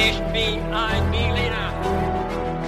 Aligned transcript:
Ich 0.00 0.18
bin 0.32 0.62
ein 0.72 1.10
Berliner. 1.10 1.72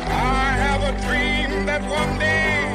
I 0.04 0.56
have 0.64 0.82
a 0.82 0.92
dream 1.06 1.64
that 1.64 1.80
one 1.82 2.18
day. 2.18 2.66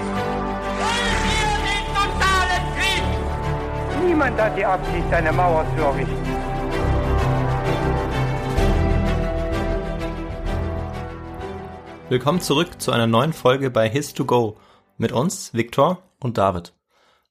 Wollen 0.79 1.19
wir 1.27 1.51
den 1.67 1.85
totalen 1.93 2.63
Krieg? 2.77 4.07
Niemand 4.07 4.39
hat 4.39 4.57
die 4.57 4.65
Absicht, 4.65 5.11
eine 5.11 5.33
Mauer 5.33 5.65
zu 5.75 5.83
errichten. 5.83 6.25
Willkommen 12.07 12.39
zurück 12.39 12.81
zu 12.81 12.93
einer 12.93 13.07
neuen 13.07 13.33
Folge 13.33 13.69
bei 13.69 13.89
His2Go 13.89 14.55
mit 14.97 15.11
uns, 15.11 15.53
Viktor 15.53 16.01
und 16.21 16.37
David. 16.37 16.73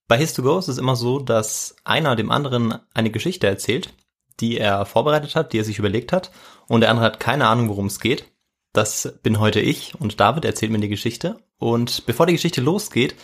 Bei 0.09 0.19
His2Go 0.19 0.59
ist 0.59 0.69
es 0.69 0.77
immer 0.77 0.95
so, 0.95 1.21
dass 1.21 1.75
einer 1.85 2.17
dem 2.17 2.31
anderen 2.31 2.75
eine 2.93 3.11
Geschichte 3.11 3.47
erzählt, 3.47 3.95
die 4.41 4.59
er 4.59 4.87
vorbereitet 4.87 5.37
hat, 5.37 5.53
die 5.53 5.59
er 5.59 5.65
sich 5.65 5.79
überlegt 5.79 6.13
hat, 6.13 6.31
und 6.69 6.81
der 6.81 6.91
andere 6.91 7.07
hat 7.07 7.21
keine 7.21 7.47
Ahnung, 7.47 7.69
worum 7.69 7.87
es 7.87 8.01
geht. 8.01 8.31
Das 8.73 9.19
bin 9.23 9.39
heute 9.39 9.61
ich 9.61 9.95
und 10.01 10.19
David 10.19 10.45
erzählt 10.45 10.73
mir 10.73 10.81
die 10.81 10.89
Geschichte. 10.89 11.39
Und 11.59 12.07
bevor 12.07 12.27
die 12.27 12.33
Geschichte 12.33 12.61
losgeht, 12.61 13.15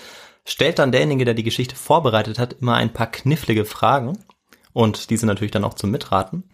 stellt 0.45 0.78
dann 0.78 0.92
derjenige, 0.92 1.24
der 1.24 1.34
die 1.34 1.42
Geschichte 1.42 1.74
vorbereitet 1.74 2.38
hat, 2.38 2.54
immer 2.54 2.74
ein 2.74 2.92
paar 2.92 3.09
knifflige 3.09 3.65
Fragen. 3.65 4.18
Und 4.73 5.10
diese 5.10 5.27
natürlich 5.27 5.51
dann 5.51 5.65
auch 5.65 5.74
zum 5.74 5.91
Mitraten. 5.91 6.45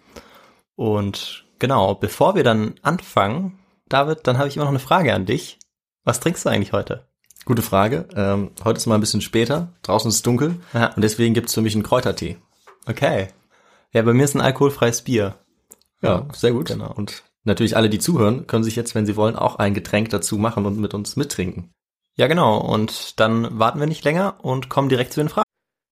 Und 0.75 1.45
genau, 1.59 1.95
bevor 1.95 2.35
wir 2.35 2.45
dann 2.45 2.75
anfangen, 2.83 3.59
David, 3.89 4.21
dann 4.27 4.39
habe 4.39 4.49
ich 4.49 4.57
immer 4.57 4.65
noch 4.65 4.71
eine 4.71 4.79
Frage 4.79 5.13
an 5.13 5.27
dich. 5.27 5.59
Was 6.05 6.21
trinkst 6.21 6.45
du 6.45 6.49
eigentlich 6.49 6.73
heute? 6.73 7.07
Gute 7.45 7.63
Frage. 7.63 8.09
Ähm, 8.17 8.51
heute 8.65 8.79
ist 8.79 8.87
mal 8.87 8.95
ein 8.95 9.01
bisschen 9.01 9.21
später. 9.21 9.75
Draußen 9.83 10.09
ist 10.09 10.17
es 10.17 10.23
dunkel. 10.23 10.57
Ja. 10.73 10.95
Und 10.95 11.03
deswegen 11.03 11.35
gibt's 11.35 11.55
für 11.55 11.61
mich 11.61 11.75
einen 11.75 11.85
Kräutertee. 11.85 12.39
Okay. 12.87 13.29
Ja, 13.93 14.03
bei 14.03 14.13
mir 14.13 14.25
ist 14.25 14.35
ein 14.35 14.41
alkoholfreies 14.41 15.03
Bier. 15.03 15.37
Ja, 16.03 16.27
sehr 16.33 16.53
gut. 16.53 16.69
genau. 16.69 16.93
Und 16.93 17.23
natürlich 17.45 17.77
alle, 17.77 17.89
die 17.89 17.99
zuhören, 17.99 18.47
können 18.47 18.65
sich 18.65 18.77
jetzt, 18.77 18.95
wenn 18.95 19.07
sie 19.07 19.17
wollen, 19.17 19.37
auch 19.37 19.57
ein 19.57 19.75
Getränk 19.75 20.11
dazu 20.11 20.37
machen 20.37 20.67
und 20.67 20.79
mit 20.79 20.95
uns 20.95 21.17
mittrinken. 21.17 21.71
Ja, 22.17 22.27
genau. 22.27 22.59
Und 22.59 23.21
dann 23.21 23.59
warten 23.59 23.81
wir 23.81 23.87
nicht 23.87 24.05
länger 24.05 24.37
und 24.43 24.69
kommen 24.69 24.89
direkt 24.89 25.13
zu 25.13 25.21
den 25.21 25.29
Fragen. 25.29 25.46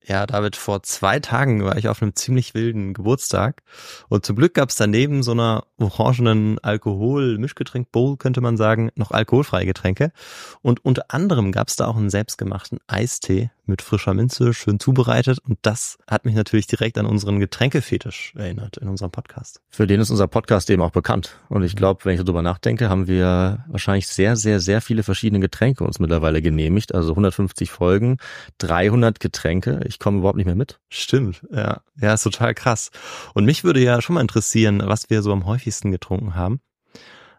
Ja, 0.06 0.26
David, 0.26 0.56
vor 0.56 0.82
zwei 0.82 1.18
Tagen 1.18 1.64
war 1.64 1.78
ich 1.78 1.88
auf 1.88 2.02
einem 2.02 2.14
ziemlich 2.14 2.52
wilden 2.52 2.92
Geburtstag 2.92 3.62
und 4.08 4.26
zum 4.26 4.36
Glück 4.36 4.52
gab 4.52 4.68
es 4.68 4.76
daneben 4.76 5.22
so 5.22 5.32
einer 5.32 5.64
orangenen 5.78 6.58
Alkohol-Mischgetränk-Bowl, 6.58 8.18
könnte 8.18 8.40
man 8.40 8.56
sagen, 8.56 8.90
noch 8.96 9.12
alkoholfreie 9.12 9.66
Getränke. 9.66 10.12
Und 10.60 10.84
unter 10.84 11.06
anderem 11.08 11.52
gab 11.52 11.68
es 11.68 11.76
da 11.76 11.86
auch 11.86 11.96
einen 11.96 12.10
selbstgemachten 12.10 12.78
Eistee 12.86 13.50
mit 13.66 13.82
frischer 13.82 14.14
Minze, 14.14 14.52
schön 14.52 14.78
zubereitet. 14.78 15.38
Und 15.38 15.58
das 15.62 15.98
hat 16.06 16.24
mich 16.24 16.34
natürlich 16.34 16.66
direkt 16.66 16.98
an 16.98 17.06
unseren 17.06 17.40
Getränkefetisch 17.40 18.34
erinnert 18.36 18.76
in 18.76 18.88
unserem 18.88 19.10
Podcast. 19.10 19.60
Für 19.70 19.86
den 19.86 20.00
ist 20.00 20.10
unser 20.10 20.28
Podcast 20.28 20.68
eben 20.70 20.82
auch 20.82 20.90
bekannt. 20.90 21.38
Und 21.48 21.62
ich 21.62 21.76
glaube, 21.76 22.04
wenn 22.04 22.14
ich 22.14 22.20
darüber 22.20 22.42
nachdenke, 22.42 22.88
haben 22.88 23.06
wir 23.06 23.64
wahrscheinlich 23.68 24.06
sehr, 24.06 24.36
sehr, 24.36 24.60
sehr 24.60 24.80
viele 24.80 25.02
verschiedene 25.02 25.40
Getränke 25.40 25.84
uns 25.84 25.98
mittlerweile 25.98 26.42
genehmigt. 26.42 26.94
Also 26.94 27.12
150 27.12 27.70
Folgen, 27.70 28.18
300 28.58 29.18
Getränke. 29.20 29.80
Komme 29.98 30.18
überhaupt 30.18 30.36
nicht 30.36 30.46
mehr 30.46 30.54
mit. 30.54 30.80
Stimmt, 30.88 31.42
ja. 31.50 31.82
Ja, 32.00 32.14
ist 32.14 32.22
total 32.22 32.54
krass. 32.54 32.90
Und 33.34 33.44
mich 33.44 33.64
würde 33.64 33.80
ja 33.80 34.00
schon 34.02 34.14
mal 34.14 34.20
interessieren, 34.20 34.82
was 34.84 35.10
wir 35.10 35.22
so 35.22 35.32
am 35.32 35.46
häufigsten 35.46 35.90
getrunken 35.90 36.34
haben. 36.34 36.60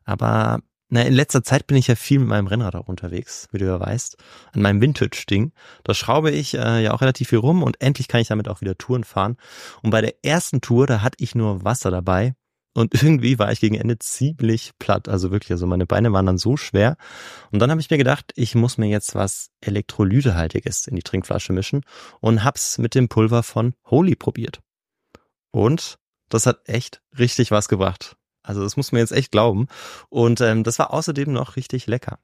Aber 0.04 0.60
na, 0.90 1.02
in 1.02 1.14
letzter 1.14 1.44
Zeit 1.44 1.66
bin 1.66 1.78
ich 1.78 1.88
ja 1.88 1.96
viel 1.96 2.20
mit 2.20 2.28
meinem 2.28 2.48
Rennrad 2.48 2.76
auch 2.76 2.88
unterwegs, 2.88 3.48
wie 3.52 3.58
du 3.58 3.66
ja 3.66 3.80
weißt, 3.80 4.18
an 4.54 4.62
meinem 4.62 4.82
Vintage-Ding. 4.82 5.52
Da 5.84 5.94
schraube 5.94 6.30
ich 6.30 6.54
äh, 6.54 6.84
ja 6.84 6.94
auch 6.94 7.02
relativ 7.02 7.30
viel 7.30 7.40
rum 7.40 7.64
und 7.64 7.82
endlich 7.82 8.08
kann 8.08 8.22
ich 8.22 8.28
damit 8.28 8.48
auch 8.48 8.62
wieder 8.62 8.78
Touren 8.78 9.04
fahren. 9.04 9.38
Und 9.82 9.90
bei 9.90 10.02
der 10.02 10.24
ersten 10.24 10.62
Tour, 10.62 10.86
da 10.86 11.02
hatte 11.02 11.18
ich 11.24 11.34
nur 11.34 11.64
Wasser 11.64 11.90
dabei 11.90 12.36
und 12.76 12.94
irgendwie 12.94 13.40
war 13.40 13.52
ich 13.52 13.62
gegen 13.62 13.76
Ende 13.76 13.98
ziemlich 14.00 14.74
platt. 14.80 15.08
Also 15.08 15.32
wirklich, 15.32 15.52
also 15.52 15.66
meine 15.66 15.86
Beine 15.86 16.12
waren 16.12 16.26
dann 16.26 16.38
so 16.38 16.58
schwer. 16.58 16.98
Und 17.52 17.60
dann 17.60 17.72
habe 17.72 17.80
ich 17.80 17.90
mir 17.90 17.98
gedacht, 17.98 18.34
ich 18.36 18.54
muss 18.54 18.78
mir 18.78 18.88
jetzt 18.88 19.16
was 19.16 19.50
Elektrolytehaltiges 19.62 20.88
in 20.88 20.98
die 20.98 21.02
Trinkflasche 21.02 21.54
mischen 21.54 21.82
und 22.20 22.44
hab's 22.44 22.78
mit 22.78 22.94
dem 22.94 23.08
Pulver 23.08 23.44
von 23.44 23.76
Holy 23.86 24.16
probiert. 24.16 24.62
Und 25.52 25.98
das 26.28 26.46
hat 26.46 26.68
echt 26.68 27.02
richtig 27.18 27.50
was 27.50 27.70
gebracht. 27.70 28.18
Also 28.44 28.62
das 28.62 28.76
muss 28.76 28.92
man 28.92 29.00
jetzt 29.00 29.14
echt 29.14 29.32
glauben. 29.32 29.68
Und 30.10 30.42
ähm, 30.42 30.64
das 30.64 30.78
war 30.78 30.94
außerdem 30.94 31.32
noch 31.32 31.56
richtig 31.56 31.88
lecker. 31.88 32.20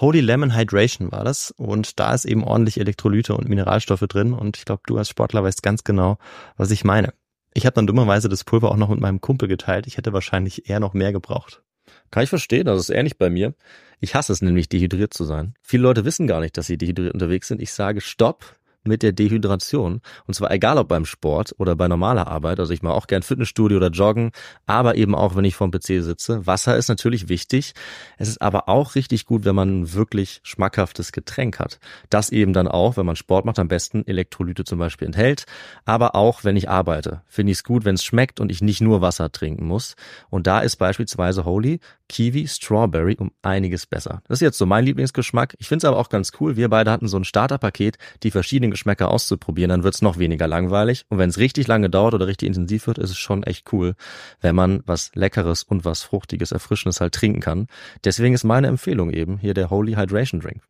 Holy 0.00 0.20
Lemon 0.20 0.56
Hydration 0.56 1.12
war 1.12 1.22
das 1.22 1.52
und 1.52 2.00
da 2.00 2.14
ist 2.14 2.24
eben 2.24 2.42
ordentlich 2.42 2.80
Elektrolyte 2.80 3.34
und 3.34 3.48
Mineralstoffe 3.48 4.00
drin 4.00 4.32
und 4.32 4.56
ich 4.56 4.64
glaube, 4.64 4.82
du 4.86 4.96
als 4.96 5.08
Sportler 5.08 5.44
weißt 5.44 5.62
ganz 5.62 5.84
genau, 5.84 6.18
was 6.56 6.70
ich 6.72 6.82
meine. 6.82 7.12
Ich 7.54 7.66
habe 7.66 7.74
dann 7.74 7.86
dummerweise 7.86 8.28
das 8.28 8.44
Pulver 8.44 8.70
auch 8.70 8.76
noch 8.76 8.88
mit 8.88 9.00
meinem 9.00 9.20
Kumpel 9.20 9.48
geteilt. 9.48 9.86
Ich 9.86 9.96
hätte 9.96 10.12
wahrscheinlich 10.12 10.68
eher 10.68 10.80
noch 10.80 10.94
mehr 10.94 11.12
gebraucht. 11.12 11.62
Kann 12.10 12.22
ich 12.22 12.30
verstehen, 12.30 12.66
das 12.66 12.80
ist 12.80 12.90
ähnlich 12.90 13.18
bei 13.18 13.30
mir. 13.30 13.54
Ich 14.00 14.14
hasse 14.14 14.32
es 14.32 14.42
nämlich, 14.42 14.68
dehydriert 14.68 15.14
zu 15.14 15.24
sein. 15.24 15.54
Viele 15.62 15.84
Leute 15.84 16.04
wissen 16.04 16.26
gar 16.26 16.40
nicht, 16.40 16.56
dass 16.56 16.66
sie 16.66 16.78
dehydriert 16.78 17.14
unterwegs 17.14 17.48
sind. 17.48 17.60
Ich 17.60 17.72
sage 17.72 18.00
Stopp 18.00 18.56
mit 18.84 19.02
der 19.02 19.12
Dehydration. 19.12 20.00
Und 20.26 20.34
zwar 20.34 20.50
egal 20.50 20.78
ob 20.78 20.88
beim 20.88 21.04
Sport 21.04 21.54
oder 21.58 21.76
bei 21.76 21.88
normaler 21.88 22.26
Arbeit. 22.26 22.60
Also 22.60 22.72
ich 22.72 22.82
mache 22.82 22.94
auch 22.94 23.06
gern 23.06 23.22
Fitnessstudio 23.22 23.76
oder 23.76 23.90
Joggen, 23.90 24.30
aber 24.66 24.96
eben 24.96 25.14
auch, 25.14 25.36
wenn 25.36 25.44
ich 25.44 25.56
vorm 25.56 25.70
PC 25.70 26.02
sitze. 26.02 26.46
Wasser 26.46 26.76
ist 26.76 26.88
natürlich 26.88 27.28
wichtig. 27.28 27.74
Es 28.18 28.28
ist 28.28 28.42
aber 28.42 28.68
auch 28.68 28.94
richtig 28.94 29.26
gut, 29.26 29.44
wenn 29.44 29.54
man 29.54 29.82
ein 29.82 29.92
wirklich 29.94 30.40
schmackhaftes 30.42 31.12
Getränk 31.12 31.58
hat. 31.58 31.78
Das 32.10 32.30
eben 32.30 32.52
dann 32.52 32.68
auch, 32.68 32.96
wenn 32.96 33.06
man 33.06 33.16
Sport 33.16 33.44
macht, 33.44 33.58
am 33.58 33.68
besten 33.68 34.06
Elektrolyte 34.06 34.64
zum 34.64 34.78
Beispiel 34.78 35.06
enthält. 35.06 35.46
Aber 35.84 36.14
auch, 36.14 36.44
wenn 36.44 36.56
ich 36.56 36.68
arbeite, 36.68 37.22
finde 37.26 37.52
ich 37.52 37.58
es 37.58 37.64
gut, 37.64 37.84
wenn 37.84 37.94
es 37.94 38.04
schmeckt 38.04 38.40
und 38.40 38.50
ich 38.50 38.62
nicht 38.62 38.80
nur 38.80 39.00
Wasser 39.00 39.30
trinken 39.30 39.66
muss. 39.66 39.94
Und 40.30 40.46
da 40.46 40.60
ist 40.60 40.76
beispielsweise 40.76 41.44
Holy 41.44 41.80
Kiwi 42.12 42.46
Strawberry 42.46 43.16
um 43.18 43.32
einiges 43.40 43.86
besser. 43.86 44.20
Das 44.28 44.36
ist 44.36 44.42
jetzt 44.42 44.58
so 44.58 44.66
mein 44.66 44.84
Lieblingsgeschmack. 44.84 45.56
Ich 45.58 45.66
finde 45.66 45.78
es 45.78 45.84
aber 45.86 45.96
auch 45.96 46.10
ganz 46.10 46.32
cool. 46.38 46.56
Wir 46.56 46.68
beide 46.68 46.90
hatten 46.90 47.08
so 47.08 47.16
ein 47.16 47.24
Starterpaket, 47.24 47.96
die 48.22 48.30
verschiedenen 48.30 48.70
Geschmäcker 48.70 49.10
auszuprobieren, 49.10 49.70
dann 49.70 49.82
wird's 49.82 50.02
noch 50.02 50.18
weniger 50.18 50.46
langweilig. 50.46 51.06
Und 51.08 51.16
wenn 51.16 51.30
es 51.30 51.38
richtig 51.38 51.68
lange 51.68 51.88
dauert 51.88 52.12
oder 52.12 52.26
richtig 52.26 52.48
intensiv 52.48 52.86
wird, 52.86 52.98
ist 52.98 53.08
es 53.08 53.16
schon 53.16 53.44
echt 53.44 53.72
cool, 53.72 53.94
wenn 54.42 54.54
man 54.54 54.82
was 54.84 55.10
Leckeres 55.14 55.62
und 55.62 55.86
was 55.86 56.02
Fruchtiges, 56.02 56.52
Erfrischendes 56.52 57.00
halt 57.00 57.14
trinken 57.14 57.40
kann. 57.40 57.66
Deswegen 58.04 58.34
ist 58.34 58.44
meine 58.44 58.66
Empfehlung 58.66 59.10
eben 59.10 59.38
hier 59.38 59.54
der 59.54 59.70
Holy 59.70 59.94
Hydration 59.94 60.40
Drink. 60.40 60.60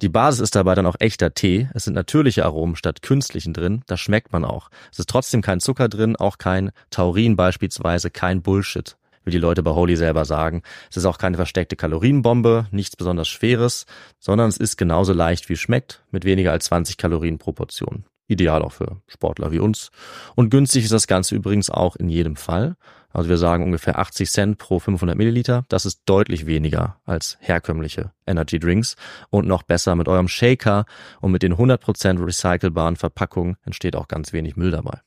Die 0.00 0.08
Basis 0.08 0.40
ist 0.40 0.56
dabei 0.56 0.74
dann 0.74 0.86
auch 0.86 0.96
echter 0.98 1.34
Tee. 1.34 1.68
Es 1.74 1.84
sind 1.84 1.92
natürliche 1.92 2.46
Aromen 2.46 2.74
statt 2.74 3.02
künstlichen 3.02 3.52
drin. 3.52 3.82
Das 3.86 4.00
schmeckt 4.00 4.32
man 4.32 4.46
auch. 4.46 4.70
Es 4.90 4.98
ist 4.98 5.10
trotzdem 5.10 5.42
kein 5.42 5.60
Zucker 5.60 5.90
drin, 5.90 6.16
auch 6.16 6.38
kein 6.38 6.70
Taurin 6.88 7.36
beispielsweise, 7.36 8.10
kein 8.10 8.40
Bullshit 8.40 8.96
wie 9.24 9.30
die 9.30 9.38
Leute 9.38 9.62
bei 9.62 9.72
Holy 9.72 9.96
selber 9.96 10.24
sagen. 10.24 10.62
Es 10.90 10.96
ist 10.96 11.04
auch 11.04 11.18
keine 11.18 11.36
versteckte 11.36 11.76
Kalorienbombe, 11.76 12.66
nichts 12.70 12.96
besonders 12.96 13.28
Schweres, 13.28 13.86
sondern 14.18 14.48
es 14.48 14.56
ist 14.56 14.76
genauso 14.76 15.12
leicht 15.12 15.48
wie 15.48 15.54
es 15.54 15.60
schmeckt, 15.60 16.02
mit 16.10 16.24
weniger 16.24 16.52
als 16.52 16.66
20 16.66 16.96
Kalorien 16.96 17.38
pro 17.38 17.52
Portion. 17.52 18.04
Ideal 18.30 18.62
auch 18.62 18.72
für 18.72 19.02
Sportler 19.08 19.50
wie 19.50 19.58
uns. 19.58 19.90
Und 20.36 20.50
günstig 20.50 20.84
ist 20.84 20.92
das 20.92 21.08
Ganze 21.08 21.34
übrigens 21.34 21.68
auch 21.68 21.96
in 21.96 22.08
jedem 22.08 22.36
Fall. 22.36 22.76
Also 23.12 23.28
wir 23.28 23.38
sagen 23.38 23.64
ungefähr 23.64 23.98
80 23.98 24.30
Cent 24.30 24.58
pro 24.58 24.78
500 24.78 25.16
Milliliter. 25.16 25.64
Das 25.68 25.84
ist 25.84 26.02
deutlich 26.06 26.46
weniger 26.46 27.00
als 27.04 27.38
herkömmliche 27.40 28.12
Energy 28.26 28.60
Drinks. 28.60 28.94
Und 29.30 29.48
noch 29.48 29.64
besser 29.64 29.96
mit 29.96 30.06
eurem 30.06 30.28
Shaker 30.28 30.84
und 31.20 31.32
mit 31.32 31.42
den 31.42 31.54
100% 31.54 32.24
recycelbaren 32.24 32.94
Verpackungen 32.94 33.56
entsteht 33.64 33.96
auch 33.96 34.06
ganz 34.06 34.32
wenig 34.32 34.56
Müll 34.56 34.70
dabei. 34.70 35.00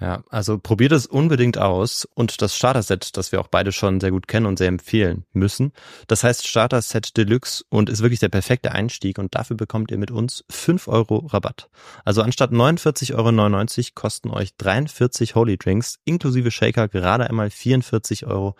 Ja, 0.00 0.24
also 0.30 0.56
probiert 0.56 0.92
es 0.92 1.06
unbedingt 1.06 1.58
aus 1.58 2.08
und 2.14 2.40
das 2.40 2.56
Starter-Set, 2.56 3.18
das 3.18 3.32
wir 3.32 3.40
auch 3.40 3.48
beide 3.48 3.70
schon 3.70 4.00
sehr 4.00 4.10
gut 4.10 4.28
kennen 4.28 4.46
und 4.46 4.56
sehr 4.56 4.68
empfehlen 4.68 5.26
müssen. 5.34 5.72
Das 6.06 6.24
heißt 6.24 6.48
Starter-Set 6.48 7.18
Deluxe 7.18 7.64
und 7.68 7.90
ist 7.90 8.00
wirklich 8.00 8.18
der 8.18 8.30
perfekte 8.30 8.72
Einstieg 8.72 9.18
und 9.18 9.34
dafür 9.34 9.56
bekommt 9.58 9.90
ihr 9.90 9.98
mit 9.98 10.10
uns 10.10 10.42
5 10.48 10.88
Euro 10.88 11.26
Rabatt. 11.26 11.68
Also 12.02 12.22
anstatt 12.22 12.50
49,99 12.50 13.14
Euro 13.14 13.94
kosten 13.94 14.30
euch 14.30 14.56
43 14.56 15.34
Holy 15.34 15.58
Drinks 15.58 15.98
inklusive 16.06 16.50
Shaker 16.50 16.88
gerade 16.88 17.28
einmal 17.28 17.48
44,99 17.48 18.26
Euro. 18.26 18.56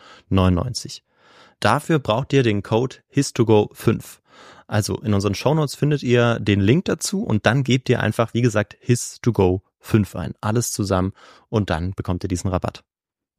Dafür 1.59 2.01
braucht 2.01 2.34
ihr 2.34 2.42
den 2.42 2.63
Code 2.63 2.97
HIS2GO5. 3.15 4.19
Also 4.66 4.98
in 4.98 5.15
unseren 5.15 5.34
Shownotes 5.34 5.75
findet 5.75 6.03
ihr 6.03 6.39
den 6.39 6.60
Link 6.60 6.84
dazu 6.84 7.22
und 7.22 7.47
dann 7.47 7.65
gebt 7.65 7.89
ihr 7.89 8.01
einfach, 8.01 8.34
wie 8.34 8.42
gesagt, 8.42 8.77
HIS2GO 8.87 9.63
5 9.80 10.16
ein. 10.16 10.34
Alles 10.41 10.72
zusammen 10.72 11.12
und 11.48 11.71
dann 11.71 11.92
bekommt 11.92 12.22
ihr 12.24 12.28
diesen 12.28 12.50
Rabatt. 12.50 12.84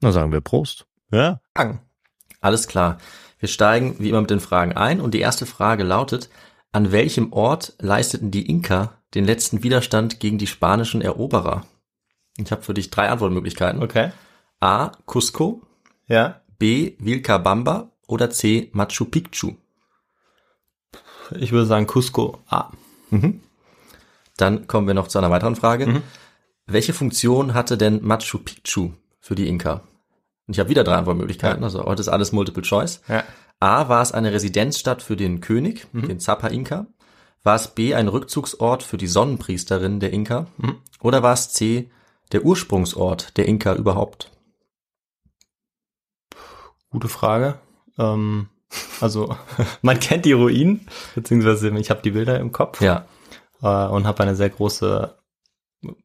Na 0.01 0.11
sagen 0.11 0.31
wir 0.31 0.41
Prost. 0.41 0.85
Ja. 1.11 1.39
Alles 2.41 2.67
klar. 2.67 2.97
Wir 3.39 3.47
steigen 3.49 3.95
wie 3.99 4.09
immer 4.09 4.21
mit 4.21 4.29
den 4.29 4.39
Fragen 4.39 4.73
ein 4.73 5.01
und 5.01 5.13
die 5.13 5.19
erste 5.19 5.45
Frage 5.45 5.83
lautet, 5.83 6.29
an 6.71 6.91
welchem 6.91 7.33
Ort 7.33 7.73
leisteten 7.79 8.31
die 8.31 8.47
Inka 8.49 8.93
den 9.13 9.25
letzten 9.25 9.63
Widerstand 9.63 10.19
gegen 10.19 10.37
die 10.37 10.47
spanischen 10.47 11.01
Eroberer? 11.01 11.65
Ich 12.37 12.51
habe 12.51 12.61
für 12.61 12.73
dich 12.73 12.89
drei 12.89 13.09
Antwortmöglichkeiten. 13.09 13.83
Okay. 13.83 14.11
A. 14.59 14.91
Cusco, 15.05 15.61
Ja. 16.07 16.41
B. 16.59 16.93
Vilcabamba 16.99 17.91
oder 18.07 18.29
C. 18.29 18.69
Machu 18.73 19.05
Picchu. 19.05 19.55
Ich 21.31 21.51
würde 21.51 21.65
sagen 21.65 21.87
Cusco. 21.87 22.39
Ah. 22.47 22.69
Dann 24.37 24.67
kommen 24.67 24.87
wir 24.87 24.93
noch 24.93 25.07
zu 25.07 25.17
einer 25.17 25.31
weiteren 25.31 25.55
Frage. 25.55 25.87
Mhm. 25.87 26.03
Welche 26.67 26.93
Funktion 26.93 27.53
hatte 27.53 27.77
denn 27.77 28.03
Machu 28.03 28.39
Picchu 28.39 28.91
für 29.19 29.35
die 29.35 29.47
Inka? 29.47 29.81
Und 30.47 30.55
ich 30.55 30.59
habe 30.59 30.69
wieder 30.69 30.83
drei 30.83 30.95
Antwortmöglichkeiten, 30.95 31.63
also 31.63 31.83
heute 31.85 32.01
ist 32.01 32.09
alles 32.09 32.31
Multiple 32.31 32.63
Choice. 32.63 33.01
Ja. 33.07 33.23
A, 33.59 33.89
war 33.89 34.01
es 34.01 34.11
eine 34.11 34.33
Residenzstadt 34.33 35.03
für 35.03 35.15
den 35.15 35.39
König, 35.39 35.87
den 35.93 36.19
Zappa 36.19 36.47
Inka? 36.47 36.87
War 37.43 37.55
es 37.55 37.69
B, 37.69 37.93
ein 37.93 38.07
Rückzugsort 38.07 38.83
für 38.83 38.97
die 38.97 39.07
Sonnenpriesterin 39.07 39.99
der 39.99 40.11
Inka? 40.13 40.47
Oder 40.99 41.23
war 41.23 41.33
es 41.33 41.53
C, 41.53 41.89
der 42.31 42.43
Ursprungsort 42.43 43.37
der 43.37 43.47
Inka 43.47 43.75
überhaupt? 43.75 44.31
Gute 46.89 47.07
Frage. 47.07 47.59
Ähm, 47.97 48.49
also, 48.99 49.35
man 49.81 49.99
kennt 49.99 50.25
die 50.25 50.33
Ruinen, 50.33 50.87
beziehungsweise 51.15 51.69
ich 51.77 51.89
habe 51.89 52.01
die 52.01 52.11
Bilder 52.11 52.39
im 52.39 52.51
Kopf 52.51 52.81
Ja, 52.81 53.05
äh, 53.61 53.87
und 53.87 54.05
habe 54.05 54.23
eine 54.23 54.35
sehr 54.35 54.49
große 54.49 55.15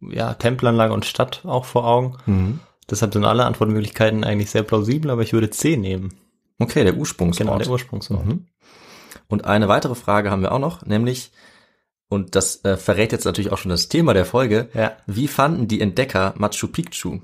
ja, 0.00 0.34
Tempelanlage 0.34 0.93
und 0.93 1.05
Stadt 1.05 1.43
auch 1.44 1.64
vor 1.64 1.87
Augen. 1.87 2.17
Mhm. 2.26 2.61
Deshalb 2.88 3.12
sind 3.12 3.25
alle 3.25 3.44
Antwortmöglichkeiten 3.44 4.25
eigentlich 4.25 4.50
sehr 4.50 4.62
plausibel, 4.62 5.11
aber 5.11 5.23
ich 5.23 5.32
würde 5.32 5.50
C 5.50 5.76
nehmen. 5.76 6.14
okay, 6.58 6.84
der 6.84 6.96
Ursprungsort. 6.96 7.38
Genau, 7.46 7.58
der 7.58 7.69
Ursprungsort. 7.69 8.25
Mhm. 8.25 8.46
Und 9.28 9.44
eine 9.44 9.69
weitere 9.69 9.94
Frage 9.94 10.31
haben 10.31 10.43
wir 10.43 10.52
auch 10.52 10.58
noch, 10.61 10.87
nämlich, 10.87 11.32
und 12.08 12.37
das 12.37 12.64
äh, 12.64 12.76
verrät 12.76 13.11
jetzt 13.12 13.25
natürlich 13.25 13.50
auch 13.52 13.58
schon 13.58 13.70
das 13.70 13.88
Thema 13.88 14.14
der 14.14 14.25
Folge, 14.25 14.69
Ja. 14.73 14.93
wie 15.06 15.26
fanden 15.28 15.67
die 15.69 15.81
Entdecker 15.81 16.34
Machu 16.37 16.69
Picchu? 16.69 17.20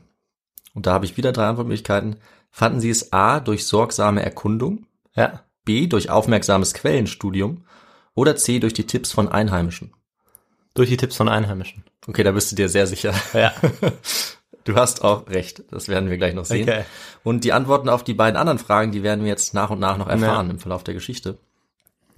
Und 0.75 0.87
da 0.87 0.93
habe 0.94 1.05
ich 1.05 1.16
wieder 1.16 1.32
drei 1.32 1.46
Antwortmöglichkeiten. 1.46 2.16
Fanden 2.50 2.81
sie 2.81 2.90
es 2.90 3.12
A 3.12 3.40
durch 3.40 3.66
sorgsame 3.66 4.22
Erkundung, 4.22 4.87
Ja. 5.14 5.43
B 5.64 5.87
durch 5.87 6.10
aufmerksames 6.10 6.75
Quellenstudium 6.75 7.64
oder 8.14 8.34
C 8.37 8.58
durch 8.58 8.75
die 8.75 8.87
Tipps 8.87 9.12
von 9.12 9.28
Einheimischen? 9.28 9.93
Durch 10.74 10.88
die 10.88 10.96
Tipps 10.96 11.16
von 11.16 11.28
Einheimischen. 11.28 11.84
Okay, 12.06 12.22
da 12.22 12.32
bist 12.32 12.50
du 12.52 12.56
dir 12.56 12.69
sehr 12.69 12.86
sicher. 12.86 13.14
Ja. 13.34 13.52
Du 14.64 14.76
hast 14.76 15.02
auch 15.02 15.28
recht, 15.28 15.64
das 15.72 15.88
werden 15.88 16.08
wir 16.08 16.19
gleich 16.19 16.34
noch 16.34 16.44
sehen. 16.44 16.69
Okay. 16.69 16.84
Und 17.24 17.42
die 17.42 17.52
Antworten 17.52 17.88
auf 17.88 18.04
die 18.04 18.14
beiden 18.14 18.36
anderen 18.36 18.60
Fragen, 18.60 18.92
die 18.92 19.02
werden 19.02 19.24
wir 19.24 19.28
jetzt 19.28 19.54
nach 19.54 19.70
und 19.70 19.80
nach 19.80 19.98
noch 19.98 20.06
erfahren 20.06 20.50
im 20.50 20.60
Verlauf 20.60 20.84
der 20.84 20.94
Geschichte. 20.94 21.38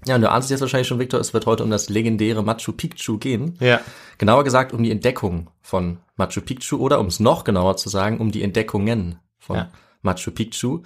Ja, 0.07 0.17
und 0.17 0.21
du 0.21 0.31
ahnst 0.31 0.51
jetzt 0.51 0.61
wahrscheinlich 0.61 0.87
schon, 0.89 0.99
Victor, 0.99 1.19
es 1.21 1.33
wird 1.33 1.47
heute 1.47 1.65
um 1.65 1.71
das 1.71 1.89
legendäre 1.89 2.43
Machu 2.45 2.73
Picchu 2.73 3.17
gehen. 3.17 3.57
Ja. 3.61 3.81
Genauer 4.19 4.45
gesagt 4.45 4.75
um 4.75 4.83
die 4.83 4.91
Entdeckung 4.91 5.49
von 5.63 6.01
Machu 6.17 6.43
Picchu 6.43 6.77
oder 6.77 7.01
um 7.01 7.07
es 7.07 7.19
noch 7.19 7.45
genauer 7.45 7.79
zu 7.79 7.89
sagen, 7.89 8.19
um 8.21 8.31
die 8.31 8.43
Entdeckungen 8.43 9.19
von 9.39 9.57
Ja. 9.57 9.71
Machu 10.03 10.31
Picchu. 10.31 10.83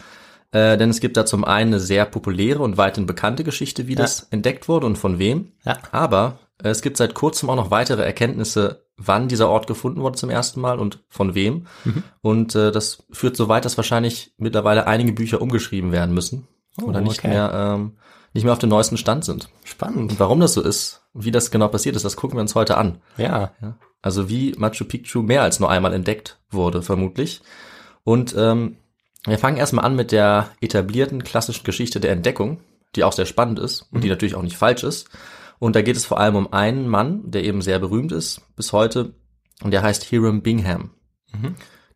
Äh, 0.53 0.77
denn 0.79 0.91
es 0.91 1.01
gibt 1.01 1.17
da 1.17 1.27
zum 1.27 1.45
einen 1.45 1.71
eine 1.75 1.81
sehr 1.81 2.05
populäre 2.07 2.63
und 2.63 2.77
weithin 2.77 3.07
bekannte 3.07 3.43
Geschichte, 3.43 3.89
wie 3.89 3.95
Ja. 3.95 3.99
das 4.03 4.29
entdeckt 4.31 4.69
wurde 4.69 4.87
und 4.87 4.97
von 4.97 5.19
wem. 5.19 5.51
Ja. 5.65 5.79
Aber 5.91 6.39
es 6.63 6.83
gibt 6.83 6.97
seit 6.97 7.15
kurzem 7.15 7.51
auch 7.51 7.57
noch 7.57 7.71
weitere 7.71 8.03
Erkenntnisse, 8.03 8.85
wann 8.97 9.29
dieser 9.29 9.49
Ort 9.49 9.67
gefunden 9.67 10.01
wurde 10.01 10.19
zum 10.19 10.31
ersten 10.31 10.61
Mal 10.61 10.79
und 10.79 11.01
von 11.09 11.35
wem. 11.35 11.67
Mhm. 11.85 12.03
Und 12.21 12.55
äh, 12.55 12.73
das 12.73 13.05
führt 13.11 13.37
so 13.37 13.49
weit, 13.49 13.65
dass 13.65 13.77
wahrscheinlich 13.77 14.33
mittlerweile 14.39 14.87
einige 14.87 15.13
Bücher 15.13 15.41
umgeschrieben 15.41 15.93
werden 15.93 16.15
müssen 16.15 16.49
Oh, 16.81 16.87
oder 16.87 17.01
nicht 17.01 17.21
okay. 17.21 17.29
mehr 17.29 17.51
ähm, 17.55 17.93
nicht 18.35 18.45
mehr 18.45 18.53
auf 18.53 18.59
dem 18.59 18.69
neuesten 18.69 18.99
Stand 18.99 19.25
sind. 19.25 19.49
Spannend. 19.65 20.13
Und 20.13 20.21
warum 20.21 20.41
das 20.41 20.53
so 20.53 20.61
ist, 20.61 21.03
wie 21.15 21.31
das 21.31 21.51
genau 21.51 21.69
passiert 21.69 21.97
ist, 21.97 22.05
das 22.05 22.17
gucken 22.17 22.37
wir 22.37 22.43
uns 22.43 22.55
heute 22.55 22.77
an. 22.77 23.01
Ja. 23.17 23.53
Also 24.03 24.29
wie 24.29 24.55
Machu 24.59 24.85
Picchu 24.85 25.23
mehr 25.23 25.43
als 25.43 25.61
nur 25.61 25.71
einmal 25.71 25.95
entdeckt 25.95 26.39
wurde, 26.51 26.83
vermutlich. 26.83 27.41
Und 28.05 28.35
ähm, 28.37 28.77
wir 29.25 29.39
fangen 29.39 29.57
erstmal 29.57 29.85
an 29.85 29.97
mit 29.97 30.13
der 30.13 30.51
etablierten 30.61 31.25
klassischen 31.25 31.65
Geschichte 31.65 32.01
der 32.01 32.13
Entdeckung, 32.13 32.61
die 32.95 33.03
auch 33.03 33.13
sehr 33.13 33.27
spannend 33.27 33.59
ist 33.59 33.87
und 33.93 34.05
die 34.05 34.09
natürlich 34.09 34.35
auch 34.35 34.43
nicht 34.43 34.57
falsch 34.57 34.85
ist. 34.85 35.09
Und 35.59 35.77
da 35.77 35.83
geht 35.83 35.97
es 35.97 36.05
vor 36.05 36.21
allem 36.21 36.37
um 36.37 36.53
einen 36.53 36.89
Mann, 36.89 37.31
der 37.31 37.45
eben 37.45 37.63
sehr 37.63 37.79
berühmt 37.79 38.13
ist 38.13 38.43
bis 38.57 38.73
heute, 38.73 39.15
und 39.63 39.73
der 39.73 39.83
heißt 39.83 40.05
Hiram 40.05 40.43
Bingham. 40.43 40.91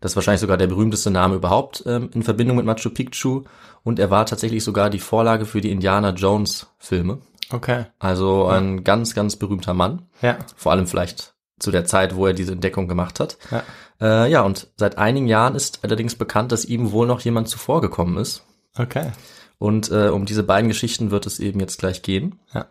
Das 0.00 0.12
ist 0.12 0.16
wahrscheinlich 0.16 0.40
sogar 0.40 0.56
der 0.56 0.66
berühmteste 0.66 1.10
Name 1.10 1.36
überhaupt 1.36 1.84
ähm, 1.86 2.10
in 2.12 2.24
Verbindung 2.24 2.56
mit 2.56 2.66
Machu 2.66 2.90
Picchu. 2.90 3.44
Und 3.84 4.00
er 4.00 4.10
war 4.10 4.26
tatsächlich 4.26 4.64
sogar 4.64 4.90
die 4.90 4.98
Vorlage 4.98 5.46
für 5.46 5.60
die 5.60 5.70
Indiana 5.70 6.10
Jones 6.10 6.66
Filme. 6.78 7.20
Okay. 7.50 7.86
Also 8.00 8.46
ein 8.46 8.82
ganz, 8.82 9.14
ganz 9.14 9.36
berühmter 9.36 9.74
Mann. 9.74 10.08
Ja. 10.20 10.38
Vor 10.56 10.72
allem 10.72 10.88
vielleicht 10.88 11.34
zu 11.60 11.70
der 11.70 11.84
Zeit, 11.84 12.16
wo 12.16 12.26
er 12.26 12.32
diese 12.32 12.52
Entdeckung 12.52 12.88
gemacht 12.88 13.20
hat. 13.20 13.38
Ja. 13.52 13.62
Äh, 14.00 14.30
ja, 14.30 14.42
und 14.42 14.68
seit 14.76 14.98
einigen 14.98 15.28
Jahren 15.28 15.54
ist 15.54 15.84
allerdings 15.84 16.16
bekannt, 16.16 16.50
dass 16.50 16.64
ihm 16.64 16.90
wohl 16.90 17.06
noch 17.06 17.20
jemand 17.20 17.48
zuvor 17.48 17.80
gekommen 17.80 18.16
ist. 18.16 18.44
Okay. 18.76 19.12
Und 19.58 19.92
äh, 19.92 20.08
um 20.08 20.24
diese 20.24 20.42
beiden 20.42 20.66
Geschichten 20.66 21.12
wird 21.12 21.26
es 21.26 21.38
eben 21.38 21.60
jetzt 21.60 21.78
gleich 21.78 22.02
gehen. 22.02 22.40
Ja. 22.52 22.66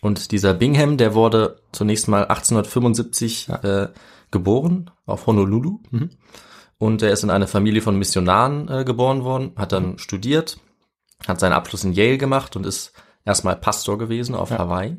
Und 0.00 0.32
dieser 0.32 0.54
Bingham, 0.54 0.96
der 0.96 1.14
wurde 1.14 1.60
zunächst 1.72 2.08
mal 2.08 2.22
1875 2.22 3.48
äh, 3.48 3.88
geboren 4.30 4.90
auf 5.06 5.26
Honolulu. 5.26 5.80
Und 6.78 7.02
er 7.02 7.12
ist 7.12 7.22
in 7.22 7.30
eine 7.30 7.46
Familie 7.46 7.82
von 7.82 7.98
Missionaren 7.98 8.68
äh, 8.68 8.84
geboren 8.84 9.24
worden, 9.24 9.52
hat 9.56 9.72
dann 9.72 9.98
studiert, 9.98 10.58
hat 11.26 11.40
seinen 11.40 11.52
Abschluss 11.52 11.84
in 11.84 11.92
Yale 11.92 12.18
gemacht 12.18 12.56
und 12.56 12.66
ist 12.66 12.92
erstmal 13.24 13.56
Pastor 13.56 13.98
gewesen 13.98 14.34
auf 14.34 14.50
Hawaii. 14.50 14.96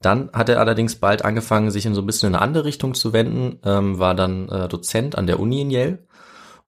Dann 0.00 0.30
hat 0.32 0.48
er 0.48 0.60
allerdings 0.60 0.96
bald 0.96 1.24
angefangen, 1.24 1.70
sich 1.70 1.86
in 1.86 1.94
so 1.94 2.02
ein 2.02 2.06
bisschen 2.06 2.28
in 2.28 2.34
eine 2.34 2.42
andere 2.42 2.64
Richtung 2.64 2.94
zu 2.94 3.12
wenden, 3.12 3.58
ähm, 3.64 3.98
war 3.98 4.14
dann 4.14 4.48
äh, 4.48 4.68
Dozent 4.68 5.16
an 5.16 5.26
der 5.26 5.40
Uni 5.40 5.62
in 5.62 5.70
Yale 5.70 6.06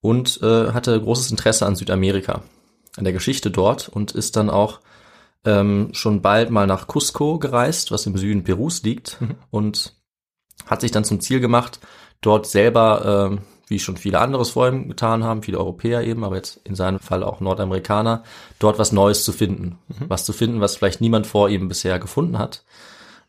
und 0.01 0.41
äh, 0.43 0.73
hatte 0.73 1.01
großes 1.01 1.31
Interesse 1.31 1.67
an 1.67 1.77
Südamerika, 1.77 2.43
an 2.97 3.05
der 3.05 3.13
Geschichte 3.13 3.51
dort 3.51 3.89
und 3.89 4.13
ist 4.13 4.37
dann 4.37 4.51
auch 4.51 4.81
ähm, 5.45 5.91
schon 5.93 6.23
bald 6.23 6.51
mal 6.51 6.67
nach 6.67 6.87
Cusco 6.87 7.39
gereist, 7.39 7.91
was 7.91 8.07
im 8.07 8.17
Süden 8.17 8.45
Perus 8.45 8.83
liegt 8.83 9.19
und 9.51 9.95
hat 10.67 10.81
sich 10.81 10.91
dann 10.91 11.05
zum 11.05 11.21
Ziel 11.21 11.41
gemacht, 11.41 11.81
dort 12.21 12.47
selber, 12.47 13.31
ähm, 13.31 13.41
wie 13.69 13.79
schon 13.79 13.97
viele 13.97 14.19
anderes 14.19 14.51
vor 14.51 14.69
ihm 14.69 14.89
getan 14.89 15.25
haben, 15.25 15.43
viele 15.43 15.59
Europäer 15.59 16.03
eben, 16.03 16.25
aber 16.25 16.37
jetzt 16.37 16.61
in 16.65 16.75
seinem 16.75 16.99
Fall 16.99 17.23
auch 17.23 17.41
Nordamerikaner, 17.41 18.25
dort 18.59 18.79
was 18.79 18.93
Neues 18.93 19.25
zu 19.25 19.33
finden. 19.33 19.79
Was 20.09 20.25
zu 20.25 20.33
finden, 20.33 20.61
was 20.61 20.77
vielleicht 20.77 21.01
niemand 21.01 21.27
vor 21.27 21.49
ihm 21.49 21.69
bisher 21.69 21.99
gefunden 21.99 22.39
hat. 22.39 22.65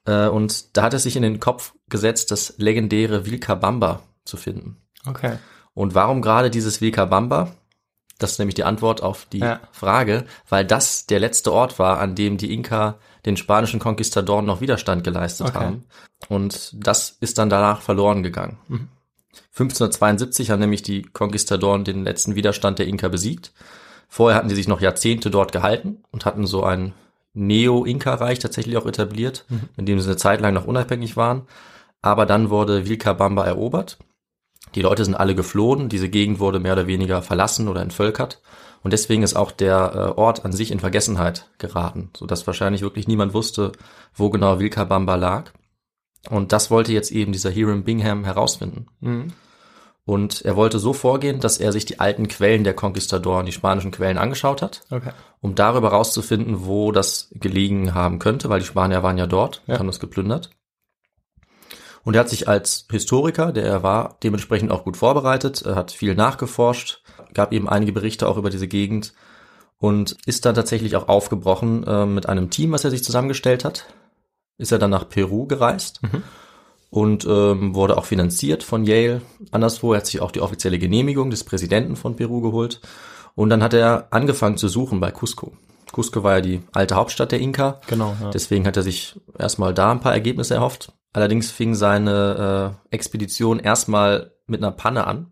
Äh, 0.05 0.27
und 0.27 0.77
da 0.77 0.83
hat 0.83 0.93
er 0.93 0.99
sich 0.99 1.15
in 1.15 1.23
den 1.23 1.39
Kopf 1.39 1.73
gesetzt, 1.89 2.31
das 2.31 2.55
legendäre 2.57 3.25
Vilcabamba 3.25 4.01
zu 4.25 4.37
finden. 4.37 4.77
Okay. 5.05 5.37
Und 5.73 5.95
warum 5.95 6.21
gerade 6.21 6.49
dieses 6.49 6.81
Vilcabamba? 6.81 7.51
Das 8.19 8.31
ist 8.33 8.39
nämlich 8.39 8.55
die 8.55 8.63
Antwort 8.65 9.01
auf 9.01 9.25
die 9.25 9.39
Ja. 9.39 9.59
Frage, 9.71 10.25
weil 10.47 10.65
das 10.65 11.07
der 11.07 11.19
letzte 11.19 11.51
Ort 11.51 11.79
war, 11.79 11.99
an 11.99 12.13
dem 12.15 12.37
die 12.37 12.53
Inka 12.53 12.99
den 13.25 13.35
spanischen 13.37 13.79
Konquistadoren 13.79 14.45
noch 14.45 14.61
Widerstand 14.61 15.03
geleistet 15.03 15.47
Okay. 15.47 15.57
haben. 15.57 15.83
Und 16.27 16.71
das 16.75 17.17
ist 17.21 17.37
dann 17.37 17.49
danach 17.49 17.81
verloren 17.81 18.21
gegangen. 18.23 18.57
1572 19.53 20.51
haben 20.51 20.59
nämlich 20.59 20.83
die 20.83 21.01
Konquistadoren 21.03 21.83
den 21.83 22.03
letzten 22.03 22.35
Widerstand 22.35 22.79
der 22.79 22.87
Inka 22.87 23.07
besiegt. 23.07 23.51
Vorher 24.07 24.37
hatten 24.37 24.49
sie 24.49 24.55
sich 24.55 24.67
noch 24.67 24.81
Jahrzehnte 24.81 25.29
dort 25.29 25.51
gehalten 25.51 26.03
und 26.11 26.25
hatten 26.25 26.45
so 26.47 26.63
ein 26.63 26.93
Neo-Inka-Reich 27.33 28.39
tatsächlich 28.39 28.75
auch 28.77 28.85
etabliert, 28.85 29.45
in 29.77 29.85
dem 29.85 29.99
sie 29.99 30.07
eine 30.07 30.17
Zeit 30.17 30.41
lang 30.41 30.53
noch 30.53 30.65
unabhängig 30.65 31.15
waren. 31.15 31.43
Aber 32.01 32.25
dann 32.25 32.49
wurde 32.49 32.87
Vilcabamba 32.87 33.45
erobert. 33.45 33.97
Die 34.75 34.81
Leute 34.81 35.03
sind 35.05 35.15
alle 35.15 35.35
geflohen, 35.35 35.89
diese 35.89 36.09
Gegend 36.09 36.39
wurde 36.39 36.59
mehr 36.59 36.73
oder 36.73 36.87
weniger 36.87 37.21
verlassen 37.21 37.67
oder 37.67 37.81
entvölkert. 37.81 38.41
Und 38.83 38.91
deswegen 38.93 39.23
ist 39.23 39.35
auch 39.35 39.51
der 39.51 39.91
äh, 40.15 40.19
Ort 40.19 40.45
an 40.45 40.51
sich 40.53 40.71
in 40.71 40.79
Vergessenheit 40.79 41.49
geraten, 41.57 42.11
sodass 42.15 42.47
wahrscheinlich 42.47 42.81
wirklich 42.81 43.07
niemand 43.07 43.33
wusste, 43.33 43.71
wo 44.13 44.29
genau 44.29 44.59
Vilcabamba 44.59 45.15
lag. 45.15 45.51
Und 46.29 46.53
das 46.53 46.69
wollte 46.71 46.93
jetzt 46.93 47.11
eben 47.11 47.31
dieser 47.31 47.49
Hiram 47.49 47.83
Bingham 47.83 48.23
herausfinden. 48.25 48.87
Und 50.05 50.41
er 50.43 50.55
wollte 50.55 50.79
so 50.79 50.93
vorgehen, 50.93 51.39
dass 51.39 51.57
er 51.57 51.71
sich 51.71 51.85
die 51.85 51.99
alten 51.99 52.27
Quellen 52.27 52.63
der 52.63 52.73
Konquistadoren, 52.73 53.45
die 53.45 53.51
spanischen 53.51 53.91
Quellen 53.91 54.17
angeschaut 54.17 54.61
hat, 54.61 54.81
Okay. 54.89 55.11
um 55.39 55.55
darüber 55.55 55.89
rauszufinden, 55.89 56.65
wo 56.65 56.91
das 56.91 57.29
gelegen 57.33 57.93
haben 57.93 58.17
könnte, 58.19 58.49
weil 58.49 58.59
die 58.59 58.65
Spanier 58.65 59.03
waren 59.03 59.17
ja 59.17 59.27
dort, 59.27 59.61
Ja. 59.67 59.77
haben 59.77 59.87
das 59.87 59.99
geplündert. 59.99 60.49
Und 62.09 62.15
er 62.15 62.21
hat 62.21 62.29
sich 62.29 62.47
als 62.47 62.87
Historiker, 62.89 63.51
der 63.51 63.65
er 63.65 63.83
war, 63.83 64.17
dementsprechend 64.23 64.71
auch 64.71 64.83
gut 64.83 64.97
vorbereitet, 64.97 65.61
er 65.61 65.75
hat 65.75 65.91
viel 65.91 66.15
nachgeforscht, 66.15 67.03
gab 67.35 67.53
eben 67.53 67.69
einige 67.69 67.91
Berichte 67.91 68.27
auch 68.27 68.37
über 68.37 68.49
diese 68.49 68.67
Gegend 68.67 69.13
und 69.77 70.17
ist 70.25 70.43
dann 70.47 70.55
tatsächlich 70.55 70.95
auch 70.95 71.07
aufgebrochen 71.07 71.83
äh, 71.83 72.07
mit 72.07 72.27
einem 72.27 72.49
Team, 72.49 72.71
was 72.71 72.83
er 72.83 72.89
sich 72.89 73.03
zusammengestellt 73.03 73.63
hat. 73.63 73.85
Ist 74.57 74.71
er 74.71 74.79
dann 74.79 74.89
nach 74.89 75.07
Peru 75.07 75.45
gereist 75.45 76.01
und 76.89 77.27
ähm, 77.29 77.75
wurde 77.75 77.95
auch 77.95 78.05
finanziert 78.05 78.63
von 78.63 78.85
Yale. 78.85 79.21
Anderswo, 79.51 79.93
er 79.93 79.97
hat 79.97 80.07
sich 80.07 80.19
auch 80.19 80.31
die 80.31 80.41
offizielle 80.41 80.79
Genehmigung 80.79 81.29
des 81.29 81.43
Präsidenten 81.43 81.95
von 81.95 82.15
Peru 82.15 82.41
geholt. 82.41 82.81
Und 83.35 83.51
dann 83.51 83.61
hat 83.61 83.75
er 83.75 84.07
angefangen 84.09 84.57
zu 84.57 84.67
suchen 84.67 84.99
bei 84.99 85.11
Cusco. 85.11 85.51
Cusco 85.91 86.23
war 86.23 86.37
ja 86.37 86.41
die 86.41 86.61
alte 86.71 86.95
Hauptstadt 86.95 87.31
der 87.31 87.39
Inka. 87.39 87.81
Genau, 87.85 88.15
ja. 88.19 88.31
Deswegen 88.31 88.65
hat 88.65 88.77
er 88.77 88.83
sich 88.83 89.21
erstmal 89.37 89.75
da 89.75 89.91
ein 89.91 89.99
paar 89.99 90.13
Ergebnisse 90.13 90.55
erhofft. 90.55 90.91
Allerdings 91.13 91.51
fing 91.51 91.75
seine 91.75 92.77
äh, 92.91 92.95
Expedition 92.95 93.59
erstmal 93.59 94.33
mit 94.47 94.61
einer 94.61 94.71
Panne 94.71 95.07
an. 95.07 95.31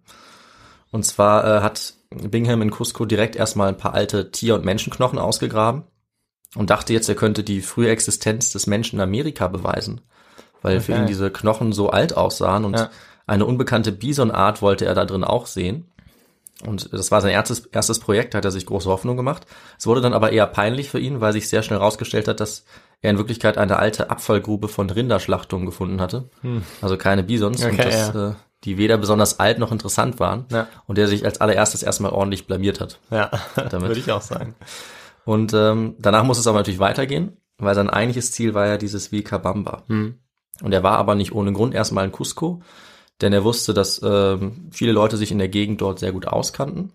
Und 0.91 1.05
zwar 1.05 1.43
äh, 1.46 1.62
hat 1.62 1.93
Bingham 2.10 2.62
in 2.62 2.72
Cusco 2.72 3.05
direkt 3.05 3.36
erstmal 3.36 3.67
ein 3.69 3.77
paar 3.77 3.93
alte 3.93 4.31
Tier- 4.31 4.55
und 4.55 4.65
Menschenknochen 4.65 5.19
ausgegraben 5.19 5.84
und 6.55 6.69
dachte 6.69 6.93
jetzt, 6.93 7.10
er 7.10 7.15
könnte 7.15 7.43
die 7.43 7.62
frühe 7.62 7.89
Existenz 7.89 8.51
des 8.51 8.65
Menschen 8.67 8.96
in 8.98 9.01
Amerika 9.01 9.48
beweisen, 9.48 10.01
weil 10.62 10.79
für 10.79 10.93
Okay. 10.93 11.01
ihn 11.01 11.07
diese 11.07 11.29
Knochen 11.29 11.74
so 11.74 11.89
alt 11.89 12.15
aussahen 12.15 12.65
und 12.65 12.79
Ja. 12.79 12.89
eine 13.27 13.46
unbekannte 13.46 13.91
Bisonart 13.91 14.62
wollte 14.62 14.86
er 14.86 14.96
da 14.96 15.05
drin 15.05 15.24
auch 15.25 15.46
sehen. 15.46 15.91
Und 16.65 16.91
das 16.91 17.12
war 17.12 17.22
sein 17.22 17.31
erstes, 17.34 17.67
erstes 17.67 18.00
Projekt, 18.00 18.34
da 18.34 18.39
hat 18.39 18.46
er 18.46 18.51
sich 18.51 18.65
große 18.65 18.89
Hoffnung 18.89 19.15
gemacht. 19.15 19.46
Es 19.77 19.86
wurde 19.86 20.01
dann 20.01 20.13
aber 20.13 20.31
eher 20.31 20.48
peinlich 20.48 20.89
für 20.89 21.00
ihn, 21.00 21.22
weil 21.22 21.34
sich 21.34 21.50
sehr 21.50 21.62
schnell 21.62 21.77
herausgestellt 21.79 22.27
hat, 22.27 22.39
dass 22.39 22.65
er 23.01 23.12
in 23.12 23.18
Wirklichkeit 23.18 23.58
eine 23.58 23.77
alte 23.77 24.10
Abfallgrube 24.10 24.68
von 24.68 24.89
Rinderschlachtungen 24.89 25.66
gefunden 25.66 26.01
hatte. 26.01 26.30
Also 26.82 26.98
keine 26.98 27.24
Bisons 27.24 27.63
und 27.63 27.74
Okay, 27.74 27.84
dass, 27.84 28.13
ja. 28.13 28.30
äh, 28.30 28.34
die 28.63 28.77
weder 28.77 28.98
besonders 28.98 29.39
alt 29.39 29.60
noch 29.60 29.72
interessant 29.72 30.20
waren. 30.20 30.46
Ja. 30.51 30.68
Und 30.88 30.98
der 30.98 31.08
sich 31.08 31.24
als 31.25 31.39
allererstes 31.39 31.84
erstmal 31.84 32.12
ordentlich 32.12 32.48
blamiert 32.48 32.82
hat. 32.82 33.00
Ja, 33.12 33.30
Damit. 33.56 33.89
würde 33.89 34.00
ich 34.00 34.12
auch 34.12 34.22
sagen. 34.22 34.56
Und 35.25 35.54
ähm, 35.54 35.96
danach 36.00 36.24
muss 36.24 36.39
es 36.39 36.48
aber 36.48 36.58
natürlich 36.58 36.80
weitergehen, 36.80 37.38
weil 37.58 37.75
sein 37.75 37.89
eigentliches 37.89 38.32
Ziel 38.32 38.54
war 38.54 38.66
ja 38.66 38.77
dieses 38.77 39.12
Vilcabamba. 39.12 39.84
Und 40.63 40.72
er 40.74 40.84
war 40.84 40.98
aber 40.98 41.16
nicht 41.16 41.34
ohne 41.34 41.54
Grund 41.54 41.75
erstmal 41.75 42.06
in 42.06 42.12
Cusco, 42.12 42.62
denn 43.22 43.34
er 43.34 43.44
wusste, 43.44 43.74
dass 43.74 44.01
ähm, 44.04 44.70
viele 44.72 44.92
Leute 44.92 45.18
sich 45.18 45.32
in 45.32 45.38
der 45.38 45.50
Gegend 45.50 45.82
dort 45.82 46.00
sehr 46.00 46.12
gut 46.12 46.27
auskannten. 46.27 46.94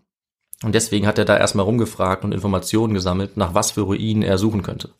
Und 0.62 0.74
deswegen 0.74 1.06
hat 1.06 1.18
er 1.18 1.24
da 1.24 1.36
erstmal 1.36 1.64
rumgefragt 1.64 2.24
und 2.24 2.32
Informationen 2.32 2.94
gesammelt, 2.94 3.36
nach 3.36 3.54
was 3.54 3.72
für 3.72 3.82
Ruinen 3.82 4.22
er 4.22 4.38
suchen 4.38 4.62
könnte, 4.62 4.90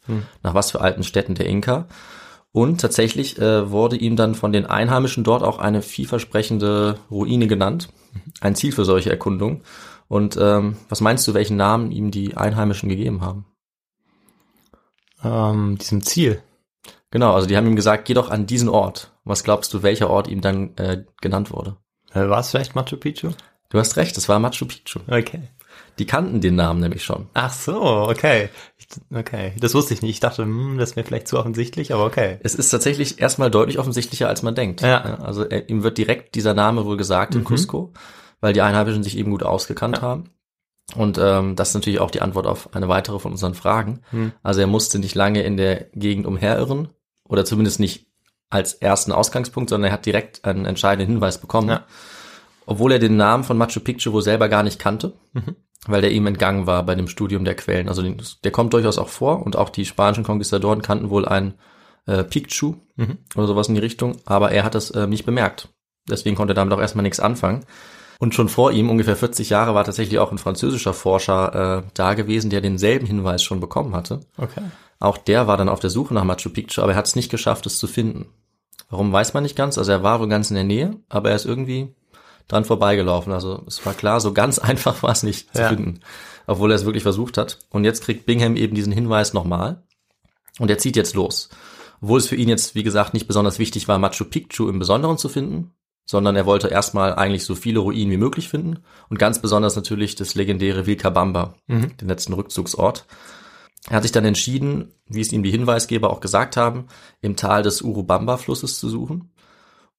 nach 0.42 0.54
was 0.54 0.71
für 0.73 0.81
alten 0.81 1.04
Städten 1.04 1.35
der 1.35 1.47
Inka. 1.47 1.87
Und 2.50 2.81
tatsächlich 2.81 3.38
äh, 3.38 3.71
wurde 3.71 3.97
ihm 3.97 4.16
dann 4.16 4.35
von 4.35 4.52
den 4.52 4.66
Einheimischen 4.66 5.25
dort 5.25 5.42
auch 5.42 5.59
eine 5.59 5.81
vielversprechende 5.81 6.99
Ruine 7.11 7.47
genannt, 7.47 7.88
ein 8.40 8.54
Ziel 8.54 8.73
für 8.73 8.85
solche 8.85 9.11
Erkundungen. 9.11 9.62
Und 10.09 10.37
ähm, 10.38 10.76
was 10.90 11.00
meinst 11.00 11.26
du, 11.26 11.33
welchen 11.33 11.57
Namen 11.57 11.90
ihm 11.90 12.11
die 12.11 12.37
Einheimischen 12.37 12.90
gegeben 12.90 13.23
haben? 13.23 13.47
Ähm, 15.25 15.78
diesem 15.78 16.02
Ziel. 16.02 16.42
Genau, 17.11 17.33
also 17.33 17.47
die 17.47 17.57
haben 17.57 17.66
ihm 17.66 17.76
gesagt, 17.76 18.04
geh 18.04 18.14
doch 18.14 18.31
an 18.31 18.47
diesen 18.47 18.69
Ort. 18.69 19.12
Was 19.25 19.45
glaubst 19.45 19.73
du, 19.73 19.83
welcher 19.83 20.11
Ort 20.11 20.28
ihm 20.28 20.40
dann 20.40 20.76
äh, 20.76 21.04
genannt 21.21 21.50
wurde? 21.50 21.76
Äh, 22.12 22.28
War 22.28 22.40
es 22.40 22.50
vielleicht 22.50 22.75
Machu 22.75 22.97
Picchu? 22.97 23.31
Du 23.73 23.79
hast 23.79 23.97
recht, 23.97 24.19
es 24.19 24.29
war 24.29 24.38
Machu 24.38 24.67
Picchu. 24.67 25.00
Okay. 25.09 25.49
Die 25.99 26.05
kannten 26.05 26.43
den 26.43 26.57
Namen 26.57 26.81
nämlich 26.81 27.05
schon. 27.05 27.29
Ach 27.33 27.50
so, 27.50 27.81
okay. 27.83 28.50
Okay, 29.14 29.55
das 29.59 29.73
wusste 29.73 29.95
ich 29.95 30.02
nicht. 30.02 30.11
Ich 30.11 30.21
dachte, 30.21 30.43
hm, 30.43 30.76
das 30.76 30.95
wäre 30.95 31.07
vielleicht 31.07 31.26
zu 31.26 31.38
offensichtlich, 31.38 31.95
aber 31.95 32.05
okay. 32.05 32.38
Es 32.43 32.55
ist 32.55 32.69
tatsächlich 32.69 33.19
erstmal 33.19 33.50
deutlich 33.50 33.79
offensichtlicher, 33.79 34.29
als 34.29 34.43
man 34.43 34.55
denkt. 34.55 34.83
Ja. 34.83 35.00
also 35.00 35.45
er, 35.45 35.71
ihm 35.71 35.83
wird 35.83 35.97
direkt 35.97 36.35
dieser 36.35 36.52
Name 36.52 36.85
wohl 36.85 36.99
gesagt 36.99 37.35
in 37.35 37.45
Cusco, 37.45 37.95
weil 38.43 38.52
die 38.52 38.61
Einheimischen 38.61 39.02
sich 39.02 39.17
eben 39.17 39.31
gut 39.31 39.43
ausgekannt 39.43 40.02
haben. 40.02 40.29
Und 40.95 41.17
ähm, 41.17 41.57
das 41.57 41.69
ist 41.69 41.75
natürlich 41.75 42.00
auch 42.00 42.11
die 42.11 42.21
Antwort 42.21 42.47
auf 42.47 42.75
eine 42.75 42.88
weitere 42.88 43.19
von 43.19 43.33
unseren 43.33 43.55
Fragen. 43.55 44.02
Also 44.43 44.61
er 44.61 44.67
musste 44.67 44.99
nicht 44.99 45.14
lange 45.14 45.43
in 45.43 45.57
der 45.57 45.87
Gegend 45.95 46.26
umherirren 46.26 46.88
oder 47.26 47.47
zumindest 47.47 47.81
nicht 47.81 48.07
als 48.50 48.75
ersten 48.75 49.12
Ausgangspunkt, 49.12 49.71
sondern 49.71 49.88
er 49.88 49.95
hat 49.95 50.05
direkt 50.05 50.45
einen 50.45 50.67
entscheidenden 50.67 51.14
Hinweis 51.14 51.38
bekommen. 51.38 51.71
Ja. 51.71 51.87
Obwohl 52.66 52.92
er 52.92 52.99
den 52.99 53.16
Namen 53.16 53.45
von 53.45 53.59
Machu 53.59 53.81
Picchu 53.81 54.12
wohl 54.12 54.23
selber 54.23 54.49
gar 54.49 54.62
nicht 54.62 54.78
kannte, 54.78 55.14
weil 55.87 56.00
der 56.00 56.12
ihm 56.12 56.26
entgangen 56.26 56.66
war 56.66 56.85
bei 56.85 56.95
dem 56.95 57.09
Studium 57.09 57.45
der 57.45 57.57
Quellen. 57.57 57.88
Also 57.88 58.02
den, 58.02 58.23
der 58.45 58.52
kommt 58.52 58.73
durchaus 58.73 58.99
auch 58.99 59.09
vor 59.09 59.45
und 59.45 59.57
auch 59.57 59.69
die 59.69 59.85
spanischen 59.85 60.25
Konquistadoren 60.25 60.83
kannten 60.83 61.11
wohl 61.11 61.26
ein 61.26 61.54
äh, 62.07 62.25
Picchu 62.25 62.76
oder 63.37 63.47
sowas 63.47 63.69
in 63.69 63.75
die 63.75 63.81
Richtung, 63.81 64.16
aber 64.25 64.52
er 64.52 64.64
hat 64.64 64.75
das 64.75 64.90
äh, 64.90 65.07
nicht 65.07 65.25
bemerkt. 65.25 65.69
Deswegen 66.09 66.37
konnte 66.37 66.52
er 66.52 66.57
damit 66.57 66.75
auch 66.75 66.81
erstmal 66.81 67.04
nichts 67.04 67.21
anfangen. 67.21 67.64
Und 68.19 68.35
schon 68.35 68.49
vor 68.49 68.71
ihm, 68.71 68.88
ungefähr 68.88 69.16
40 69.16 69.50
Jahre, 69.50 69.75
war 69.75 69.83
tatsächlich 69.83 70.21
auch 70.21 70.31
ein 70.31 70.38
französischer 70.38 70.95
Forscher 70.95 71.83
äh, 71.85 71.90
da 71.95 72.14
gewesen, 72.14 72.50
der 72.50 72.61
denselben 72.61 73.07
Hinweis 73.07 73.42
schon 73.42 73.59
bekommen 73.59 73.97
hatte. 73.97 74.21
Okay. 74.37 74.62
Auch 75.00 75.19
der 75.19 75.49
war 75.49 75.57
dann 75.57 75.69
auf 75.69 75.81
der 75.81 75.90
Suche 75.90 76.14
nach 76.14 76.23
Machu 76.23 76.50
Picchu, 76.50 76.83
aber 76.83 76.92
er 76.92 76.99
hat 76.99 77.09
es 77.09 77.16
nicht 77.16 77.31
geschafft, 77.31 77.66
es 77.66 77.78
zu 77.78 77.88
finden. 77.88 78.26
Warum 78.88 79.12
weiß 79.12 79.35
man 79.35 79.42
nicht 79.42 79.57
ganz. 79.57 79.76
Also 79.76 79.90
er 79.90 80.04
war 80.04 80.21
wohl 80.21 80.28
ganz 80.28 80.50
in 80.50 80.54
der 80.54 80.64
Nähe, 80.64 81.00
aber 81.09 81.31
er 81.31 81.37
ist 81.37 81.47
irgendwie 81.47 81.97
dran 82.49 82.65
vorbeigelaufen. 82.65 83.33
Also 83.33 83.63
es 83.67 83.85
war 83.87 83.95
klar, 83.95 84.21
so 84.21 84.33
ganz 84.33 84.59
einfach 84.59 85.03
war 85.03 85.13
es 85.13 85.23
nicht 85.23 85.55
zu 85.55 85.63
Ja. 85.63 85.69
finden, 85.69 86.01
obwohl 86.47 86.71
er 86.73 86.77
es 86.77 86.85
wirklich 86.85 87.03
versucht 87.03 87.39
hat. 87.39 87.59
Und 87.71 87.85
jetzt 87.85 88.03
kriegt 88.05 88.27
Bingham 88.27 88.57
eben 88.57 88.75
diesen 88.75 88.93
Hinweis 88.93 89.33
nochmal 89.33 89.83
und 90.59 90.71
er 90.71 90.79
zieht 90.79 90.97
jetzt 90.97 91.15
los. 91.15 91.49
Obwohl 92.01 92.19
es 92.19 92.27
für 92.29 92.37
ihn 92.37 92.49
jetzt, 92.49 92.75
wie 92.75 92.83
gesagt, 92.83 93.15
nicht 93.15 93.29
besonders 93.29 93.59
wichtig 93.59 93.87
war, 93.89 93.99
Machu 93.99 94.25
Picchu 94.25 94.69
im 94.69 94.79
Besonderen 94.81 95.19
zu 95.19 95.29
finden, 95.29 95.71
sondern 96.05 96.35
er 96.35 96.47
wollte 96.47 96.67
erstmal 96.69 97.15
eigentlich 97.15 97.45
so 97.45 97.55
viele 97.55 97.79
Ruinen 97.79 98.11
wie 98.11 98.17
möglich 98.17 98.49
finden 98.49 98.81
und 99.09 99.19
ganz 99.21 99.41
besonders 99.41 99.77
natürlich 99.77 100.17
das 100.17 100.35
legendäre 100.35 100.85
Vilcabamba, 100.87 101.55
den 102.01 102.09
letzten 102.09 102.33
Rückzugsort. 102.33 103.07
Er 103.89 103.97
hat 103.97 104.03
sich 104.03 104.13
dann 104.13 104.25
entschieden, 104.25 104.93
wie 105.07 105.21
es 105.21 105.33
ihm 105.33 105.43
die 105.43 105.51
Hinweisgeber 105.51 106.11
auch 106.11 106.21
gesagt 106.21 106.57
haben, 106.57 106.87
im 107.21 107.37
Tal 107.37 107.63
des 107.63 107.83
Urubamba-Flusses 107.83 108.79
zu 108.79 108.89
suchen. 108.89 109.32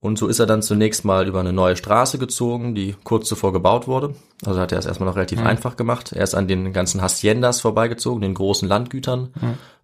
Und 0.04 0.18
so 0.18 0.28
ist 0.28 0.40
er 0.40 0.46
dann 0.46 0.62
zunächst 0.62 1.06
mal 1.06 1.30
über 1.30 1.40
eine 1.40 1.54
neue 1.54 1.78
Straße 1.78 2.18
gezogen, 2.18 2.76
die 2.76 2.94
kurz 3.06 3.30
zuvor 3.30 3.54
gebaut 3.54 3.88
wurde. 3.88 4.16
Also 4.44 4.60
hat 4.60 4.74
er 4.74 4.78
es 4.78 4.86
erstmal 4.86 5.08
noch 5.08 5.16
relativ 5.16 5.40
einfach 5.40 5.78
gemacht. 5.78 6.12
Er 6.12 6.26
ist 6.26 6.36
an 6.36 6.50
den 6.50 6.74
ganzen 6.74 7.02
Haciendas 7.02 7.62
vorbeigezogen, 7.62 8.20
den 8.20 8.34
großen 8.34 8.68
Landgütern, 8.68 9.34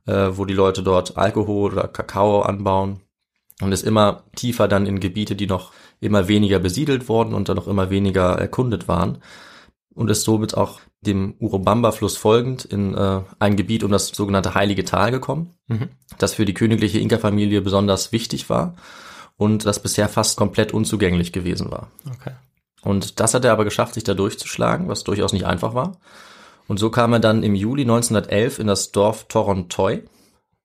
äh, 0.07 0.31
wo 0.33 0.43
die 0.43 0.53
Leute 0.53 0.83
dort 0.83 1.15
Alkohol 1.15 1.71
oder 1.71 1.87
Kakao 1.87 2.41
anbauen. 2.41 2.99
Und 3.61 3.71
ist 3.71 3.85
immer 3.85 4.23
tiefer 4.35 4.67
dann 4.67 4.87
in 4.87 4.99
Gebiete, 4.99 5.37
die 5.37 5.47
noch 5.47 5.71
immer 6.01 6.27
weniger 6.27 6.59
besiedelt 6.59 7.07
wurden 7.07 7.33
und 7.33 7.47
dann 7.47 7.55
noch 7.55 7.69
immer 7.69 7.89
weniger 7.89 8.37
erkundet 8.37 8.89
waren. 8.89 9.19
Und 9.93 10.09
ist 10.09 10.25
somit 10.25 10.57
auch 10.57 10.81
dem 10.99 11.35
Urubamba-Fluss 11.39 12.17
folgend 12.17 12.65
in 12.65 12.93
äh, 12.93 13.21
ein 13.39 13.55
Gebiet 13.55 13.85
um 13.85 13.91
das 13.91 14.09
sogenannte 14.09 14.53
Heilige 14.53 14.83
Tal 14.83 15.11
gekommen, 15.11 15.53
das 16.17 16.33
für 16.33 16.43
die 16.43 16.53
königliche 16.53 16.99
Inka-Familie 16.99 17.61
besonders 17.61 18.11
wichtig 18.11 18.49
war 18.49 18.75
und 19.39 19.65
das 19.65 19.81
bisher 19.81 20.07
fast 20.09 20.37
komplett 20.37 20.73
unzugänglich 20.73 21.31
gewesen 21.33 21.71
war. 21.71 21.87
Okay. 22.13 22.33
Und 22.83 23.19
das 23.19 23.33
hat 23.33 23.45
er 23.45 23.53
aber 23.53 23.63
geschafft, 23.63 23.93
sich 23.95 24.03
da 24.03 24.13
durchzuschlagen, 24.13 24.87
was 24.89 25.03
durchaus 25.03 25.33
nicht 25.33 25.45
einfach 25.45 25.73
war. 25.73 25.97
Und 26.67 26.77
so 26.77 26.91
kam 26.91 27.13
er 27.13 27.19
dann 27.19 27.41
im 27.41 27.55
Juli 27.55 27.81
1911 27.83 28.59
in 28.59 28.67
das 28.67 28.91
Dorf 28.91 29.25
Torontoy 29.29 30.03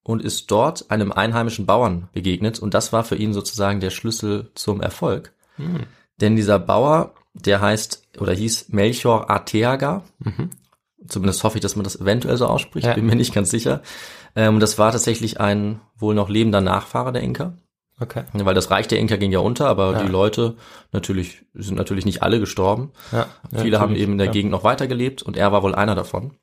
und 0.02 0.22
ist 0.22 0.50
dort 0.50 0.90
einem 0.90 1.12
einheimischen 1.12 1.66
Bauern 1.66 2.08
begegnet. 2.12 2.58
Und 2.58 2.74
das 2.74 2.92
war 2.92 3.04
für 3.04 3.16
ihn 3.16 3.32
sozusagen 3.32 3.80
der 3.80 3.90
Schlüssel 3.90 4.50
zum 4.54 4.80
Erfolg. 4.82 5.32
Denn 6.20 6.36
dieser 6.36 6.58
Bauer, 6.58 7.14
der 7.32 7.60
heißt 7.60 8.02
oder 8.18 8.32
hieß 8.34 8.68
Melchior 8.70 9.30
Arteaga. 9.30 10.02
Zumindest 11.06 11.44
hoffe 11.44 11.58
ich, 11.58 11.62
dass 11.62 11.76
man 11.76 11.84
das 11.84 12.00
eventuell 12.00 12.36
so 12.36 12.46
ausspricht, 12.46 12.86
Ja. 12.86 12.94
bin 12.94 13.06
mir 13.06 13.14
nicht 13.16 13.34
ganz 13.34 13.50
sicher. 13.50 13.82
Ähm, 14.36 14.58
das 14.58 14.78
war 14.78 14.90
tatsächlich 14.92 15.40
ein 15.40 15.80
wohl 15.96 16.14
noch 16.14 16.28
lebender 16.28 16.60
Nachfahre 16.60 17.12
der 17.12 17.22
Inka. 17.22 17.54
Okay. 18.00 18.24
Weil 18.32 18.54
das 18.54 18.70
Reich 18.70 18.88
der 18.88 18.98
Inka 18.98 19.16
ging 19.16 19.30
ja 19.30 19.38
unter, 19.38 19.68
aber 19.68 19.92
Ja. 19.92 20.02
die 20.02 20.08
Leute 20.10 20.56
natürlich 20.92 21.44
sind 21.54 21.76
natürlich 21.76 22.04
nicht 22.04 22.22
alle 22.22 22.40
gestorben. 22.40 22.90
Ja. 23.12 23.26
Viele 23.56 23.78
haben 23.78 23.94
eben 23.94 24.12
in 24.12 24.18
der 24.18 24.26
ja. 24.28 24.32
Gegend 24.32 24.50
noch 24.50 24.64
weitergelebt 24.64 25.22
und 25.22 25.36
er 25.36 25.52
war 25.52 25.62
wohl 25.62 25.74
einer 25.74 25.94
davon. 25.94 26.36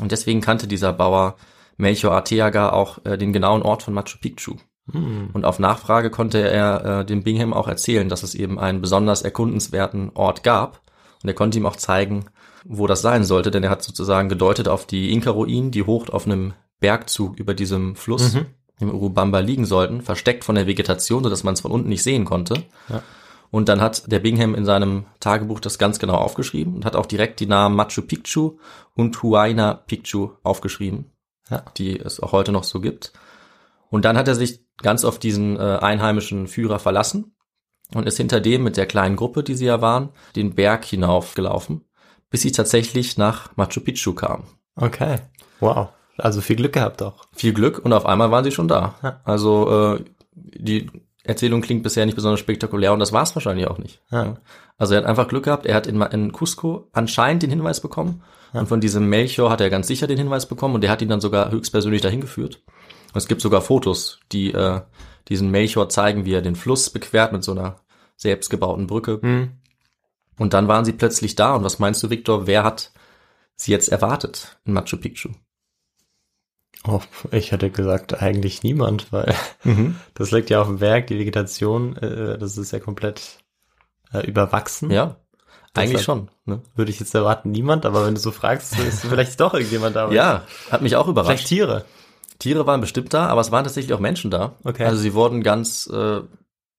Und 0.00 0.10
deswegen 0.12 0.40
kannte 0.40 0.66
dieser 0.66 0.92
Bauer 0.92 1.36
Melchior 1.76 2.12
Arteaga 2.12 2.70
auch 2.70 2.98
äh, 3.04 3.16
den 3.18 3.32
genauen 3.32 3.62
Ort 3.62 3.82
von 3.82 3.94
Machu 3.94 4.18
Picchu. 4.20 4.56
Hm. 4.90 5.30
Und 5.32 5.44
auf 5.44 5.58
Nachfrage 5.58 6.10
konnte 6.10 6.38
er 6.38 7.00
äh, 7.00 7.04
dem 7.04 7.22
Bingham 7.22 7.52
auch 7.52 7.68
erzählen, 7.68 8.08
dass 8.08 8.22
es 8.22 8.34
eben 8.34 8.58
einen 8.58 8.80
besonders 8.80 9.22
erkundenswerten 9.22 10.10
Ort 10.14 10.42
gab. 10.42 10.80
Und 11.22 11.28
er 11.28 11.34
konnte 11.34 11.58
ihm 11.58 11.66
auch 11.66 11.76
zeigen, 11.76 12.26
wo 12.64 12.86
das 12.86 13.00
sein 13.00 13.24
sollte, 13.24 13.50
denn 13.50 13.62
er 13.62 13.70
hat 13.70 13.82
sozusagen 13.82 14.28
gedeutet 14.28 14.68
auf 14.68 14.86
die 14.86 15.12
Inka-Ruinen, 15.12 15.70
die 15.70 15.82
hoch 15.84 16.08
auf 16.08 16.26
einem 16.26 16.54
Bergzug 16.80 17.38
über 17.38 17.54
diesem 17.54 17.94
Fluss 17.96 18.34
Mhm. 18.34 18.46
Im 18.80 18.90
Urubamba 18.90 19.38
liegen 19.40 19.64
sollten, 19.64 20.02
versteckt 20.02 20.44
von 20.44 20.54
der 20.54 20.66
Vegetation, 20.66 21.22
sodass 21.22 21.44
man 21.44 21.54
es 21.54 21.60
von 21.60 21.70
unten 21.70 21.88
nicht 21.88 22.02
sehen 22.02 22.24
konnte. 22.24 22.62
Ja. 22.88 23.02
Und 23.50 23.68
dann 23.68 23.80
hat 23.80 24.10
der 24.10 24.18
Bingham 24.18 24.54
in 24.54 24.64
seinem 24.64 25.06
Tagebuch 25.20 25.60
das 25.60 25.78
ganz 25.78 25.98
genau 25.98 26.14
aufgeschrieben 26.16 26.74
und 26.74 26.84
hat 26.84 26.96
auch 26.96 27.06
direkt 27.06 27.40
die 27.40 27.46
Namen 27.46 27.76
Machu 27.76 28.02
Picchu 28.02 28.58
und 28.94 29.22
Huayna 29.22 29.74
Picchu 29.74 30.30
aufgeschrieben, 30.42 31.12
Ja. 31.48 31.62
die 31.78 31.98
es 31.98 32.20
auch 32.20 32.32
heute 32.32 32.52
noch 32.52 32.64
so 32.64 32.80
gibt. 32.80 33.12
Und 33.88 34.04
dann 34.04 34.18
hat 34.18 34.28
er 34.28 34.34
sich 34.34 34.66
ganz 34.82 35.04
auf 35.04 35.18
diesen 35.18 35.56
äh, 35.56 35.78
einheimischen 35.80 36.48
Führer 36.48 36.78
verlassen 36.78 37.36
und 37.94 38.06
ist 38.06 38.16
hinter 38.16 38.40
dem 38.40 38.64
mit 38.64 38.76
der 38.76 38.86
kleinen 38.86 39.16
Gruppe, 39.16 39.42
die 39.42 39.54
sie 39.54 39.66
ja 39.66 39.80
waren, 39.80 40.10
den 40.34 40.54
Berg 40.54 40.84
hinaufgelaufen, 40.84 41.84
bis 42.28 42.42
sie 42.42 42.52
tatsächlich 42.52 43.16
nach 43.16 43.56
Machu 43.56 43.80
Picchu 43.80 44.12
kam. 44.12 44.42
Okay. 44.74 45.20
Wow. 45.60 45.88
Also 46.18 46.40
viel 46.40 46.56
Glück 46.56 46.72
gehabt 46.72 47.02
auch. 47.02 47.24
Viel 47.32 47.52
Glück 47.52 47.78
und 47.84 47.92
auf 47.92 48.06
einmal 48.06 48.30
waren 48.30 48.44
sie 48.44 48.52
schon 48.52 48.68
da. 48.68 48.94
Ja. 49.02 49.20
Also 49.24 49.96
äh, 49.96 50.04
die 50.34 50.90
Erzählung 51.24 51.60
klingt 51.60 51.82
bisher 51.82 52.06
nicht 52.06 52.14
besonders 52.14 52.40
spektakulär 52.40 52.92
und 52.92 53.00
das 53.00 53.12
war 53.12 53.22
es 53.22 53.34
wahrscheinlich 53.34 53.66
auch 53.66 53.78
nicht. 53.78 54.00
Ja. 54.10 54.36
Also 54.78 54.94
er 54.94 55.00
hat 55.00 55.06
einfach 55.06 55.28
Glück 55.28 55.44
gehabt, 55.44 55.66
er 55.66 55.74
hat 55.74 55.86
in, 55.86 56.00
in 56.00 56.32
Cusco 56.32 56.88
anscheinend 56.92 57.42
den 57.42 57.50
Hinweis 57.50 57.80
bekommen 57.80 58.22
und 58.52 58.68
von 58.68 58.80
diesem 58.80 59.08
Melchior 59.08 59.50
hat 59.50 59.60
er 59.60 59.70
ganz 59.70 59.86
sicher 59.86 60.06
den 60.06 60.18
Hinweis 60.18 60.46
bekommen 60.46 60.74
und 60.74 60.80
der 60.82 60.90
hat 60.90 61.02
ihn 61.02 61.08
dann 61.08 61.20
sogar 61.20 61.50
höchstpersönlich 61.50 62.02
dahin 62.02 62.20
geführt. 62.20 62.62
Und 63.12 63.18
es 63.18 63.28
gibt 63.28 63.40
sogar 63.40 63.60
Fotos, 63.60 64.20
die 64.32 64.52
äh, 64.52 64.80
diesen 65.28 65.50
Melchior 65.50 65.88
zeigen, 65.88 66.24
wie 66.24 66.32
er 66.32 66.42
den 66.42 66.56
Fluss 66.56 66.90
bequert 66.90 67.32
mit 67.32 67.42
so 67.42 67.52
einer 67.52 67.76
selbstgebauten 68.16 68.86
Brücke. 68.86 69.20
Hm. 69.20 69.52
Und 70.38 70.54
dann 70.54 70.68
waren 70.68 70.84
sie 70.84 70.92
plötzlich 70.92 71.34
da 71.34 71.54
und 71.54 71.64
was 71.64 71.78
meinst 71.78 72.02
du, 72.02 72.10
Victor, 72.10 72.46
wer 72.46 72.62
hat 72.62 72.92
sie 73.56 73.72
jetzt 73.72 73.88
erwartet 73.88 74.58
in 74.64 74.74
Machu 74.74 74.96
Picchu? 74.96 75.30
Oh, 76.88 77.00
ich 77.32 77.52
hätte 77.52 77.70
gesagt, 77.70 78.22
eigentlich 78.22 78.62
niemand, 78.62 79.12
weil 79.12 79.34
das 80.14 80.30
liegt 80.30 80.50
ja 80.50 80.60
auf 80.60 80.66
dem 80.68 80.78
Berg, 80.78 81.08
die 81.08 81.18
Vegetation, 81.18 81.96
äh, 81.96 82.38
das 82.38 82.56
ist 82.58 82.70
ja 82.72 82.78
komplett 82.78 83.38
äh, 84.12 84.26
überwachsen. 84.26 84.90
Ja. 84.90 85.16
Eigentlich 85.74 85.98
Deshalb 85.98 86.04
schon. 86.04 86.30
Ne? 86.46 86.62
Würde 86.74 86.90
ich 86.90 87.00
jetzt 87.00 87.14
erwarten, 87.14 87.50
niemand, 87.50 87.84
aber 87.84 88.06
wenn 88.06 88.14
du 88.14 88.20
so 88.20 88.30
fragst, 88.30 88.78
ist 88.88 89.04
vielleicht 89.04 89.40
doch 89.40 89.54
irgendjemand 89.54 89.96
da. 89.96 90.10
Ja, 90.10 90.44
hat 90.70 90.82
mich 90.82 90.96
auch 90.96 91.08
überrascht. 91.08 91.30
Vielleicht 91.30 91.48
Tiere. 91.48 91.84
Tiere 92.38 92.66
waren 92.66 92.80
bestimmt 92.80 93.12
da, 93.14 93.26
aber 93.26 93.40
es 93.40 93.50
waren 93.50 93.64
tatsächlich 93.64 93.92
auch 93.94 94.00
Menschen 94.00 94.30
da. 94.30 94.54
Okay. 94.64 94.84
Also 94.84 94.98
sie 94.98 95.14
wurden 95.14 95.42
ganz 95.42 95.86
äh, 95.86 96.20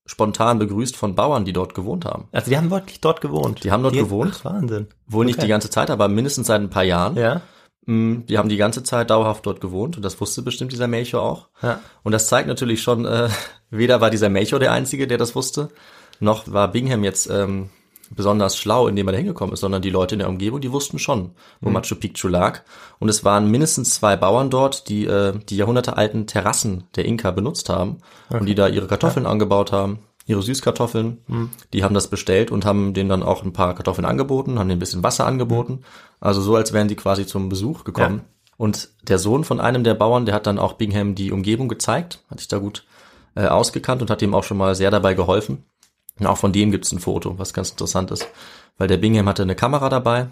spontan 0.06 0.58
begrüßt 0.58 0.96
von 0.96 1.14
Bauern, 1.14 1.44
die 1.44 1.52
dort 1.52 1.74
gewohnt 1.74 2.04
haben. 2.04 2.28
Also 2.32 2.50
die 2.50 2.56
haben 2.56 2.70
wirklich 2.70 3.00
dort 3.00 3.20
gewohnt. 3.20 3.62
Die 3.64 3.70
haben 3.70 3.82
dort 3.82 3.94
gewohnt? 3.94 4.34
Ach, 4.40 4.44
Wahnsinn. 4.44 4.86
Wohl 5.06 5.26
nicht 5.26 5.38
Okay. 5.38 5.46
die 5.46 5.50
ganze 5.50 5.70
Zeit, 5.70 5.90
aber 5.90 6.08
mindestens 6.08 6.46
seit 6.46 6.60
ein 6.60 6.70
paar 6.70 6.84
Jahren. 6.84 7.16
Ja. 7.16 7.42
Mm, 7.88 8.26
Die 8.28 8.36
haben 8.36 8.50
die 8.50 8.58
ganze 8.58 8.82
Zeit 8.82 9.08
dauerhaft 9.08 9.46
dort 9.46 9.62
gewohnt 9.62 9.96
und 9.96 10.02
das 10.04 10.20
wusste 10.20 10.42
bestimmt 10.42 10.72
dieser 10.72 10.88
Melchior 10.88 11.22
auch. 11.22 11.48
Ja. 11.62 11.80
Und 12.02 12.12
das 12.12 12.26
zeigt 12.28 12.46
natürlich 12.46 12.82
schon, 12.82 13.06
äh, 13.06 13.30
weder 13.70 14.02
war 14.02 14.10
dieser 14.10 14.28
Melchior 14.28 14.60
der 14.60 14.72
Einzige, 14.72 15.06
der 15.06 15.16
das 15.16 15.34
wusste, 15.34 15.70
noch 16.20 16.52
war 16.52 16.68
Bingham 16.68 17.02
jetzt 17.02 17.30
ähm, 17.30 17.70
besonders 18.10 18.58
schlau, 18.58 18.88
indem 18.88 19.08
er 19.08 19.12
da 19.12 19.18
hingekommen 19.18 19.54
ist, 19.54 19.60
sondern 19.60 19.80
die 19.80 19.88
Leute 19.90 20.14
in 20.14 20.18
der 20.18 20.28
Umgebung, 20.28 20.60
die 20.60 20.70
wussten 20.70 20.98
schon, 20.98 21.30
wo 21.62 21.70
Machu 21.70 21.94
Picchu 21.94 22.28
lag. 22.28 22.60
Und 22.98 23.08
es 23.08 23.24
waren 23.24 23.50
mindestens 23.50 23.94
zwei 23.94 24.16
Bauern 24.16 24.50
dort, 24.50 24.88
die 24.90 25.06
äh, 25.06 25.38
die 25.48 25.56
jahrhundertealten 25.56 26.26
Terrassen 26.26 26.84
der 26.94 27.06
Inka 27.06 27.30
benutzt 27.30 27.70
haben 27.70 27.98
und 28.28 28.46
die 28.46 28.54
da 28.54 28.68
ihre 28.68 28.86
Kartoffeln 28.86 29.26
angebaut 29.26 29.72
haben, 29.72 30.00
ihre 30.28 30.42
Süßkartoffeln. 30.42 31.18
Die 31.72 31.82
haben 31.82 31.94
das 31.94 32.06
bestellt 32.06 32.52
und 32.52 32.64
haben 32.64 32.94
denen 32.94 33.08
dann 33.08 33.22
auch 33.24 33.42
ein 33.42 33.52
paar 33.52 33.74
Kartoffeln 33.74 34.04
angeboten, 34.04 34.58
haben 34.58 34.68
denen 34.68 34.76
ein 34.76 34.80
bisschen 34.80 35.02
Wasser 35.02 35.26
angeboten. 35.26 35.80
Also 36.20 36.40
so, 36.40 36.54
als 36.54 36.72
wären 36.72 36.86
die 36.86 36.96
quasi 36.96 37.26
zum 37.26 37.48
Besuch 37.48 37.82
gekommen. 37.82 38.20
Und 38.58 38.90
der 39.02 39.18
Sohn 39.18 39.44
von 39.44 39.60
einem 39.60 39.84
der 39.84 39.94
Bauern, 39.94 40.26
der 40.26 40.34
hat 40.34 40.46
dann 40.46 40.58
auch 40.58 40.74
Bingham 40.74 41.14
die 41.14 41.32
Umgebung 41.32 41.68
gezeigt, 41.68 42.20
hat 42.30 42.40
sich 42.40 42.48
da 42.48 42.58
gut 42.58 42.84
äh, 43.34 43.46
ausgekannt 43.46 44.02
und 44.02 44.10
hat 44.10 44.20
ihm 44.20 44.34
auch 44.34 44.44
schon 44.44 44.58
mal 44.58 44.74
sehr 44.74 44.90
dabei 44.90 45.14
geholfen. 45.14 45.64
Und 46.18 46.26
auch 46.26 46.38
von 46.38 46.52
dem 46.52 46.72
gibt's 46.72 46.92
ein 46.92 46.98
Foto, 46.98 47.38
was 47.38 47.54
ganz 47.54 47.70
interessant 47.70 48.10
ist. 48.10 48.28
Weil 48.76 48.88
der 48.88 48.96
Bingham 48.98 49.28
hatte 49.28 49.42
eine 49.42 49.54
Kamera 49.54 49.88
dabei 49.88 50.26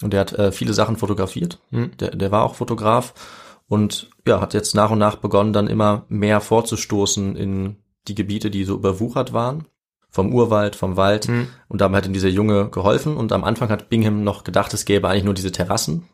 und 0.00 0.12
der 0.12 0.20
hat 0.20 0.32
äh, 0.32 0.52
viele 0.52 0.72
Sachen 0.72 0.96
fotografiert. 0.96 1.58
Der, 2.00 2.10
der 2.10 2.30
war 2.30 2.44
auch 2.44 2.54
Fotograf 2.54 3.12
und 3.68 4.08
ja, 4.26 4.40
hat 4.40 4.54
jetzt 4.54 4.74
nach 4.74 4.90
und 4.90 4.98
nach 4.98 5.16
begonnen, 5.16 5.52
dann 5.52 5.66
immer 5.66 6.04
mehr 6.08 6.40
vorzustoßen 6.40 7.36
in 7.36 7.76
die 8.08 8.14
Gebiete, 8.14 8.50
die 8.50 8.64
so 8.64 8.74
überwuchert 8.74 9.32
waren. 9.32 9.66
Vom 10.10 10.34
Urwald, 10.34 10.76
vom 10.76 10.96
Wald. 10.96 11.26
Und 11.68 11.80
damit 11.80 11.98
hat 11.98 12.06
ihm 12.06 12.12
dieser 12.12 12.28
Junge 12.28 12.68
geholfen. 12.68 13.16
Und 13.16 13.32
am 13.32 13.44
Anfang 13.44 13.70
hat 13.70 13.88
Bingham 13.88 14.24
noch 14.24 14.44
gedacht, 14.44 14.74
es 14.74 14.84
gäbe 14.84 15.08
eigentlich 15.08 15.24
nur 15.24 15.32
diese 15.32 15.52
Terrassen, 15.52 16.06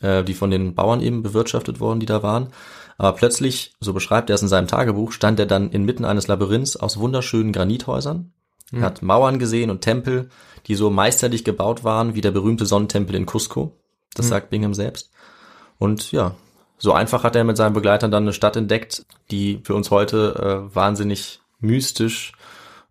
äh, 0.00 0.22
die 0.22 0.34
von 0.34 0.52
den 0.52 0.74
Bauern 0.76 1.00
eben 1.00 1.22
bewirtschaftet 1.22 1.80
wurden, 1.80 1.98
die 1.98 2.06
da 2.06 2.22
waren. 2.22 2.48
Aber 2.96 3.12
plötzlich, 3.16 3.74
so 3.80 3.92
beschreibt 3.92 4.30
er 4.30 4.34
es 4.34 4.42
in 4.42 4.48
seinem 4.48 4.68
Tagebuch, 4.68 5.10
stand 5.10 5.40
er 5.40 5.46
dann 5.46 5.70
inmitten 5.70 6.04
eines 6.04 6.28
Labyrinths 6.28 6.76
aus 6.76 6.98
wunderschönen 6.98 7.52
Granithäusern. 7.52 8.32
Er 8.72 8.82
hat 8.82 9.02
Mauern 9.02 9.38
gesehen 9.38 9.70
und 9.70 9.80
Tempel, 9.80 10.28
die 10.66 10.76
so 10.76 10.90
meisterlich 10.90 11.44
gebaut 11.44 11.82
waren, 11.82 12.14
wie 12.14 12.20
der 12.20 12.30
berühmte 12.30 12.66
Sonnentempel 12.66 13.16
in 13.16 13.26
Cusco. 13.26 13.76
Das 14.14 14.28
sagt 14.28 14.50
Bingham 14.50 14.74
selbst. 14.74 15.10
Und 15.78 16.12
ja, 16.12 16.36
so 16.80 16.92
einfach 16.92 17.22
hat 17.24 17.36
er 17.36 17.44
mit 17.44 17.56
seinen 17.56 17.74
Begleitern 17.74 18.10
dann 18.10 18.24
eine 18.24 18.32
Stadt 18.32 18.56
entdeckt, 18.56 19.04
die 19.30 19.60
für 19.62 19.74
uns 19.74 19.90
heute 19.90 20.68
äh, 20.70 20.74
wahnsinnig 20.74 21.40
mystisch 21.60 22.32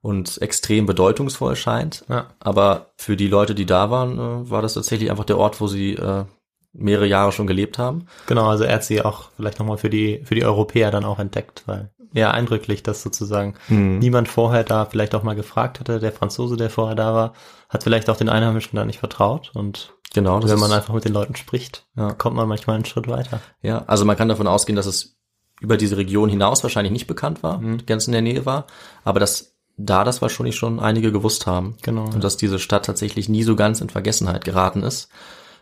und 0.01 0.41
extrem 0.41 0.85
bedeutungsvoll 0.85 1.55
scheint. 1.55 2.05
Ja. 2.07 2.27
Aber 2.39 2.91
für 2.95 3.17
die 3.17 3.27
Leute, 3.27 3.55
die 3.55 3.65
da 3.65 3.89
waren, 3.89 4.17
äh, 4.17 4.49
war 4.49 4.61
das 4.61 4.75
tatsächlich 4.75 5.09
einfach 5.11 5.25
der 5.25 5.39
Ort, 5.39 5.59
wo 5.59 5.67
sie 5.67 5.95
äh, 5.95 6.25
mehrere 6.71 7.07
Jahre 7.07 7.31
schon 7.31 7.47
gelebt 7.47 7.79
haben. 7.79 8.05
Genau, 8.27 8.47
also 8.47 8.63
er 8.63 8.75
hat 8.75 8.83
sie 8.83 9.01
auch 9.01 9.31
vielleicht 9.35 9.57
nochmal 9.57 9.77
für 9.77 9.89
die, 9.89 10.21
für 10.23 10.35
die 10.35 10.45
Europäer 10.45 10.91
dann 10.91 11.03
auch 11.03 11.17
entdeckt, 11.17 11.63
weil 11.65 11.89
ja 12.13 12.31
eindrücklich, 12.31 12.83
dass 12.83 13.03
sozusagen 13.03 13.53
niemand 13.67 14.27
vorher 14.27 14.63
da 14.63 14.85
vielleicht 14.85 15.13
auch 15.13 15.23
mal 15.23 15.35
gefragt 15.35 15.79
hatte. 15.79 15.99
Der 15.99 16.11
Franzose, 16.11 16.57
der 16.57 16.69
vorher 16.69 16.95
da 16.95 17.13
war, 17.13 17.33
hat 17.69 17.83
vielleicht 17.83 18.09
auch 18.09 18.17
den 18.17 18.29
Einheimischen 18.29 18.75
da 18.75 18.85
nicht 18.85 18.99
vertraut 18.99 19.51
und 19.53 19.93
Genau, 20.13 20.41
wenn 20.41 20.57
man 20.59 20.71
einfach 20.71 20.93
mit 20.95 21.05
den 21.05 21.13
Leuten 21.13 21.35
spricht, 21.35 21.85
Ja. 21.95 22.13
kommt 22.13 22.35
man 22.35 22.47
manchmal 22.47 22.75
einen 22.75 22.85
Schritt 22.85 23.07
weiter. 23.07 23.41
Ja, 23.61 23.83
also 23.85 24.05
man 24.05 24.17
kann 24.17 24.27
davon 24.27 24.47
ausgehen, 24.47 24.75
dass 24.75 24.87
es 24.87 25.15
über 25.61 25.77
diese 25.77 25.97
Region 25.97 26.29
hinaus 26.29 26.63
wahrscheinlich 26.63 26.91
nicht 26.91 27.05
bekannt 27.05 27.43
war, 27.43 27.61
ganz 27.85 28.07
in 28.07 28.13
der 28.13 28.23
Nähe 28.23 28.45
war, 28.45 28.65
aber 29.03 29.19
dass 29.19 29.55
da 29.77 30.03
das 30.03 30.21
wahrscheinlich 30.21 30.55
schon 30.55 30.79
einige 30.79 31.11
gewusst 31.11 31.45
haben. 31.47 31.77
Genau, 31.83 32.05
Und 32.05 32.23
dass 32.23 32.37
diese 32.37 32.59
Stadt 32.59 32.85
tatsächlich 32.85 33.29
nie 33.29 33.43
so 33.43 33.55
ganz 33.55 33.81
in 33.81 33.89
Vergessenheit 33.89 34.43
geraten 34.43 34.81
ist. 34.83 35.09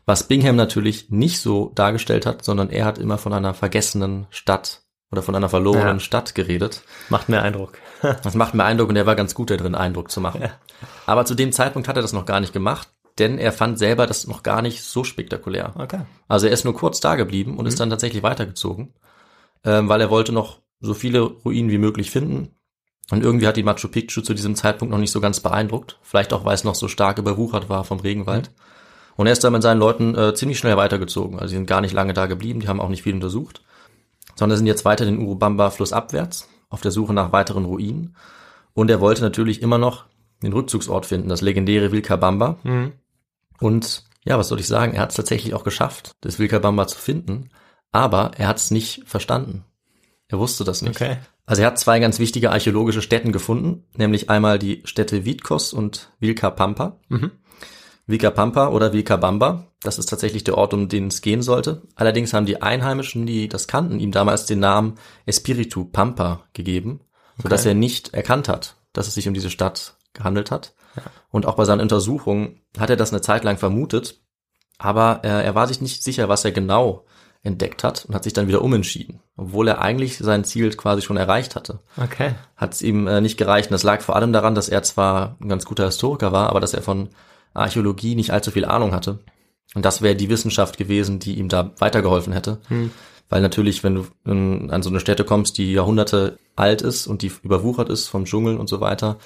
Was 0.06 0.24
Bingham 0.28 0.56
natürlich 0.56 1.10
nicht 1.10 1.42
so 1.42 1.72
dargestellt 1.76 2.26
hat, 2.26 2.46
sondern 2.46 2.70
er 2.70 2.86
hat 2.86 2.98
immer 2.98 3.18
von 3.18 3.34
einer 3.34 3.54
vergessenen 3.54 4.26
Stadt 4.30 4.84
oder 5.12 5.22
von 5.22 5.36
einer 5.36 5.50
verlorenen 5.50 5.98
Ja. 5.98 6.00
Stadt 6.00 6.36
geredet. 6.36 6.84
Macht 7.10 7.30
mehr 7.30 7.44
Eindruck. 7.44 7.74
Das 8.24 8.36
macht 8.36 8.54
mir 8.54 8.64
Eindruck 8.64 8.90
und 8.90 8.96
er 8.96 9.08
war 9.08 9.16
ganz 9.16 9.34
gut 9.34 9.50
darin, 9.50 9.74
Eindruck 9.74 10.12
zu 10.12 10.22
machen. 10.22 10.44
Aber 11.08 11.26
zu 11.26 11.34
dem 11.34 11.52
Zeitpunkt 11.52 11.88
hat 11.88 11.96
er 11.96 12.04
das 12.04 12.14
noch 12.14 12.26
gar 12.28 12.40
nicht 12.40 12.54
gemacht, 12.54 12.90
denn 13.18 13.40
er 13.40 13.52
fand 13.52 13.80
selber 13.80 14.06
das 14.06 14.28
noch 14.28 14.44
gar 14.44 14.62
nicht 14.62 14.84
so 14.84 15.04
spektakulär. 15.04 15.74
Okay. 15.76 16.02
Also 16.28 16.46
er 16.46 16.54
ist 16.54 16.64
nur 16.64 16.76
kurz 16.76 17.00
da 17.00 17.16
geblieben 17.16 17.58
und 17.58 17.66
ist 17.66 17.80
dann 17.80 17.90
tatsächlich 17.90 18.22
weitergezogen, 18.22 18.94
ähm, 19.64 19.90
weil 19.90 20.00
er 20.00 20.12
wollte 20.12 20.32
noch 20.32 20.60
so 20.80 20.94
viele 20.94 21.22
Ruinen 21.22 21.72
wie 21.72 21.80
möglich 21.80 22.12
finden. 22.12 22.54
Und 23.10 23.24
irgendwie 23.24 23.48
hat 23.48 23.58
die 23.58 23.64
Machu 23.64 23.88
Picchu 23.88 24.22
zu 24.22 24.36
diesem 24.36 24.56
Zeitpunkt 24.56 24.92
noch 24.92 25.00
nicht 25.00 25.12
so 25.12 25.22
ganz 25.22 25.40
beeindruckt. 25.40 25.98
Vielleicht 26.04 26.34
auch, 26.34 26.46
weil 26.46 26.54
es 26.54 26.64
noch 26.66 26.76
so 26.76 26.88
stark 26.88 27.18
überwuchert 27.18 27.68
war 27.70 27.84
vom 27.84 28.00
Regenwald. 28.00 28.52
Und 29.16 29.26
er 29.26 29.34
ist 29.34 29.44
dann 29.44 29.54
mit 29.54 29.64
seinen 29.64 29.80
Leuten 29.80 30.14
äh, 30.14 30.36
ziemlich 30.36 30.60
schnell 30.60 30.78
weitergezogen. 30.78 31.40
Also 31.40 31.48
sie 31.50 31.56
sind 31.56 31.66
gar 31.66 31.82
nicht 31.82 31.94
lange 31.94 32.14
da 32.14 32.28
geblieben, 32.28 32.60
die 32.60 32.68
haben 32.68 32.80
auch 32.80 32.90
nicht 32.90 33.02
viel 33.02 33.16
untersucht, 33.16 33.64
sondern 34.38 34.58
sind 34.58 34.68
jetzt 34.68 34.86
weiter 34.86 35.06
den 35.06 35.20
Urubamba 35.20 35.70
flussabwärts 35.70 36.48
auf 36.70 36.82
der 36.82 36.92
Suche 36.92 37.14
nach 37.14 37.32
weiteren 37.32 37.66
Ruinen. 37.66 38.16
Und 38.74 38.90
er 38.90 39.02
wollte 39.02 39.22
natürlich 39.22 39.62
immer 39.62 39.78
noch 39.78 40.06
den 40.44 40.54
Rückzugsort 40.54 41.06
finden, 41.06 41.30
das 41.30 41.42
legendäre 41.42 41.92
Vilcabamba. 41.92 42.58
Und 43.60 44.04
ja, 44.24 44.38
was 44.38 44.50
soll 44.50 44.60
ich 44.60 44.68
sagen? 44.68 44.94
Er 44.94 45.02
hat 45.02 45.10
es 45.10 45.16
tatsächlich 45.16 45.54
auch 45.54 45.64
geschafft, 45.64 46.12
das 46.22 46.38
Vilcabamba 46.38 46.88
zu 46.88 46.98
finden, 46.98 47.50
aber 47.92 48.32
er 48.38 48.48
hat 48.48 48.58
es 48.58 48.72
nicht 48.72 49.04
verstanden. 49.06 49.64
Er 50.28 50.40
wusste 50.40 50.64
das 50.64 50.82
nicht. 50.82 50.96
Okay. 50.96 51.18
Also 51.46 51.62
er 51.62 51.70
hat 51.70 51.80
zwei 51.80 52.00
ganz 52.00 52.20
wichtige 52.20 52.52
archäologische 52.52 53.02
Stätten 53.02 53.32
gefunden, 53.32 53.86
nämlich 53.96 54.30
einmal 54.30 54.60
die 54.60 54.82
Städte 54.84 55.24
Vitkos 55.24 55.72
und 55.72 56.12
Vilcapampa. 56.20 57.00
Vilcapampa 58.08 58.70
oder 58.70 58.94
Vilcabamba, 58.94 59.66
das 59.82 60.00
ist 60.00 60.08
tatsächlich 60.08 60.44
der 60.46 60.58
Ort, 60.58 60.74
um 60.74 60.88
den 60.88 61.08
es 61.08 61.22
gehen 61.22 61.42
sollte. 61.42 61.84
Allerdings 61.96 62.34
haben 62.34 62.46
die 62.46 62.62
Einheimischen, 62.62 63.26
die 63.26 63.50
das 63.50 63.68
kannten, 63.68 64.00
ihm 64.00 64.12
damals 64.12 64.46
den 64.46 64.60
Namen 64.60 64.96
Espiritu 65.26 65.86
Pampa 65.86 66.46
gegeben, 66.54 67.02
sodass 67.42 67.66
er 67.66 67.74
nicht 67.74 68.14
erkannt 68.14 68.48
hat, 68.48 68.78
dass 68.94 69.08
es 69.08 69.14
sich 69.14 69.28
um 69.28 69.34
diese 69.34 69.50
Stadt 69.50 69.98
gehandelt 70.14 70.52
hat. 70.52 70.74
Und 71.30 71.46
auch 71.46 71.56
bei 71.56 71.66
seinen 71.66 71.82
Untersuchungen 71.82 72.62
hat 72.80 72.90
er 72.90 72.96
das 72.96 73.12
eine 73.12 73.22
Zeit 73.22 73.44
lang 73.44 73.58
vermutet, 73.58 74.22
aber 74.80 75.20
er, 75.24 75.44
er 75.44 75.54
war 75.54 75.68
sich 75.68 75.82
nicht 75.82 76.04
sicher, 76.04 76.30
was 76.30 76.46
er 76.46 76.52
genau 76.52 77.06
entdeckt 77.44 77.84
hat 77.84 78.06
und 78.06 78.16
hat 78.16 78.24
sich 78.24 78.34
dann 78.34 78.48
wieder 78.48 78.64
umentschieden, 78.64 79.22
obwohl 79.36 79.68
er 79.68 79.82
eigentlich 79.82 80.18
sein 80.18 80.44
Ziel 80.44 80.72
quasi 80.76 81.02
schon 81.02 81.18
erreicht 81.18 81.56
hatte. 81.56 81.80
Okay. 82.02 82.36
Hat 82.56 82.74
es 82.74 82.82
ihm 82.82 83.08
äh, 83.08 83.22
nicht 83.22 83.38
gereicht. 83.38 83.70
Und 83.70 83.74
das 83.74 83.84
lag 83.84 84.02
vor 84.02 84.16
allem 84.16 84.34
daran, 84.34 84.56
dass 84.56 84.70
er 84.70 84.84
zwar 84.84 85.38
ein 85.40 85.50
ganz 85.50 85.66
guter 85.66 85.86
Historiker 85.86 86.32
war, 86.32 86.50
aber 86.50 86.60
dass 86.60 86.74
er 86.74 86.82
von 86.82 87.10
Archäologie 87.54 88.16
nicht 88.16 88.32
allzu 88.32 88.52
viel 88.52 88.66
Ahnung 88.66 88.94
hatte. 88.94 89.20
Und 89.76 89.86
das 89.86 90.02
wäre 90.02 90.16
die 90.16 90.30
Wissenschaft 90.30 90.78
gewesen, 90.78 91.20
die 91.20 91.38
ihm 91.38 91.50
da 91.50 91.72
weitergeholfen 91.80 92.34
hätte. 92.34 92.60
Weil 93.30 93.42
natürlich, 93.42 93.84
wenn 93.84 93.96
du 93.96 94.08
ähm, 94.26 94.70
an 94.72 94.84
so 94.84 94.90
eine 94.90 95.00
Stätte 95.00 95.26
kommst, 95.26 95.58
die 95.58 95.74
Jahrhunderte 95.74 96.40
alt 96.56 96.82
ist 96.82 97.08
und 97.08 97.22
die 97.22 97.32
überwuchert 97.44 97.90
ist 97.90 98.08
vom 98.08 98.26
Dschungel 98.26 98.58
und 98.58 98.70
so 98.70 98.80
weiter, 98.80 99.18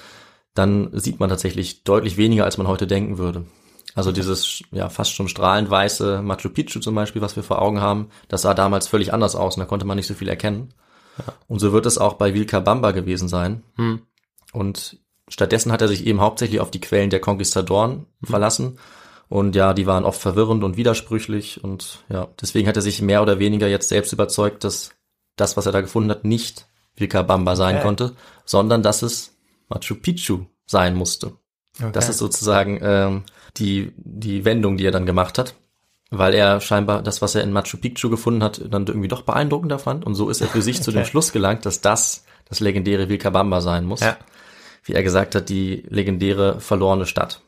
dann 0.54 0.90
sieht 0.92 1.20
man 1.20 1.30
tatsächlich 1.30 1.84
deutlich 1.84 2.16
weniger, 2.16 2.44
als 2.44 2.58
man 2.58 2.66
heute 2.66 2.86
denken 2.86 3.18
würde. 3.18 3.46
Also 3.94 4.10
dieses 4.10 4.62
ja 4.70 4.88
fast 4.88 5.12
schon 5.12 5.28
strahlend 5.28 5.70
weiße 5.70 6.22
Machu 6.22 6.48
Picchu 6.48 6.80
zum 6.80 6.94
Beispiel, 6.94 7.22
was 7.22 7.36
wir 7.36 7.42
vor 7.42 7.60
Augen 7.60 7.80
haben, 7.80 8.08
das 8.28 8.42
sah 8.42 8.54
damals 8.54 8.88
völlig 8.88 9.12
anders 9.12 9.36
aus 9.36 9.56
und 9.56 9.60
da 9.60 9.66
konnte 9.66 9.86
man 9.86 9.96
nicht 9.96 10.06
so 10.06 10.14
viel 10.14 10.28
erkennen. 10.28 10.74
Und 11.46 11.58
so 11.58 11.72
wird 11.72 11.86
es 11.86 11.98
auch 11.98 12.14
bei 12.14 12.32
Vilcabamba 12.34 12.92
gewesen 12.92 13.28
sein. 13.28 13.62
Und 14.52 14.98
stattdessen 15.32 15.72
hat 15.72 15.80
er 15.82 15.88
sich 15.88 16.06
eben 16.06 16.20
hauptsächlich 16.20 16.60
auf 16.60 16.70
die 16.70 16.80
Quellen 16.80 17.10
der 17.10 17.20
Konquistadoren 17.20 18.06
verlassen. 18.22 18.78
Und 19.28 19.56
ja, 19.56 19.72
die 19.72 19.86
waren 19.86 20.04
oft 20.04 20.20
verwirrend 20.20 20.62
und 20.62 20.76
widersprüchlich. 20.76 21.64
Und 21.64 22.04
ja, 22.10 22.28
deswegen 22.40 22.68
hat 22.68 22.76
er 22.76 22.82
sich 22.82 23.00
mehr 23.00 23.22
oder 23.22 23.38
weniger 23.38 23.66
jetzt 23.66 23.88
selbst 23.88 24.12
überzeugt, 24.12 24.62
dass 24.62 24.92
das, 25.36 25.56
was 25.56 25.64
er 25.64 25.72
da 25.72 25.80
gefunden 25.80 26.10
hat, 26.10 26.24
nicht 26.24 26.66
Vilcabamba 26.96 27.56
sein 27.56 27.76
Okay. 27.76 27.84
konnte, 27.84 28.12
sondern 28.44 28.82
dass 28.82 29.00
es 29.00 29.34
Machu 29.70 29.94
Picchu 29.94 30.44
sein 30.66 30.94
musste. 30.94 31.32
Das 31.92 32.10
ist 32.10 32.18
sozusagen 32.18 32.78
ähm, 32.82 33.22
die, 33.56 33.92
die 33.96 34.44
Wendung, 34.44 34.76
die 34.76 34.84
er 34.84 34.90
dann 34.90 35.06
gemacht 35.06 35.38
hat, 35.38 35.54
weil 36.10 36.34
er 36.34 36.60
scheinbar 36.60 37.00
das, 37.02 37.22
was 37.22 37.34
er 37.34 37.42
in 37.42 37.52
Machu 37.52 37.78
Picchu 37.78 38.10
gefunden 38.10 38.42
hat, 38.42 38.60
dann 38.70 38.86
irgendwie 38.86 39.08
doch 39.08 39.22
beeindruckender 39.22 39.78
fand. 39.78 40.04
Und 40.04 40.14
so 40.14 40.28
ist 40.28 40.42
er 40.42 40.48
für 40.48 40.60
sich 40.60 40.82
zu 40.82 40.90
dem 40.90 41.00
Okay. 41.00 41.10
Schluss 41.10 41.32
gelangt, 41.32 41.64
dass 41.64 41.80
das 41.80 42.24
das 42.50 42.60
legendäre 42.60 43.08
Vilcabamba 43.08 43.62
sein 43.62 43.86
muss. 43.86 44.00
Ja. 44.00 44.18
Wie 44.82 44.92
er 44.94 45.02
gesagt 45.02 45.34
hat, 45.34 45.48
die 45.48 45.84
legendäre 45.88 46.60
verlorene 46.60 47.06
Stadt. 47.06 47.42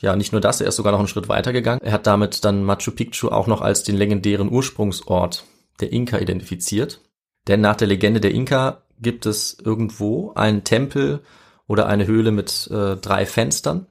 Ja, 0.00 0.14
nicht 0.14 0.32
nur 0.32 0.40
das, 0.40 0.60
er 0.60 0.68
ist 0.68 0.76
sogar 0.76 0.92
noch 0.92 0.98
einen 0.98 1.08
Schritt 1.08 1.28
weiter 1.28 1.52
gegangen. 1.52 1.80
Er 1.82 1.92
hat 1.92 2.06
damit 2.06 2.44
dann 2.44 2.64
Machu 2.64 2.90
Picchu 2.90 3.28
auch 3.28 3.46
noch 3.46 3.62
als 3.62 3.82
den 3.82 3.96
legendären 3.96 4.50
Ursprungsort 4.50 5.44
der 5.80 5.92
Inka 5.92 6.18
identifiziert. 6.18 7.00
Denn 7.48 7.60
nach 7.60 7.76
der 7.76 7.88
Legende 7.88 8.20
der 8.20 8.32
Inka 8.32 8.82
gibt 9.00 9.24
es 9.24 9.56
irgendwo 9.62 10.32
einen 10.34 10.64
Tempel 10.64 11.20
oder 11.66 11.86
eine 11.86 12.06
Höhle 12.06 12.30
mit 12.30 12.68
äh, 12.70 12.96
drei 12.96 13.24
Fenstern. 13.24 13.86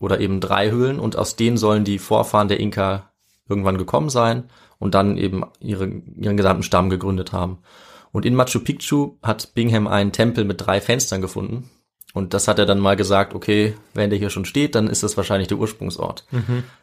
oder 0.00 0.18
eben 0.18 0.40
drei 0.40 0.70
Höhlen 0.70 0.98
und 0.98 1.16
aus 1.16 1.36
denen 1.36 1.56
sollen 1.58 1.84
die 1.84 1.98
Vorfahren 1.98 2.48
der 2.48 2.58
Inka 2.58 3.12
irgendwann 3.48 3.78
gekommen 3.78 4.08
sein 4.08 4.44
und 4.78 4.94
dann 4.94 5.16
eben 5.16 5.44
ihre, 5.60 5.86
ihren 5.86 6.36
gesamten 6.36 6.62
Stamm 6.62 6.90
gegründet 6.90 7.32
haben. 7.32 7.58
Und 8.12 8.26
in 8.26 8.34
Machu 8.34 8.60
Picchu 8.60 9.16
hat 9.22 9.54
Bingham 9.54 9.86
einen 9.86 10.12
Tempel 10.12 10.44
mit 10.44 10.66
drei 10.66 10.80
Fenstern 10.80 11.20
gefunden. 11.20 11.70
Und 12.12 12.34
das 12.34 12.48
hat 12.48 12.58
er 12.58 12.66
dann 12.66 12.80
mal 12.80 12.96
gesagt, 12.96 13.34
okay, 13.34 13.76
wenn 13.94 14.10
der 14.10 14.18
hier 14.18 14.30
schon 14.30 14.44
steht, 14.44 14.74
dann 14.74 14.88
ist 14.88 15.02
das 15.04 15.16
wahrscheinlich 15.16 15.46
der 15.48 15.58
Ursprungsort. 15.58 16.26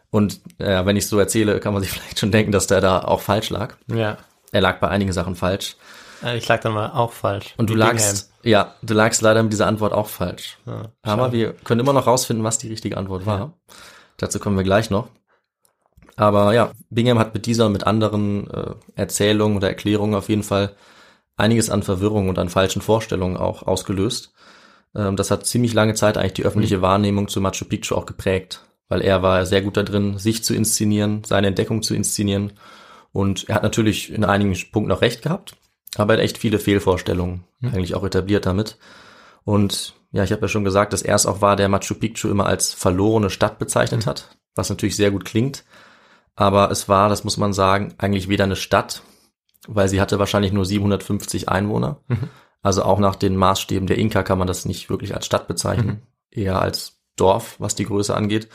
Und 0.10 0.40
äh, 0.58 0.86
wenn 0.86 0.96
ich 0.96 1.08
so 1.08 1.20
erzähle, 1.20 1.60
kann 1.60 1.74
man 1.74 1.82
sich 1.84 1.92
vielleicht 1.94 2.20
schon 2.20 2.32
denken, 2.32 2.52
dass 2.52 2.68
der 2.68 2.80
da 2.82 3.00
auch 3.02 3.20
falsch 3.22 3.50
lag. 3.50 3.76
Ja. 3.88 4.18
Er 4.54 4.62
lag 4.62 4.80
bei 4.80 4.88
einigen 4.88 5.12
Sachen 5.12 5.36
falsch. 5.36 5.76
Äh, 6.24 6.38
Ich 6.38 6.48
lag 6.48 6.62
dann 6.62 6.74
mal 6.74 6.92
auch 6.92 7.12
falsch. 7.12 7.54
Und 7.58 7.70
du 7.70 7.76
lagst, 7.76 8.32
ja, 8.44 8.76
du 8.82 8.94
lagst 8.94 9.22
leider 9.22 9.44
mit 9.44 9.52
dieser 9.52 9.68
Antwort 9.68 9.92
auch 9.92 10.08
falsch. 10.08 10.58
Bingham. 10.63 10.88
Aber 11.04 11.34
wir 11.34 11.52
können 11.52 11.82
immer 11.82 11.94
noch 11.94 12.08
rausfinden, 12.08 12.46
was 12.46 12.58
die 12.58 12.70
richtige 12.70 12.96
Antwort 12.96 13.26
war. 13.26 13.54
Dazu 14.16 14.40
kommen 14.40 14.56
wir 14.56 14.63
gleich 14.63 14.90
noch. 14.90 15.10
Aber 16.16 16.54
ja, 16.54 16.72
Bingham 16.90 17.20
hat 17.20 17.34
mit 17.34 17.46
dieser 17.46 17.66
und 17.68 17.74
mit 17.74 17.86
anderen 17.86 18.50
äh, 18.50 18.72
Erzählungen 18.96 19.58
oder 19.58 19.68
Erklärungen 19.68 20.16
auf 20.16 20.30
jeden 20.30 20.44
Fall 20.44 20.76
einiges 21.38 21.69
an 21.69 21.84
Verwirrung 21.84 22.30
und 22.30 22.39
an 22.39 22.50
falschen 22.50 22.82
Vorstellungen 22.82 23.38
auch 23.38 23.63
ausgelöst. 23.63 24.34
Ähm, 24.95 25.15
das 25.15 25.32
hat 25.32 25.45
ziemlich 25.45 25.73
lange 25.73 25.93
Zeit 25.93 26.17
eigentlich 26.17 26.34
die 26.34 26.45
öffentliche 26.45 26.82
Wahrnehmung 26.82 27.28
zu 27.28 27.39
Machu 27.39 27.65
Picchu 27.65 27.95
auch 27.95 28.06
geprägt, 28.06 28.65
weil 28.89 29.02
er 29.02 29.21
war 29.21 29.45
sehr 29.45 29.62
gut 29.62 29.78
da 29.78 29.84
drin, 29.84 30.17
sich 30.17 30.43
zu 30.43 30.54
inszenieren, 30.54 31.23
seine 31.23 31.47
Entdeckung 31.47 31.84
zu 31.84 31.95
inszenieren. 31.95 32.54
Und 33.13 33.47
er 33.47 33.56
hat 33.56 33.63
natürlich 33.63 34.12
in 34.12 34.26
einigen 34.26 34.56
Punkten 34.71 34.91
auch 34.91 35.02
recht 35.02 35.21
gehabt, 35.21 35.56
aber 35.95 36.13
er 36.13 36.17
hat 36.17 36.26
echt 36.26 36.38
viele 36.38 36.60
Fehlvorstellungen 36.60 37.45
eigentlich 37.63 37.95
auch 37.95 38.04
etabliert 38.04 38.45
damit. 38.45 38.78
Und 39.43 39.95
ja, 40.12 40.23
ich 40.23 40.32
habe 40.32 40.43
ja 40.43 40.47
schon 40.47 40.63
gesagt, 40.63 40.93
dass 40.93 41.02
er 41.02 41.15
es 41.15 41.26
auch 41.26 41.41
war, 41.41 41.56
der 41.56 41.69
Machu 41.69 41.93
Picchu 41.93 42.30
immer 42.30 42.45
als 42.45 42.73
verlorene 42.73 43.30
Stadt 43.30 43.60
bezeichnet 43.60 44.06
hat, 44.06 44.38
was 44.56 44.69
natürlich 44.69 44.95
sehr 44.95 45.12
gut 45.12 45.26
klingt. 45.26 45.63
Aber 46.36 46.69
es 46.69 46.88
war, 46.88 47.10
das 47.10 47.23
muss 47.23 47.38
man 47.38 47.54
sagen, 47.54 47.93
eigentlich 47.97 48.30
weder 48.30 48.43
eine 48.43 48.56
Stadt, 48.56 49.02
weil 49.67 49.88
sie 49.89 50.01
hatte 50.01 50.19
wahrscheinlich 50.19 50.51
nur 50.51 50.65
750 50.65 51.49
Einwohner. 51.49 52.01
Also 52.62 52.84
auch 52.84 52.99
nach 52.99 53.15
den 53.15 53.36
Maßstäben 53.36 53.88
der 53.88 53.97
Inka 53.97 54.23
kann 54.23 54.39
man 54.39 54.47
das 54.47 54.65
nicht 54.65 54.89
wirklich 54.89 55.13
als 55.13 55.25
Stadt 55.25 55.47
bezeichnen, 55.47 56.01
eher 56.32 56.62
als 56.62 56.99
Dorf, 57.15 57.56
was 57.60 57.75
die 57.75 57.86
Größe 57.86 58.15
angeht. 58.15 58.49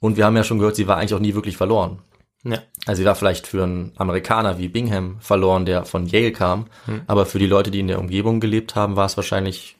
Und 0.00 0.16
wir 0.16 0.26
haben 0.26 0.36
ja 0.36 0.44
schon 0.44 0.58
gehört, 0.58 0.76
sie 0.76 0.86
war 0.86 0.96
eigentlich 0.96 1.14
auch 1.14 1.20
nie 1.20 1.34
wirklich 1.34 1.56
verloren. 1.56 1.98
Ja. 2.44 2.58
Also 2.86 3.00
sie 3.00 3.06
war 3.06 3.16
vielleicht 3.16 3.46
für 3.46 3.64
einen 3.64 3.92
Amerikaner 3.96 4.58
wie 4.58 4.68
Bingham 4.68 5.16
verloren, 5.20 5.66
der 5.66 5.84
von 5.84 6.06
Yale 6.06 6.32
kam, 6.32 6.66
aber 7.06 7.26
für 7.26 7.38
die 7.38 7.46
Leute, 7.46 7.70
die 7.70 7.80
in 7.80 7.88
der 7.88 7.98
Umgebung 7.98 8.40
gelebt 8.40 8.74
haben, 8.76 8.96
war 8.96 9.06
es 9.06 9.16
wahrscheinlich 9.16 9.76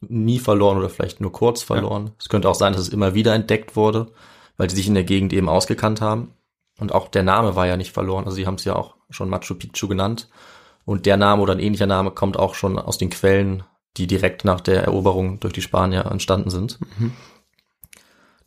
nie 0.00 0.40
verloren 0.40 0.78
oder 0.78 0.88
vielleicht 0.88 1.20
nur 1.20 1.32
kurz 1.32 1.62
verloren. 1.62 2.10
Es 2.18 2.28
könnte 2.28 2.48
auch 2.48 2.56
sein, 2.56 2.72
dass 2.72 2.82
es 2.82 2.88
immer 2.88 3.14
wieder 3.14 3.34
entdeckt 3.34 3.76
wurde, 3.76 4.10
weil 4.56 4.66
die 4.66 4.74
sich 4.74 4.88
in 4.88 4.94
der 4.94 5.04
Gegend 5.04 5.32
eben 5.32 5.48
ausgekannt 5.48 6.00
haben. 6.00 6.32
Und 6.78 6.92
auch 6.92 7.08
der 7.08 7.22
Name 7.22 7.54
war 7.54 7.66
ja 7.66 7.76
nicht 7.76 7.92
verloren. 7.92 8.24
Also 8.24 8.36
sie 8.36 8.46
haben 8.46 8.54
es 8.54 8.64
ja 8.64 8.74
auch 8.76 8.96
schon 9.10 9.28
Machu 9.28 9.54
Picchu 9.54 9.88
genannt. 9.88 10.28
Und 10.84 11.06
der 11.06 11.16
Name 11.16 11.42
oder 11.42 11.52
ein 11.52 11.60
ähnlicher 11.60 11.86
Name 11.86 12.10
kommt 12.10 12.36
auch 12.36 12.54
schon 12.54 12.78
aus 12.78 12.98
den 12.98 13.10
Quellen, 13.10 13.62
die 13.96 14.06
direkt 14.06 14.44
nach 14.44 14.60
der 14.60 14.84
Eroberung 14.84 15.38
durch 15.40 15.52
die 15.52 15.62
Spanier 15.62 16.06
entstanden 16.06 16.50
sind. 16.50 16.78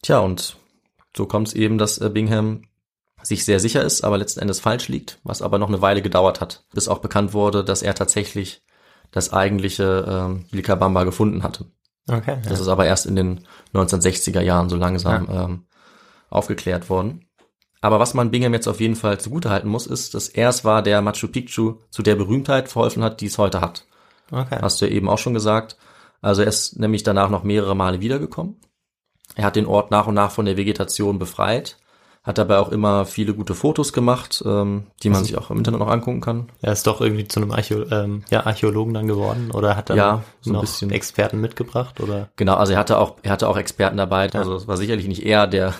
Tja, 0.01 0.19
und 0.19 0.57
so 1.15 1.25
kommt 1.25 1.49
es 1.49 1.53
eben, 1.53 1.77
dass 1.77 1.97
äh, 1.99 2.09
Bingham 2.09 2.63
sich 3.23 3.45
sehr 3.45 3.59
sicher 3.59 3.83
ist, 3.83 4.03
aber 4.03 4.17
letzten 4.17 4.41
Endes 4.41 4.59
falsch 4.59 4.87
liegt, 4.87 5.19
was 5.23 5.41
aber 5.41 5.57
noch 5.57 5.67
eine 5.67 5.81
Weile 5.81 6.01
gedauert 6.01 6.41
hat, 6.41 6.65
bis 6.73 6.87
auch 6.87 6.99
bekannt 6.99 7.33
wurde, 7.33 7.63
dass 7.63 7.81
er 7.81 7.95
tatsächlich 7.95 8.63
das 9.11 9.33
eigentliche 9.33 10.05
ähm, 10.07 10.45
Vilcabamba 10.51 11.03
gefunden 11.03 11.43
hatte. 11.43 11.65
Okay. 12.07 12.37
Das 12.47 12.59
ist 12.59 12.67
aber 12.67 12.85
erst 12.85 13.05
in 13.05 13.15
den 13.15 13.47
1960er 13.73 14.41
Jahren 14.41 14.69
so 14.69 14.75
langsam 14.75 15.27
ähm, 15.31 15.65
aufgeklärt 16.29 16.89
worden. 16.89 17.24
Aber 17.81 17.99
was 17.99 18.13
man 18.13 18.31
Bingham 18.31 18.53
jetzt 18.53 18.67
auf 18.67 18.79
jeden 18.79 18.95
Fall 18.95 19.19
zugutehalten 19.19 19.69
muss, 19.69 19.85
ist, 19.85 20.13
dass 20.13 20.29
er 20.29 20.49
es 20.49 20.65
war, 20.65 20.81
der 20.81 21.01
Machu 21.01 21.27
Picchu 21.27 21.75
zu 21.89 22.01
der 22.01 22.15
Berühmtheit 22.15 22.69
verholfen 22.69 23.03
hat, 23.03 23.21
die 23.21 23.27
es 23.27 23.37
heute 23.37 23.61
hat. 23.61 23.85
Okay. 24.31 24.57
Hast 24.61 24.81
du 24.81 24.85
ja 24.85 24.91
eben 24.91 25.09
auch 25.09 25.19
schon 25.19 25.33
gesagt. 25.33 25.77
Also 26.21 26.41
er 26.41 26.47
ist 26.47 26.79
nämlich 26.79 27.03
danach 27.03 27.29
noch 27.29 27.43
mehrere 27.43 27.75
Male 27.75 28.01
wiedergekommen. 28.01 28.55
Er 29.35 29.45
hat 29.45 29.55
den 29.55 29.65
Ort 29.67 29.91
nach 29.91 30.07
und 30.07 30.15
nach 30.15 30.31
von 30.31 30.45
der 30.45 30.57
Vegetation 30.57 31.19
befreit, 31.19 31.77
hat 32.23 32.39
dabei 32.39 32.57
auch 32.57 32.69
immer 32.69 33.05
viele 33.05 33.35
gute 33.35 33.53
Fotos 33.53 33.93
gemacht, 33.93 34.41
ähm, 34.45 34.87
die 35.03 35.09
man 35.09 35.23
sich 35.23 35.37
auch 35.37 35.51
im 35.51 35.57
Internet 35.57 35.79
noch 35.79 35.89
angucken 35.89 36.21
kann. 36.21 36.49
Er 36.61 36.71
ist 36.71 36.87
doch 36.87 37.01
irgendwie 37.01 37.27
zu 37.27 37.39
einem 37.39 37.51
Archäo 37.51 37.85
ähm, 37.91 38.23
ja, 38.31 38.45
Archäologen 38.45 38.93
dann 38.95 39.07
geworden 39.07 39.51
oder 39.51 39.75
hat 39.75 39.91
dann 39.91 39.97
Ja, 39.97 40.23
so 40.41 40.55
ein 40.55 40.61
bisschen. 40.61 40.89
Experten 40.89 41.39
mitgebracht 41.41 41.99
oder? 41.99 42.29
Genau, 42.35 42.55
also 42.55 42.73
er 42.73 42.79
hatte 42.79 42.97
auch, 42.97 43.17
er 43.21 43.31
hatte 43.31 43.47
auch 43.47 43.57
Experten 43.57 43.97
dabei. 43.97 44.31
Also 44.33 44.55
es 44.55 44.67
war 44.67 44.77
sicherlich 44.77 45.07
nicht 45.07 45.23
er, 45.23 45.45
der 45.45 45.75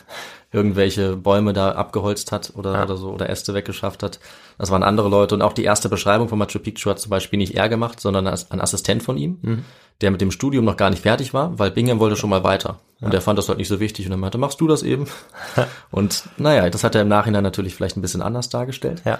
irgendwelche 0.56 1.18
Bäume 1.18 1.54
da 1.54 1.74
abgeholzt 1.74 2.32
hat 2.32 2.54
oder, 2.56 2.82
oder 2.82 2.96
so 2.96 3.12
oder 3.12 3.30
Äste 3.30 3.54
weggeschafft 3.54 4.02
hat. 4.02 4.20
Das 4.58 4.72
waren 4.72 4.84
andere 4.84 5.10
Leute. 5.10 5.36
Und 5.36 5.42
auch 5.42 5.54
die 5.54 5.66
erste 5.66 5.90
Beschreibung 5.90 6.30
von 6.30 6.40
Machu 6.40 6.60
Picchu 6.60 6.90
hat 6.90 7.00
zum 7.00 7.10
Beispiel 7.10 7.38
nicht 7.38 7.56
er 7.56 7.68
gemacht, 7.68 8.00
sondern 8.00 8.26
ein 8.26 8.62
Assistent 8.62 9.04
von 9.04 9.18
ihm, 9.18 9.66
der 10.02 10.12
mit 10.12 10.22
dem 10.22 10.32
Studium 10.32 10.64
noch 10.66 10.78
gar 10.78 10.90
nicht 10.90 11.04
fertig 11.04 11.34
war, 11.34 11.60
weil 11.60 11.72
Bingham 11.72 12.00
wollte 12.00 12.16
schon 12.16 12.30
mal 12.30 12.44
weiter. 12.44 12.80
Und 13.02 13.14
er 13.14 13.22
fand 13.22 13.38
das 13.38 13.50
halt 13.50 13.58
nicht 13.58 13.68
so 13.68 13.80
wichtig 13.82 14.06
und 14.06 14.12
dann 14.12 14.20
meinte, 14.20 14.38
machst 14.38 14.62
du 14.62 14.68
das 14.68 14.82
eben? 14.82 15.08
und 15.92 16.24
naja, 16.38 16.70
das 16.70 16.84
hat 16.84 16.96
er 16.96 17.02
im 17.02 17.10
Nachhinein 17.10 17.44
natürlich 17.44 17.76
vielleicht 17.76 17.98
ein 17.98 18.02
bisschen 18.02 18.22
anders 18.22 18.50
dargestellt. 18.50 19.02
Ja. 19.06 19.20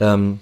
Ähm, 0.00 0.40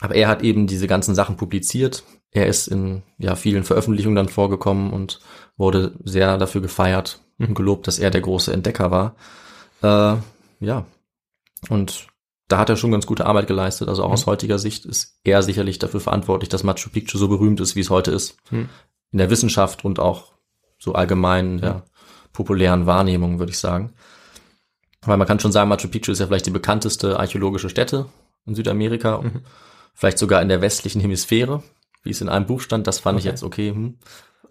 aber 0.00 0.14
er 0.14 0.28
hat 0.28 0.42
eben 0.42 0.66
diese 0.66 0.86
ganzen 0.86 1.14
Sachen 1.14 1.36
publiziert. 1.36 2.02
Er 2.32 2.46
ist 2.46 2.66
in 2.66 3.02
ja, 3.18 3.34
vielen 3.36 3.64
Veröffentlichungen 3.64 4.16
dann 4.16 4.28
vorgekommen 4.28 4.92
und 4.92 5.20
wurde 5.56 5.92
sehr 6.04 6.36
dafür 6.36 6.60
gefeiert 6.60 7.20
und 7.38 7.54
gelobt, 7.54 7.86
dass 7.86 7.98
er 7.98 8.10
der 8.10 8.20
große 8.20 8.52
Entdecker 8.52 8.90
war. 8.90 9.14
Äh, 9.82 10.16
ja. 10.60 10.86
Und 11.68 12.06
da 12.48 12.58
hat 12.58 12.68
er 12.68 12.76
schon 12.76 12.92
ganz 12.92 13.06
gute 13.06 13.26
Arbeit 13.26 13.46
geleistet. 13.46 13.88
Also 13.88 14.04
auch 14.04 14.12
aus 14.12 14.26
heutiger 14.26 14.58
Sicht 14.58 14.84
ist 14.84 15.18
er 15.24 15.42
sicherlich 15.42 15.78
dafür 15.78 16.00
verantwortlich, 16.00 16.48
dass 16.48 16.62
Machu 16.62 16.90
Picchu 16.90 17.18
so 17.18 17.28
berühmt 17.28 17.60
ist, 17.60 17.74
wie 17.74 17.80
es 17.80 17.90
heute 17.90 18.12
ist. 18.12 18.36
In 18.50 19.18
der 19.18 19.30
Wissenschaft 19.30 19.84
und 19.84 19.98
auch 19.98 20.32
so 20.78 20.94
allgemein 20.94 21.52
in 21.52 21.60
der 21.60 21.84
populären 22.32 22.86
Wahrnehmung, 22.86 23.38
würde 23.38 23.50
ich 23.50 23.58
sagen. 23.58 23.94
Weil 25.02 25.16
man 25.16 25.26
kann 25.26 25.40
schon 25.40 25.52
sagen, 25.52 25.68
Machu 25.68 25.88
Picchu 25.88 26.12
ist 26.12 26.20
ja 26.20 26.26
vielleicht 26.26 26.46
die 26.46 26.50
bekannteste 26.50 27.18
archäologische 27.18 27.70
Stätte 27.70 28.06
in 28.44 28.54
Südamerika. 28.54 29.22
Vielleicht 29.94 30.18
sogar 30.18 30.42
in 30.42 30.48
der 30.48 30.60
westlichen 30.60 31.00
Hemisphäre, 31.00 31.62
wie 32.02 32.10
es 32.10 32.20
in 32.20 32.28
einem 32.28 32.46
Buch 32.46 32.60
stand. 32.60 32.86
Das 32.86 33.00
fand 33.00 33.18
ich 33.18 33.24
jetzt 33.24 33.42
okay. 33.42 33.70
Hm. 33.70 33.98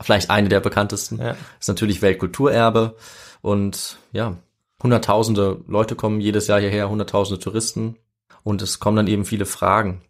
Vielleicht 0.02 0.30
eine 0.30 0.50
der 0.50 0.60
bekanntesten. 0.60 1.20
Ja. 1.20 1.38
Ist 1.60 1.68
natürlich 1.70 2.02
Weltkulturerbe. 2.02 2.98
Und 3.42 3.98
ja, 4.12 4.38
hunderttausende 4.82 5.64
Leute 5.68 5.96
kommen 5.96 6.22
jedes 6.22 6.48
Jahr 6.48 6.60
hierher, 6.60 6.90
hunderttausende 6.90 7.42
Touristen. 7.42 7.98
Und 8.44 8.62
es 8.62 8.80
kommen 8.80 8.98
dann 8.98 9.08
eben 9.08 9.26
viele 9.26 9.46
Fragen. 9.46 10.02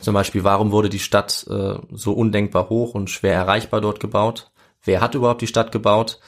Zum 0.00 0.14
Beispiel, 0.14 0.44
warum 0.44 0.70
wurde 0.70 0.88
die 0.88 0.98
Stadt 0.98 1.46
äh, 1.48 1.74
so 1.90 2.12
undenkbar 2.12 2.68
hoch 2.68 2.94
und 2.94 3.10
schwer 3.10 3.34
erreichbar 3.34 3.80
dort 3.80 4.00
gebaut? 4.00 4.50
Wer 4.84 5.00
hat 5.00 5.14
überhaupt 5.14 5.42
die 5.42 5.46
Stadt 5.46 5.72
gebaut? 5.72 6.20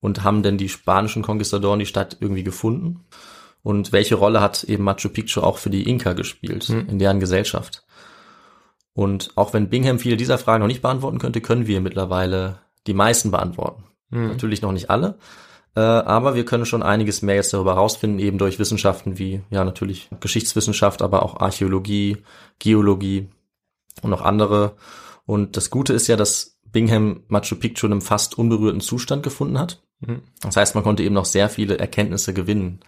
Und 0.00 0.24
haben 0.24 0.42
denn 0.42 0.58
die 0.58 0.68
spanischen 0.68 1.22
Konquistadoren 1.22 1.78
die 1.78 1.86
Stadt 1.86 2.16
irgendwie 2.20 2.42
gefunden? 2.42 3.04
Und 3.62 3.92
welche 3.92 4.16
Rolle 4.16 4.40
hat 4.40 4.64
eben 4.64 4.82
Machu 4.82 5.08
Picchu 5.08 5.40
auch 5.40 5.58
für 5.58 5.70
die 5.70 5.88
Inka 5.88 6.14
gespielt, 6.14 6.68
in 6.68 6.98
deren 6.98 7.20
Gesellschaft? 7.20 7.84
Und 8.94 9.30
auch 9.36 9.52
wenn 9.52 9.70
Bingham 9.70 10.00
viele 10.00 10.16
dieser 10.16 10.38
Fragen 10.38 10.60
noch 10.60 10.68
nicht 10.68 10.82
beantworten 10.82 11.18
könnte, 11.18 11.40
können 11.40 11.68
wir 11.68 11.80
mittlerweile 11.80 12.58
die 12.88 12.94
meisten 12.94 13.30
beantworten. 13.30 13.84
Natürlich 14.28 14.60
noch 14.60 14.72
nicht 14.72 14.90
alle, 14.90 15.18
äh, 15.74 15.80
aber 15.80 16.34
wir 16.34 16.44
können 16.44 16.66
schon 16.66 16.82
einiges 16.82 17.22
mehr 17.22 17.36
jetzt 17.36 17.52
darüber 17.52 17.74
herausfinden, 17.74 18.18
eben 18.18 18.38
durch 18.38 18.58
Wissenschaften 18.58 19.18
wie, 19.18 19.42
ja, 19.50 19.64
natürlich 19.64 20.08
Geschichtswissenschaft, 20.20 21.02
aber 21.02 21.22
auch 21.22 21.40
Archäologie, 21.40 22.18
Geologie 22.58 23.28
und 24.02 24.10
noch 24.10 24.22
andere. 24.22 24.76
Und 25.24 25.56
das 25.56 25.70
Gute 25.70 25.92
ist 25.92 26.08
ja, 26.08 26.16
dass 26.16 26.58
Bingham 26.70 27.22
Machu 27.28 27.56
Picchu 27.56 27.86
in 27.86 27.92
einem 27.92 28.02
fast 28.02 28.38
unberührten 28.38 28.80
Zustand 28.80 29.22
gefunden 29.22 29.58
hat. 29.58 29.82
Das 30.40 30.56
heißt, 30.56 30.74
man 30.74 30.82
konnte 30.84 31.02
eben 31.02 31.14
noch 31.14 31.26
sehr 31.26 31.48
viele 31.48 31.78
Erkenntnisse 31.78 32.34
gewinnen. 32.34 32.80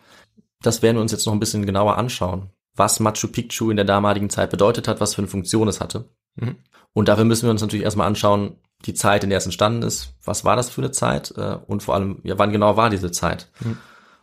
Das 0.63 0.83
werden 0.83 0.97
wir 0.97 1.03
uns 1.03 1.13
jetzt 1.13 1.27
noch 1.27 1.33
ein 1.33 1.41
bisschen 1.41 1.65
genauer 1.65 1.97
anschauen, 1.97 2.51
was 2.75 2.99
Machu 2.99 3.29
Picchu 3.29 3.71
in 3.71 3.77
der 3.77 3.85
damaligen 3.85 4.31
Zeit 4.31 4.51
bedeutet 4.51 4.89
hat, 4.89 5.01
was 5.01 5.15
für 5.15 5.21
eine 5.21 5.29
Funktion 5.29 5.69
es 5.69 5.81
hatte. 5.81 6.09
Und 6.93 7.09
dafür 7.09 7.25
müssen 7.25 7.47
wir 7.47 7.51
uns 7.51 7.61
natürlich 7.61 7.85
erstmal 7.85 8.09
anschauen, 8.09 8.57
die 8.85 8.95
Zeit, 8.95 9.25
in 9.25 9.31
der 9.31 9.39
es 9.39 9.45
entstanden 9.47 9.83
ist. 9.83 10.15
Was 10.25 10.45
war 10.45 10.57
das 10.57 10.71
für 10.71 10.81
eine 10.81 10.91
Zeit? 10.91 11.33
Äh, 11.37 11.59
Und 11.67 11.83
vor 11.83 11.95
allem, 11.95 12.21
ja, 12.23 12.39
wann 12.39 12.53
genau 12.53 12.77
war 12.77 12.91
diese 12.91 13.11
Zeit? 13.11 13.49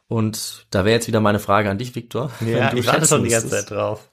Und 0.08 0.66
da 0.72 0.86
wäre 0.86 0.96
jetzt 0.96 1.08
wieder 1.08 1.20
meine 1.20 1.40
Frage 1.40 1.70
an 1.70 1.78
dich, 1.78 1.96
Viktor. 1.96 2.32
Ja, 2.42 2.74
ich 2.74 2.86
warte 2.86 3.00
schätzen 3.02 3.08
schon 3.08 3.24
die 3.24 3.30
ganze. 3.30 3.50
Zeit 3.50 3.72
drauf. 3.72 4.10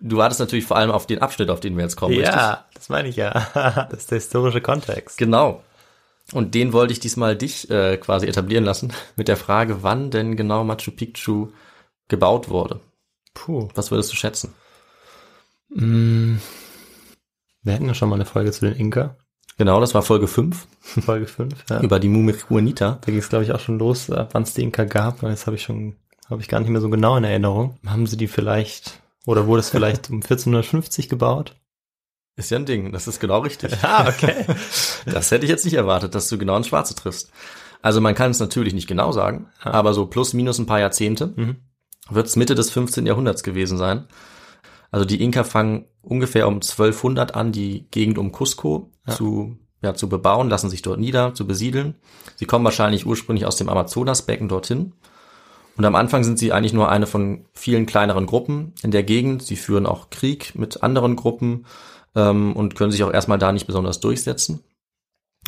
Du 0.00 0.16
wartest 0.18 0.40
natürlich 0.40 0.66
vor 0.66 0.76
allem 0.76 0.90
auf 0.90 1.06
den 1.06 1.20
Abschnitt, 1.22 1.50
auf 1.50 1.60
den 1.60 1.76
wir 1.76 1.82
jetzt 1.84 1.96
kommen. 1.96 2.14
richtig? 2.14 2.34
Ja, 2.34 2.64
das 2.74 2.88
meine 2.88 3.08
ich 3.08 3.16
ja. 3.16 3.30
das 3.90 4.00
ist 4.00 4.10
der 4.10 4.18
historische 4.18 4.60
Kontext. 4.60 5.16
Genau. 5.18 5.62
Und 6.32 6.54
den 6.54 6.72
wollte 6.72 6.92
ich 6.92 7.00
diesmal 7.00 7.36
dich 7.36 7.70
äh, 7.70 7.96
quasi 7.96 8.26
etablieren 8.26 8.64
lassen 8.64 8.92
mit 9.16 9.28
der 9.28 9.36
Frage, 9.36 9.82
wann 9.82 10.10
denn 10.10 10.36
genau 10.36 10.62
Machu 10.64 10.90
Picchu 10.90 11.48
gebaut 12.08 12.48
wurde. 12.48 12.80
Puh. 13.34 13.68
Was 13.74 13.90
würdest 13.90 14.12
du 14.12 14.16
schätzen? 14.16 14.54
Wir 15.70 16.38
hatten 17.72 17.86
ja 17.86 17.94
schon 17.94 18.08
mal 18.08 18.14
eine 18.16 18.26
Folge 18.26 18.52
zu 18.52 18.66
den 18.66 18.76
Inka. 18.76 19.16
Genau, 19.56 19.80
das 19.80 19.94
war 19.94 20.02
Folge 20.02 20.26
5 20.26 20.66
Folge 21.04 21.26
5. 21.26 21.54
Ja. 21.70 21.80
über 21.80 22.00
die 22.00 22.08
Mumie 22.08 22.34
Juanita. 22.48 22.98
Da 23.00 23.06
ging 23.06 23.18
es, 23.20 23.28
glaube 23.28 23.44
ich, 23.44 23.52
auch 23.52 23.60
schon 23.60 23.78
los, 23.78 24.08
wann 24.10 24.42
es 24.42 24.54
die 24.54 24.62
Inka 24.62 24.84
gab. 24.84 25.22
Und 25.22 25.30
Jetzt 25.30 25.46
habe 25.46 25.56
ich 25.56 25.62
schon, 25.62 25.94
habe 26.28 26.42
ich 26.42 26.48
gar 26.48 26.60
nicht 26.60 26.70
mehr 26.70 26.80
so 26.80 26.90
genau 26.90 27.16
in 27.16 27.24
Erinnerung. 27.24 27.78
Haben 27.86 28.06
sie 28.06 28.16
die 28.16 28.26
vielleicht, 28.26 29.00
oder 29.26 29.46
wurde 29.46 29.60
es 29.60 29.70
vielleicht 29.70 30.10
um 30.10 30.16
1450 30.16 31.08
gebaut? 31.08 31.54
Ist 32.36 32.50
ja 32.50 32.58
ein 32.58 32.66
Ding, 32.66 32.90
das 32.90 33.06
ist 33.06 33.20
genau 33.20 33.40
richtig. 33.40 33.72
Ah, 33.82 34.08
okay. 34.08 34.44
Das 35.06 35.30
hätte 35.30 35.44
ich 35.44 35.50
jetzt 35.50 35.64
nicht 35.64 35.74
erwartet, 35.74 36.14
dass 36.16 36.28
du 36.28 36.36
genau 36.38 36.56
ins 36.56 36.66
Schwarze 36.68 36.94
triffst. 36.96 37.30
Also 37.82 38.00
man 38.00 38.14
kann 38.14 38.30
es 38.32 38.40
natürlich 38.40 38.72
nicht 38.74 38.88
genau 38.88 39.12
sagen, 39.12 39.46
aber 39.60 39.92
so 39.94 40.06
plus 40.06 40.32
minus 40.32 40.58
ein 40.58 40.66
paar 40.66 40.80
Jahrzehnte 40.80 41.32
Mhm. 41.36 41.56
wird 42.10 42.26
es 42.26 42.34
Mitte 42.34 42.54
des 42.54 42.70
15. 42.70 43.06
Jahrhunderts 43.06 43.42
gewesen 43.44 43.76
sein. 43.78 44.06
Also 44.94 45.06
die 45.06 45.20
Inka 45.20 45.42
fangen 45.42 45.86
ungefähr 46.02 46.46
um 46.46 46.54
1200 46.54 47.34
an, 47.34 47.50
die 47.50 47.88
Gegend 47.90 48.16
um 48.16 48.30
Cusco 48.30 48.92
zu, 49.08 49.58
ja, 49.82 49.92
zu 49.94 50.08
bebauen, 50.08 50.48
lassen 50.48 50.70
sich 50.70 50.82
dort 50.82 51.00
nieder, 51.00 51.34
zu 51.34 51.48
besiedeln. 51.48 51.96
Sie 52.36 52.44
kommen 52.44 52.64
wahrscheinlich 52.64 53.04
ursprünglich 53.04 53.44
aus 53.44 53.56
dem 53.56 53.68
Amazonasbecken 53.68 54.48
dorthin. 54.48 54.92
Und 55.76 55.84
am 55.84 55.96
Anfang 55.96 56.22
sind 56.22 56.38
sie 56.38 56.52
eigentlich 56.52 56.74
nur 56.74 56.90
eine 56.90 57.08
von 57.08 57.44
vielen 57.54 57.86
kleineren 57.86 58.26
Gruppen 58.26 58.72
in 58.84 58.92
der 58.92 59.02
Gegend. 59.02 59.42
Sie 59.42 59.56
führen 59.56 59.86
auch 59.86 60.10
Krieg 60.10 60.54
mit 60.54 60.84
anderen 60.84 61.16
Gruppen 61.16 61.66
ähm, 62.14 62.54
und 62.54 62.76
können 62.76 62.92
sich 62.92 63.02
auch 63.02 63.12
erstmal 63.12 63.38
da 63.38 63.50
nicht 63.50 63.66
besonders 63.66 63.98
durchsetzen. 63.98 64.62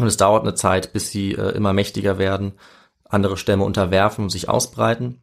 Und 0.01 0.09
es 0.09 0.17
dauert 0.17 0.43
eine 0.43 0.57
Zeit, 0.57 0.93
bis 0.93 1.13
sie 1.13 1.35
äh, 1.35 1.53
immer 1.53 1.73
mächtiger 1.73 2.19
werden, 2.19 2.55
andere 3.05 3.37
Stämme 3.37 3.63
unterwerfen 3.63 4.25
und 4.25 4.31
sich 4.31 4.49
ausbreiten. 4.49 5.23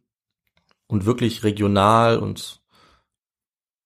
Und 0.86 1.04
wirklich 1.04 1.44
regional 1.44 2.18
und, 2.18 2.63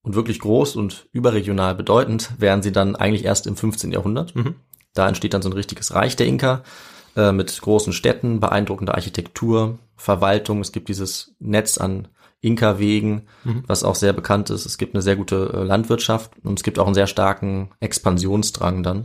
und 0.02 0.14
wirklich 0.14 0.40
groß 0.40 0.76
und 0.76 1.06
überregional 1.12 1.74
bedeutend 1.74 2.30
werden 2.38 2.62
sie 2.62 2.72
dann 2.72 2.96
eigentlich 2.96 3.24
erst 3.24 3.46
im 3.46 3.56
15. 3.56 3.92
Jahrhundert. 3.92 4.34
Mhm. 4.34 4.56
Da 4.94 5.08
entsteht 5.08 5.34
dann 5.34 5.42
so 5.42 5.48
ein 5.50 5.54
richtiges 5.54 5.94
Reich 5.94 6.16
der 6.16 6.26
Inka 6.26 6.62
äh, 7.16 7.32
mit 7.32 7.60
großen 7.60 7.92
Städten, 7.92 8.40
beeindruckender 8.40 8.94
Architektur, 8.94 9.78
Verwaltung. 9.96 10.60
Es 10.60 10.72
gibt 10.72 10.88
dieses 10.88 11.34
Netz 11.38 11.78
an 11.78 12.08
Inka-Wegen, 12.40 13.26
was 13.66 13.82
auch 13.82 13.96
sehr 13.96 14.12
bekannt 14.12 14.50
ist. 14.50 14.64
Es 14.64 14.78
gibt 14.78 14.94
eine 14.94 15.02
sehr 15.02 15.16
gute 15.16 15.52
äh, 15.52 15.64
Landwirtschaft 15.64 16.32
und 16.44 16.58
es 16.58 16.62
gibt 16.62 16.78
auch 16.78 16.86
einen 16.86 16.94
sehr 16.94 17.08
starken 17.08 17.70
Expansionsdrang 17.80 18.82
dann. 18.82 19.04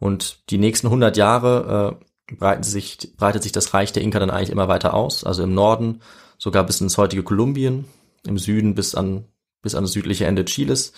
Und 0.00 0.50
die 0.50 0.58
nächsten 0.58 0.88
100 0.88 1.16
Jahre 1.16 1.98
äh, 2.30 2.34
breiten 2.34 2.64
sich, 2.64 3.16
breitet 3.16 3.42
sich 3.42 3.52
das 3.52 3.74
Reich 3.74 3.92
der 3.92 4.02
Inka 4.02 4.18
dann 4.18 4.30
eigentlich 4.30 4.50
immer 4.50 4.68
weiter 4.68 4.94
aus. 4.94 5.24
Also 5.24 5.44
im 5.44 5.54
Norden 5.54 6.00
sogar 6.38 6.64
bis 6.64 6.80
ins 6.80 6.98
heutige 6.98 7.22
Kolumbien, 7.22 7.84
im 8.26 8.38
Süden 8.38 8.74
bis 8.74 8.94
an, 8.94 9.24
bis 9.64 9.74
an 9.74 9.82
das 9.82 9.92
südliche 9.92 10.26
Ende 10.26 10.44
Chiles. 10.44 10.92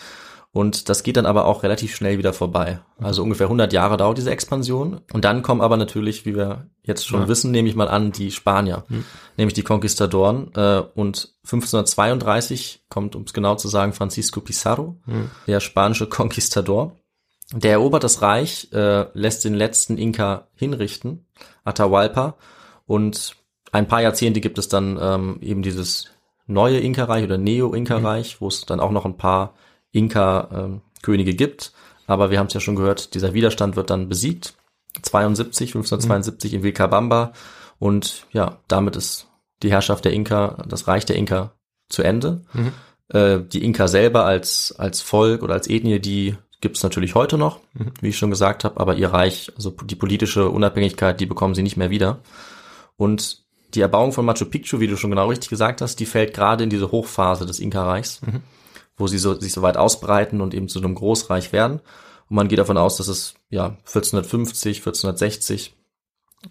Und 0.52 0.88
das 0.88 1.02
geht 1.02 1.18
dann 1.18 1.26
aber 1.26 1.44
auch 1.44 1.64
relativ 1.64 1.94
schnell 1.94 2.16
wieder 2.16 2.32
vorbei. 2.32 2.80
Also 2.98 3.22
ungefähr 3.22 3.46
100 3.46 3.74
Jahre 3.74 3.98
dauert 3.98 4.16
diese 4.16 4.30
Expansion. 4.30 5.00
Und 5.12 5.24
dann 5.26 5.42
kommen 5.42 5.60
aber 5.60 5.76
natürlich, 5.76 6.24
wie 6.24 6.34
wir 6.34 6.70
jetzt 6.82 7.06
schon 7.06 7.22
Ja. 7.22 7.28
wissen, 7.28 7.50
nehme 7.50 7.68
ich 7.68 7.74
mal 7.74 7.88
an, 7.88 8.10
die 8.10 8.30
Spanier, 8.30 8.84
nämlich 9.36 9.52
die 9.52 9.62
Conquistadoren. 9.64 10.50
Äh, 10.54 10.82
und 10.94 11.34
1532 11.44 12.84
kommt, 12.88 13.14
um 13.16 13.22
es 13.24 13.32
genau 13.32 13.54
zu 13.56 13.68
sagen, 13.68 13.92
Francisco 13.92 14.40
Pizarro, 14.40 14.96
der 15.46 15.60
spanische 15.60 16.06
Conquistador. 16.08 16.96
Der 17.52 17.72
erobert 17.72 18.02
das 18.02 18.22
Reich, 18.22 18.68
äh, 18.72 19.06
lässt 19.12 19.44
den 19.44 19.54
letzten 19.54 19.98
Inka 19.98 20.48
hinrichten, 20.54 21.26
Atahualpa. 21.64 22.36
Und 22.86 23.36
ein 23.72 23.86
paar 23.86 24.02
Jahrzehnte 24.02 24.40
gibt 24.40 24.58
es 24.58 24.68
dann 24.68 24.98
ähm, 25.00 25.38
eben 25.42 25.62
dieses 25.62 26.08
neue 26.46 26.78
Inka-Reich 26.78 27.24
oder 27.24 27.38
Neo-Inka-Reich, 27.38 28.40
wo 28.40 28.48
es 28.48 28.66
dann 28.66 28.80
auch 28.80 28.90
noch 28.90 29.04
ein 29.04 29.16
paar 29.16 29.54
Inka-Könige 29.92 31.34
gibt. 31.34 31.72
Aber 32.06 32.30
wir 32.30 32.38
haben 32.38 32.46
es 32.46 32.54
ja 32.54 32.60
schon 32.60 32.76
gehört, 32.76 33.14
dieser 33.14 33.34
Widerstand 33.34 33.76
wird 33.76 33.90
dann 33.90 34.08
besiegt. 34.08 34.54
72, 35.02 35.70
1572 35.70 36.54
in 36.54 36.62
Vilcabamba. 36.62 37.32
Und 37.78 38.26
ja, 38.32 38.58
damit 38.68 38.96
ist 38.96 39.28
die 39.62 39.70
Herrschaft 39.70 40.04
der 40.04 40.12
Inka, 40.12 40.64
das 40.68 40.86
Reich 40.88 41.04
der 41.04 41.16
Inka 41.16 41.52
zu 41.88 42.02
Ende. 42.02 42.42
Äh, 43.08 43.40
die 43.40 43.64
Inka 43.64 43.88
selber 43.88 44.24
als, 44.24 44.74
als 44.78 45.00
Volk 45.00 45.42
oder 45.42 45.54
als 45.54 45.68
Ethnie, 45.68 46.00
die 46.00 46.36
gibt 46.60 46.76
es 46.76 46.82
natürlich 46.82 47.14
heute 47.14 47.38
noch, 47.38 47.60
wie 48.00 48.08
ich 48.08 48.18
schon 48.18 48.30
gesagt 48.30 48.64
habe, 48.64 48.80
aber 48.80 48.94
ihr 48.94 49.08
Reich, 49.08 49.52
also 49.56 49.70
die 49.70 49.94
politische 49.94 50.48
Unabhängigkeit, 50.48 51.20
die 51.20 51.26
bekommen 51.26 51.54
sie 51.54 51.62
nicht 51.62 51.76
mehr 51.76 51.90
wieder. 51.90 52.20
Und 52.96 53.45
die 53.74 53.80
Erbauung 53.80 54.12
von 54.12 54.24
Machu 54.24 54.44
Picchu, 54.44 54.80
wie 54.80 54.86
du 54.86 54.96
schon 54.96 55.10
genau 55.10 55.28
richtig 55.28 55.50
gesagt 55.50 55.80
hast, 55.80 55.96
die 56.00 56.06
fällt 56.06 56.34
gerade 56.34 56.64
in 56.64 56.70
diese 56.70 56.90
Hochphase 56.90 57.46
des 57.46 57.60
Inka-Reichs, 57.60 58.20
wo 58.96 59.06
sie 59.06 59.18
so, 59.18 59.38
sich 59.38 59.52
so 59.52 59.62
weit 59.62 59.76
ausbreiten 59.76 60.40
und 60.40 60.54
eben 60.54 60.68
zu 60.68 60.78
einem 60.78 60.94
Großreich 60.94 61.52
werden. 61.52 61.80
Und 62.28 62.36
man 62.36 62.48
geht 62.48 62.58
davon 62.58 62.78
aus, 62.78 62.96
dass 62.96 63.08
es 63.08 63.34
ja 63.50 63.76
1450, 63.86 64.78
1460 64.78 65.74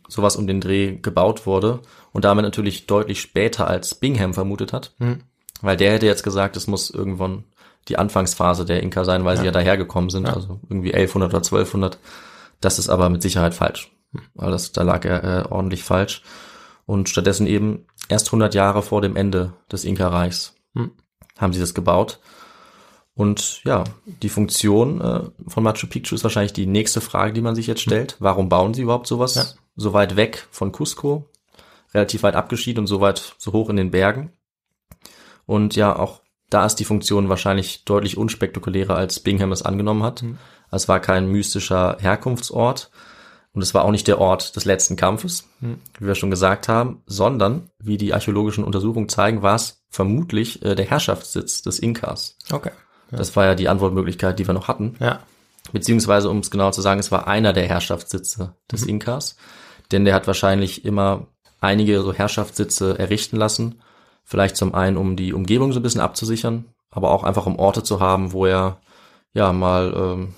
sowas 0.07 0.35
um 0.35 0.47
den 0.47 0.61
Dreh 0.61 0.97
gebaut 0.97 1.45
wurde 1.45 1.79
und 2.11 2.25
damit 2.25 2.43
natürlich 2.43 2.87
deutlich 2.87 3.21
später 3.21 3.67
als 3.67 3.95
Bingham 3.95 4.33
vermutet 4.33 4.73
hat. 4.73 4.93
Mhm. 4.99 5.21
Weil 5.61 5.77
der 5.77 5.93
hätte 5.93 6.05
jetzt 6.05 6.23
gesagt, 6.23 6.57
es 6.57 6.67
muss 6.67 6.89
irgendwann 6.89 7.45
die 7.87 7.97
Anfangsphase 7.97 8.65
der 8.65 8.81
Inka 8.81 9.03
sein, 9.03 9.25
weil 9.25 9.37
sie 9.37 9.45
ja 9.45 9.51
dahergekommen 9.51 10.09
sind, 10.09 10.25
also 10.25 10.59
irgendwie 10.69 10.93
1100 10.93 11.29
oder 11.29 11.37
1200. 11.37 11.99
Das 12.59 12.79
ist 12.79 12.89
aber 12.89 13.09
mit 13.09 13.21
Sicherheit 13.21 13.53
falsch. 13.53 13.91
Weil 14.33 14.51
das, 14.51 14.71
da 14.71 14.81
lag 14.81 15.05
er 15.05 15.23
äh, 15.23 15.47
ordentlich 15.49 15.83
falsch. 15.83 16.23
Und 16.85 17.09
stattdessen 17.09 17.47
eben 17.47 17.85
erst 18.09 18.27
100 18.27 18.53
Jahre 18.53 18.81
vor 18.83 19.01
dem 19.01 19.15
Ende 19.15 19.53
des 19.71 19.85
Inka-Reichs 19.85 20.53
Hm. 20.75 20.91
haben 21.37 21.53
sie 21.53 21.59
das 21.59 21.73
gebaut. 21.73 22.19
Und 23.15 23.63
ja, 23.63 23.85
die 24.05 24.29
Funktion 24.29 24.99
äh, 24.99 25.21
von 25.47 25.63
Machu 25.63 25.87
Picchu 25.87 26.15
ist 26.15 26.23
wahrscheinlich 26.23 26.51
die 26.53 26.65
nächste 26.65 26.99
Frage, 26.99 27.31
die 27.33 27.41
man 27.41 27.55
sich 27.55 27.65
jetzt 27.65 27.81
stellt. 27.81 28.17
Warum 28.19 28.49
bauen 28.49 28.73
sie 28.73 28.81
überhaupt 28.81 29.07
sowas 29.07 29.35
Ja. 29.35 29.45
so 29.77 29.93
weit 29.93 30.17
weg 30.17 30.45
von 30.51 30.71
Cusco, 30.73 31.29
relativ 31.93 32.23
weit 32.23 32.35
abgeschieden 32.35 32.81
und 32.81 32.87
so 32.87 32.99
weit 32.99 33.35
so 33.37 33.53
hoch 33.53 33.69
in 33.69 33.77
den 33.77 33.89
Bergen? 33.91 34.33
Und 35.45 35.75
ja, 35.77 35.97
auch 35.97 36.21
da 36.49 36.65
ist 36.65 36.75
die 36.75 36.85
Funktion 36.85 37.29
wahrscheinlich 37.29 37.85
deutlich 37.85 38.17
unspektakulärer, 38.17 38.95
als 38.95 39.19
Bingham 39.21 39.51
es 39.53 39.61
angenommen 39.63 40.03
hat. 40.03 40.23
Es 40.71 40.87
war 40.89 40.99
kein 40.99 41.27
mystischer 41.31 41.97
Herkunftsort 41.99 42.91
und 43.55 43.61
es 43.61 43.73
war 43.73 43.85
auch 43.85 43.91
nicht 43.91 44.07
der 44.07 44.19
Ort 44.19 44.55
des 44.57 44.65
letzten 44.65 44.97
Kampfes, 44.97 45.47
wie 45.61 46.05
wir 46.05 46.15
schon 46.15 46.29
gesagt 46.29 46.67
haben, 46.67 47.01
sondern, 47.05 47.69
wie 47.79 47.97
die 47.97 48.13
archäologischen 48.13 48.65
Untersuchungen 48.65 49.07
zeigen, 49.07 49.41
war 49.41 49.55
es 49.55 49.85
vermutlich 49.89 50.63
äh, 50.63 50.75
der 50.75 50.85
Herrschaftssitz 50.85 51.61
des 51.61 51.79
Inkas. 51.79 52.37
Okay. 52.51 52.71
Das 53.11 53.33
war 53.37 53.45
ja 53.45 53.55
die 53.55 53.69
Antwortmöglichkeit, 53.69 54.37
die 54.39 54.45
wir 54.45 54.53
noch 54.53 54.67
hatten. 54.67 54.97
Ja. 54.99 55.21
Beziehungsweise, 55.71 56.29
um 56.29 56.39
es 56.39 56.51
genau 56.51 56.71
zu 56.71 56.81
sagen, 56.81 56.99
es 56.99 57.11
war 57.11 57.27
einer 57.27 57.53
der 57.53 57.65
Herrschaftssitze 57.65 58.55
des 58.69 58.83
Inkas. 58.83 59.37
Denn 59.91 60.03
der 60.03 60.15
hat 60.15 60.27
wahrscheinlich 60.27 60.83
immer 60.83 61.27
einige 61.61 62.01
so 62.01 62.11
Herrschaftssitze 62.11 62.99
errichten 62.99 63.37
lassen. 63.37 63.81
Vielleicht 64.25 64.57
zum 64.57 64.75
einen, 64.75 64.97
um 64.97 65.15
die 65.15 65.33
Umgebung 65.33 65.71
so 65.71 65.79
ein 65.79 65.83
bisschen 65.83 66.01
abzusichern, 66.01 66.65
aber 66.89 67.11
auch 67.11 67.23
einfach 67.23 67.45
um 67.45 67.57
Orte 67.57 67.83
zu 67.83 68.01
haben, 68.01 68.33
wo 68.33 68.45
er 68.45 68.81
ja 69.33 69.53
mal 69.53 69.93
ähm, 69.95 70.35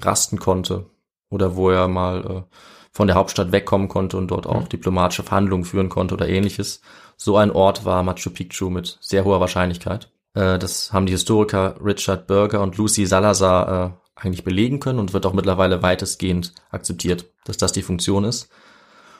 rasten 0.00 0.38
konnte 0.38 0.86
oder 1.34 1.56
wo 1.56 1.70
er 1.70 1.88
mal 1.88 2.24
äh, 2.24 2.56
von 2.92 3.08
der 3.08 3.16
Hauptstadt 3.16 3.50
wegkommen 3.50 3.88
konnte 3.88 4.16
und 4.16 4.28
dort 4.28 4.46
auch 4.46 4.68
diplomatische 4.68 5.24
Verhandlungen 5.24 5.64
führen 5.64 5.88
konnte 5.88 6.14
oder 6.14 6.28
ähnliches. 6.28 6.80
So 7.16 7.36
ein 7.36 7.50
Ort 7.50 7.84
war 7.84 8.02
Machu 8.04 8.30
Picchu 8.30 8.70
mit 8.70 8.98
sehr 9.00 9.24
hoher 9.24 9.40
Wahrscheinlichkeit. 9.40 10.10
Äh, 10.34 10.58
das 10.60 10.92
haben 10.92 11.06
die 11.06 11.12
Historiker 11.12 11.74
Richard 11.84 12.28
Berger 12.28 12.60
und 12.62 12.76
Lucy 12.76 13.04
Salazar 13.04 13.96
äh, 14.16 14.20
eigentlich 14.24 14.44
belegen 14.44 14.78
können 14.78 15.00
und 15.00 15.12
wird 15.12 15.26
auch 15.26 15.32
mittlerweile 15.32 15.82
weitestgehend 15.82 16.54
akzeptiert, 16.70 17.26
dass 17.44 17.56
das 17.56 17.72
die 17.72 17.82
Funktion 17.82 18.22
ist. 18.24 18.48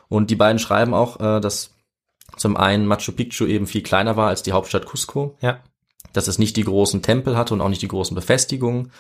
Und 0.08 0.30
die 0.30 0.36
beiden 0.36 0.60
schreiben 0.60 0.94
auch, 0.94 1.18
äh, 1.18 1.40
dass 1.40 1.70
zum 2.36 2.56
einen 2.56 2.86
Machu 2.86 3.10
Picchu 3.12 3.44
eben 3.46 3.66
viel 3.66 3.82
kleiner 3.82 4.16
war 4.16 4.28
als 4.28 4.42
die 4.44 4.52
Hauptstadt 4.52 4.86
Cusco, 4.86 5.36
Ja. 5.40 5.58
dass 6.12 6.28
es 6.28 6.38
nicht 6.38 6.56
die 6.56 6.64
großen 6.64 7.02
Tempel 7.02 7.36
hatte 7.36 7.54
und 7.54 7.60
auch 7.60 7.68
nicht 7.68 7.82
die 7.82 7.88
großen 7.88 8.14
Befestigungen 8.14 8.92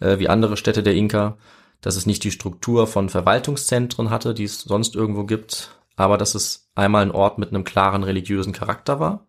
äh, 0.00 0.18
wie 0.18 0.28
andere 0.28 0.56
Städte 0.56 0.82
der 0.84 0.94
Inka, 0.94 1.36
dass 1.80 1.96
es 1.96 2.06
nicht 2.06 2.24
die 2.24 2.30
Struktur 2.30 2.86
von 2.86 3.08
Verwaltungszentren 3.08 4.10
hatte, 4.10 4.34
die 4.34 4.44
es 4.44 4.60
sonst 4.62 4.94
irgendwo 4.94 5.24
gibt, 5.24 5.76
aber 5.96 6.18
dass 6.18 6.34
es 6.34 6.70
einmal 6.74 7.02
ein 7.02 7.10
Ort 7.10 7.38
mit 7.38 7.50
einem 7.50 7.64
klaren 7.64 8.02
religiösen 8.02 8.52
Charakter 8.52 9.00
war 9.00 9.26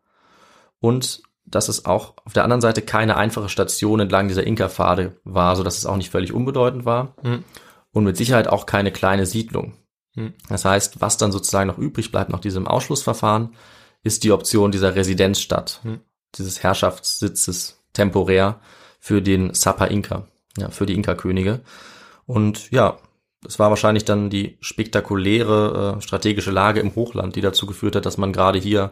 und 0.80 1.22
dass 1.46 1.70
es 1.70 1.86
auch 1.86 2.14
auf 2.24 2.34
der 2.34 2.44
anderen 2.44 2.62
Seite 2.62 2.82
keine 2.82 3.18
einfache 3.18 3.50
Station 3.50 4.00
entlang 4.00 4.28
dieser 4.28 4.46
Inka-Pfade 4.46 5.18
war, 5.24 5.56
so 5.56 5.64
dass 5.64 5.78
es 5.78 5.86
auch 5.86 5.98
nicht 5.98 6.10
völlig 6.12 6.34
unbedeutend 6.34 6.86
war 6.86 7.16
Mhm. 7.24 7.44
und 7.92 8.04
mit 8.04 8.16
Sicherheit 8.18 8.48
auch 8.48 8.66
keine 8.66 8.92
kleine 8.92 9.26
Siedlung. 9.26 9.74
Mhm. 10.16 10.34
Das 10.50 10.66
heißt, 10.66 11.02
was 11.02 11.18
dann 11.18 11.32
sozusagen 11.32 11.68
noch 11.68 11.78
übrig 11.78 12.12
bleibt 12.12 12.32
nach 12.32 12.40
diesem 12.40 12.68
Ausschlussverfahren, 12.68 13.56
ist 14.04 14.24
die 14.24 14.32
Option 14.32 14.72
dieser 14.72 14.96
Residenzstadt, 14.96 15.82
Mhm. 15.84 16.02
dieses 16.36 16.64
Herrschaftssitzes 16.64 17.84
temporär 17.94 18.60
für 19.00 19.22
den 19.22 19.54
Sapa 19.54 19.86
Inka, 19.86 20.28
ja, 20.58 20.70
für 20.70 20.86
die 20.86 20.94
Inka-Könige. 20.94 21.62
Und 22.26 22.72
ja, 22.72 22.98
es 23.48 23.58
war 23.60 23.70
wahrscheinlich 23.70 24.06
dann 24.06 24.30
die 24.30 24.58
spektakuläre 24.62 25.96
äh, 25.98 26.02
strategische 26.02 26.52
Lage 26.52 26.80
im 26.80 26.96
Hochland, 26.96 27.36
die 27.36 27.42
dazu 27.42 27.66
geführt 27.66 27.96
hat, 27.96 28.06
dass 28.06 28.18
man 28.18 28.34
gerade 28.34 28.60
hier 28.60 28.92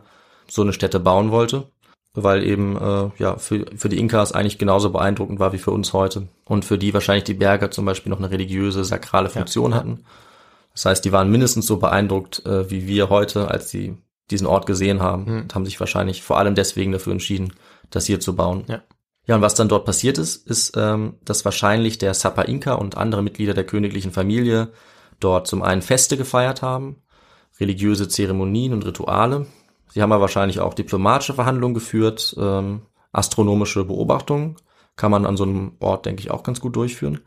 so 0.50 0.62
eine 0.63 0.74
Stätte 0.74 1.00
bauen 1.00 1.32
wollte. 1.32 1.70
weil 2.15 2.44
eben 2.44 2.76
äh, 2.76 3.12
ja 3.20 3.38
für, 3.38 3.65
für 3.76 3.88
die 3.88 4.00
Inkas 4.00 4.32
eigentlich 4.32 4.58
genauso 4.58 4.89
beeindruckend 4.89 5.39
war 5.39 5.54
wie 5.54 5.60
für 5.60 5.70
uns 5.72 5.94
heute 5.94 6.28
und 6.46 6.65
für 6.65 6.78
die 6.80 6.92
wahrscheinlich 6.94 7.24
die 7.26 7.36
Berge 7.36 7.70
zum 7.70 7.86
Beispiel 7.86 8.10
noch 8.10 8.18
eine 8.18 8.32
religiöse, 8.32 8.84
sakrale 8.84 9.30
Funktion 9.30 9.76
hatten. 9.76 10.04
Das 10.74 10.86
heißt, 10.86 11.06
die 11.06 11.12
waren 11.12 11.30
mindestens 11.30 11.68
so 11.68 11.78
beeindruckt 11.78 12.44
äh, 12.48 12.70
wie 12.72 12.88
wir 12.88 13.10
heute, 13.10 13.50
als 13.50 13.70
sie 13.70 13.96
diesen 14.32 14.48
Ort 14.48 14.65
gesehen 14.65 15.02
haben 15.02 15.26
Mhm. 15.26 15.42
und 15.42 15.56
haben 15.56 15.65
sich 15.65 15.80
wahrscheinlich 15.80 16.24
vor 16.24 16.39
allem 16.39 16.56
deswegen 16.56 16.92
dafür 16.92 17.13
entschieden, 17.13 17.54
das 17.92 18.08
hier 18.08 18.20
zu 18.20 18.36
bauen. 18.36 18.63
Ja. 18.68 18.82
Ja, 19.30 19.36
und 19.36 19.44
was 19.44 19.54
dann 19.54 19.70
dort 19.70 19.86
passiert 19.86 20.18
ist, 20.18 20.48
ist, 20.48 20.76
ähm, 20.76 21.18
dass 21.24 21.46
wahrscheinlich 21.46 22.00
der 22.00 22.15
Sapa 22.15 22.42
Inka 22.42 22.74
und 22.74 22.98
andere 22.98 23.22
Mitglieder 23.22 23.54
der 23.54 23.63
königlichen 23.63 24.12
Familie 24.12 24.70
dort 25.20 25.46
zum 25.46 25.62
einen 25.62 25.84
Feste 25.84 26.18
gefeiert 26.18 26.63
haben, 26.63 27.04
religiöse 27.60 28.08
Zeremonien 28.08 28.74
und 28.74 28.88
Rituale. 28.88 29.46
Sie 29.89 30.02
haben 30.02 30.12
aber 30.12 30.22
wahrscheinlich 30.22 30.60
auch 30.60 30.74
diplomatische 30.74 31.36
Verhandlungen 31.36 31.76
geführt, 31.76 32.36
ähm, 32.39 32.82
astronomische 33.12 33.86
Beobachtungen 33.86 34.56
kann 34.96 35.12
man 35.12 35.28
an 35.28 35.38
so 35.38 35.44
einem 35.44 35.74
Ort, 35.80 36.08
denke 36.08 36.22
ich, 36.22 36.32
auch 36.32 36.42
ganz 36.42 36.60
gut 36.60 36.76
durchführen. 36.76 37.22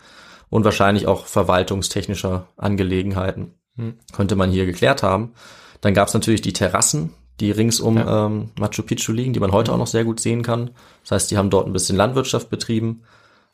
Und 0.51 0.65
wahrscheinlich 0.65 1.07
auch 1.07 1.27
verwaltungstechnischer 1.27 2.49
Angelegenheiten 2.57 3.55
Hm. 3.77 3.95
könnte 4.12 4.37
man 4.37 4.51
hier 4.51 4.67
geklärt 4.67 5.03
haben. 5.03 5.33
Dann 5.81 5.95
gab 5.95 6.09
es 6.09 6.15
natürlich 6.15 6.43
die 6.43 6.53
Terrassen, 6.53 7.15
die 7.40 7.51
rings 7.51 7.81
um 7.81 7.97
Ja. 7.97 8.27
ähm, 8.27 8.51
Machu 8.59 8.83
Picchu 8.83 9.12
liegen, 9.12 9.33
die 9.33 9.40
man 9.40 9.53
heute 9.53 9.73
auch 9.73 9.79
noch 9.79 9.87
sehr 9.87 10.05
gut 10.05 10.21
sehen 10.21 10.42
kann. 10.42 10.71
Das 11.03 11.12
heißt, 11.12 11.31
die 11.31 11.38
haben 11.38 11.51
dort 11.51 11.66
ein 11.66 11.73
bisschen 11.73 11.97
Landwirtschaft 11.97 12.51
betrieben. 12.51 13.03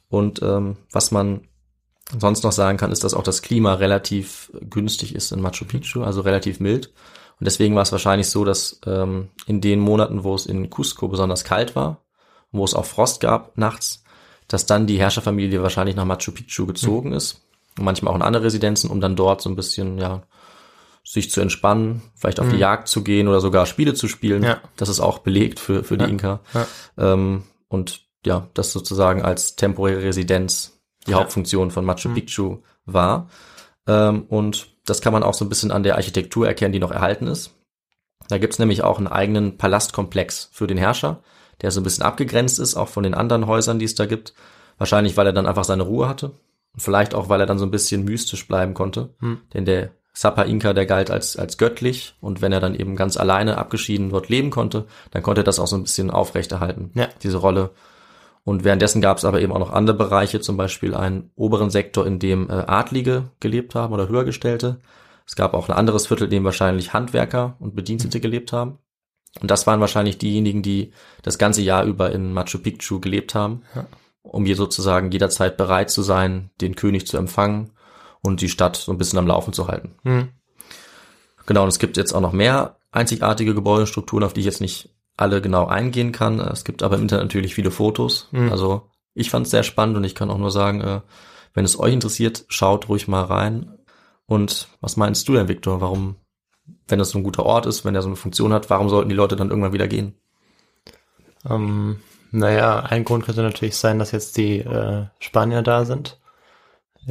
Und 0.09 0.43
ähm, 0.43 0.77
was 0.91 1.11
man 1.11 1.43
sonst 2.19 2.43
noch 2.43 2.53
sagen 2.53 2.79
kann, 2.79 2.93
ist, 2.93 3.05
dass 3.05 3.15
auch 3.15 3.23
das 3.23 3.43
Klima 3.43 3.75
relativ 3.75 4.51
günstig 4.69 5.15
ist 5.15 5.33
in 5.33 5.41
Machu 5.41 5.65
Picchu, 5.67 6.03
also 6.03 6.23
relativ 6.23 6.61
mild. 6.61 6.93
Und 7.39 7.47
deswegen 7.47 7.75
war 7.75 7.83
es 7.83 7.93
wahrscheinlich 7.93 8.29
so, 8.29 8.45
dass 8.45 8.81
ähm, 8.87 9.29
in 9.47 9.61
den 9.61 9.81
Monaten, 9.81 10.25
wo 10.25 10.35
es 10.35 10.47
in 10.47 10.71
Cusco 10.71 11.09
besonders 11.09 11.45
kalt 11.45 11.77
war, 11.77 12.03
wo 12.51 12.65
es 12.65 12.75
auch 12.75 12.87
Frost 12.87 13.21
gab 13.21 13.57
nachts, 13.57 14.03
dass 14.49 14.67
dann 14.67 14.87
die 14.87 14.99
Herrscherfamilie 14.99 15.63
wahrscheinlich 15.63 15.95
nach 15.95 16.07
Machu 16.07 16.33
Picchu 16.33 16.67
gezogen 16.67 17.13
ist. 17.13 17.43
Und 17.79 17.85
manchmal 17.85 18.13
auch 18.13 18.17
in 18.17 18.23
andere 18.23 18.45
Residenzen, 18.45 18.91
um 18.91 19.01
dann 19.01 19.15
dort 19.15 19.43
so 19.43 19.51
ein 19.51 19.57
bisschen, 19.57 19.99
ja, 19.99 20.23
sich 21.11 21.31
zu 21.31 21.41
entspannen, 21.41 22.03
vielleicht 22.15 22.39
auf 22.39 22.51
die 22.51 22.59
Jagd 22.59 22.87
zu 22.89 23.03
gehen 23.03 23.29
oder 23.29 23.41
sogar 23.41 23.65
Spiele 23.65 23.95
zu 23.95 24.09
spielen. 24.09 24.43
Ja. 24.43 24.61
Das 24.77 24.91
ist 24.91 25.01
auch 25.01 25.21
belegt 25.21 25.59
für, 25.59 25.83
für 25.83 25.97
die 25.97 26.05
Ja. 26.05 26.11
Inka. 26.11 26.41
Ja. 26.53 26.67
Ähm, 26.99 27.45
und 27.69 28.03
ja, 28.27 28.49
das 28.53 28.73
sozusagen 28.73 29.23
als 29.23 29.57
temporäre 29.57 30.03
Residenz 30.03 30.79
die. 31.07 31.15
Hauptfunktion 31.15 31.71
von 31.71 31.87
Machu 31.87 32.13
Picchu 32.13 32.59
war. 32.85 33.31
Ähm, 33.87 34.25
und 34.29 34.69
das 34.85 35.01
kann 35.01 35.15
man 35.15 35.23
auch 35.23 35.33
so 35.33 35.47
ein 35.47 35.49
bisschen 35.49 35.71
an 35.71 35.83
der 35.83 35.97
Architektur 35.97 36.47
erkennen, 36.47 36.73
die 36.73 36.79
noch 36.79 36.91
erhalten 36.91 37.27
ist. 37.27 37.55
Da 38.29 38.37
gibt's 38.37 38.59
nämlich 38.59 38.83
auch 38.83 38.99
einen 38.99 39.07
eigenen 39.07 39.57
Palastkomplex 39.57 40.51
für 40.53 40.67
den 40.67 40.77
Herrscher, 40.77 41.23
der 41.63 41.71
so 41.71 41.81
ein 41.81 41.85
bisschen 41.85 42.05
abgegrenzt 42.05 42.59
ist, 42.59 42.77
auch 42.77 42.89
von 42.89 43.03
den 43.03 43.15
anderen 43.15 43.47
Häusern, 43.47 43.79
die 43.79 43.87
es 43.87 43.95
da 43.95 44.05
gibt. 44.05 44.35
Wahrscheinlich, 44.77 45.17
weil 45.17 45.27
er 45.27 45.33
dann 45.33 45.47
einfach 45.47 45.65
seine 45.65 45.85
Ruhe 45.85 46.07
hatte. 46.07 46.33
Und 46.75 46.83
vielleicht 46.83 47.15
auch, 47.15 47.31
weil 47.31 47.41
er 47.41 47.47
dann 47.47 47.59
so 47.59 47.65
ein 47.65 47.71
bisschen 47.71 48.05
mystisch 48.05 48.47
bleiben 48.47 48.75
konnte. 48.75 49.15
Hm. 49.21 49.41
Denn 49.55 49.65
der 49.65 49.91
Sapa 50.21 50.43
Inka, 50.43 50.73
der 50.73 50.85
galt 50.85 51.13
als, 51.13 51.37
als 51.37 51.59
göttlich. 51.59 52.17
Und 52.21 52.43
wenn 52.43 52.51
er 52.51 52.59
dann 52.59 52.75
eben 52.75 52.97
ganz 52.97 53.17
alleine 53.17 53.57
abgeschieden 53.57 54.11
dort 54.11 54.29
leben 54.29 54.51
konnte, 54.51 54.87
dann 55.13 55.23
konnte 55.23 55.43
er 55.43 55.45
das 55.45 55.61
auch 55.61 55.69
so 55.69 55.77
ein 55.77 55.85
bisschen 55.85 56.11
aufrechterhalten, 56.11 56.91
Ja. 56.95 57.07
diese 57.23 57.37
Rolle. 57.37 57.71
Und 58.43 58.65
währenddessen 58.65 59.01
gab 59.01 59.19
es 59.19 59.25
aber 59.25 59.41
eben 59.41 59.53
auch 59.53 59.61
noch 59.61 59.73
andere 59.73 59.97
Bereiche, 59.97 60.41
zum 60.41 60.57
Beispiel 60.57 60.97
einen 60.97 61.31
oberen 61.37 61.71
Sektor, 61.71 62.05
in 62.05 62.19
dem 62.19 62.51
äh, 62.51 62.53
Adlige 62.67 63.31
gelebt 63.39 63.77
haben 63.77 63.95
oder 63.95 64.09
Höhergestellte. 64.09 64.81
Es 65.25 65.37
gab 65.37 65.55
auch 65.55 65.69
ein 65.69 65.77
anderes 65.77 66.09
Viertel, 66.09 66.25
in 66.25 66.31
dem 66.31 66.45
wahrscheinlich 66.45 66.93
Handwerker 66.93 67.55
und 67.61 67.77
Bedienstete 67.77 68.19
gelebt 68.19 68.53
haben. 68.53 68.79
Und 69.41 69.53
das 69.53 69.69
waren 69.69 69.79
wahrscheinlich 69.79 70.19
diejenigen, 70.19 70.63
die 70.65 70.91
das 71.23 71.39
ganze 71.39 71.63
Jahr 71.63 71.85
über 71.85 72.11
in 72.11 72.33
Machu 72.33 72.59
Picchu 72.59 72.99
gelebt 72.99 73.37
haben, 73.37 73.63
Ja. 73.73 73.87
um 74.23 74.45
hier 74.45 74.57
sozusagen 74.57 75.13
jederzeit 75.13 75.57
bereit 75.57 75.91
zu 75.91 76.03
sein, 76.03 76.51
den 76.61 76.75
König 76.75 77.07
zu 77.07 77.19
empfangen 77.19 77.71
und 78.23 78.41
die 78.41 78.49
Stadt 78.49 78.77
so 78.77 78.93
ein 78.93 78.99
bisschen 78.99 79.19
am 79.19 79.27
Laufen 79.27 79.53
zu 79.53 79.69
halten. 79.69 79.95
Hm. 80.03 80.29
Genau, 81.47 81.63
und 81.63 81.69
es 81.69 81.79
gibt 81.79 81.97
jetzt 81.97 82.13
auch 82.13 82.21
noch 82.21 82.33
mehr 82.33 82.77
einzigartige 82.91 83.55
Gebäudestrukturen, 83.55 84.25
auf 84.25 84.33
die 84.33 84.41
ich 84.41 84.47
jetzt 84.47 84.61
nicht 84.61 84.91
alle 85.17 85.41
genau 85.41 85.67
eingehen 85.67 86.13
kann. 86.13 86.41
Es 86.41 86.65
gibt 86.65 86.83
aber 86.83 86.97
im 86.97 87.03
Internet 87.03 87.25
natürlich 87.25 87.55
viele 87.55 87.71
Fotos. 87.71 88.29
Mhm. 88.31 88.51
Also 88.51 88.89
ich 89.15 89.31
fand 89.31 89.47
es 89.47 89.51
sehr 89.51 89.63
spannend 89.65 89.97
und 89.97 90.05
ich 90.05 90.15
kann 90.15 90.31
auch 90.31 90.39
nur 90.39 90.51
sagen, 90.51 90.81
äh, 90.81 91.01
wenn 91.55 91.65
es 91.65 91.79
euch 91.79 91.93
interessiert, 91.93 92.45
schaut 92.49 92.89
ruhig 92.89 93.09
mal 93.09 93.25
rein. 93.25 93.79
Und 94.27 94.69
was 94.81 94.97
meinst 94.97 95.27
du 95.29 95.33
denn, 95.33 95.49
Viktor? 95.49 95.81
Warum, 95.81 96.17
wenn 96.87 97.01
es 97.01 97.11
so 97.11 97.19
ein 97.19 97.25
guter 97.25 97.45
Ort 97.45 97.67
ist, 97.67 97.85
wenn 97.85 97.95
er 97.95 98.03
so 98.03 98.09
eine 98.09 98.17
Funktion 98.17 98.53
hat, 98.53 98.71
warum 98.71 98.89
sollten 98.89 99.09
die 99.09 99.15
Leute 99.15 99.35
dann 99.35 99.49
irgendwann 99.49 99.73
wieder 99.73 99.89
gehen? 99.89 100.15
Ähm, 101.49 101.99
naja, 102.31 102.81
ein 102.81 103.05
Grund 103.05 103.25
könnte 103.25 103.43
natürlich 103.43 103.77
sein, 103.77 103.99
dass 103.99 104.13
jetzt 104.13 104.37
die 104.37 104.59
äh, 104.59 105.07
Spanier 105.19 105.63
da 105.63 105.85
sind, 105.85 106.21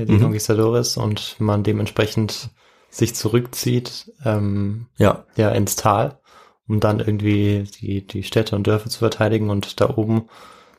die 0.06 0.14
Mhm. 0.14 0.22
Conquistadores, 0.22 0.98
und 0.98 1.36
man 1.40 1.64
dementsprechend 1.64 2.50
sich 2.90 3.16
zurückzieht, 3.16 4.12
ähm, 4.24 4.88
Ja, 4.98 5.26
ja, 5.36 5.50
ins 5.52 5.76
Tal, 5.76 6.20
um 6.68 6.80
dann 6.80 7.00
irgendwie 7.00 7.64
die, 7.82 8.06
die 8.06 8.24
Städte 8.24 8.56
und 8.56 8.68
Dörfer 8.68 8.90
zu 8.90 9.00
verteidigen. 9.00 9.50
Und 9.50 9.80
da 9.82 9.90
oben 9.96 10.30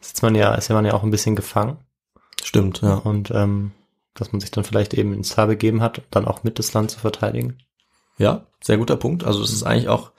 sitzt 0.01 0.23
man 0.23 0.35
ja, 0.35 0.55
ist 0.55 0.69
ja 0.69 0.75
man 0.75 0.85
ja 0.87 0.95
auch 0.95 1.03
ein 1.03 1.11
bisschen 1.11 1.37
gefangen. 1.37 1.79
stimmt, 2.43 2.81
ja. 2.83 2.95
Und 2.95 3.31
ähm, 3.31 3.73
dass 4.15 4.33
man 4.33 4.41
sich 4.41 4.51
dann 4.51 4.65
vielleicht 4.65 4.95
eben 4.95 5.13
ins 5.13 5.31
Tal 5.35 5.47
begeben 5.49 5.81
hat, 5.83 6.03
dann 6.11 6.25
auch 6.27 6.45
mit 6.45 6.59
das 6.59 6.73
Land 6.73 6.91
zu 6.91 6.99
verteidigen. 6.99 7.59
Ja, 8.17 8.47
sehr 8.61 8.79
guter 8.79 8.97
Punkt. 8.97 9.25
Also 9.25 9.43
es 9.43 9.53
ist 9.53 9.63
eigentlich 9.63 9.89
auch 9.89 10.13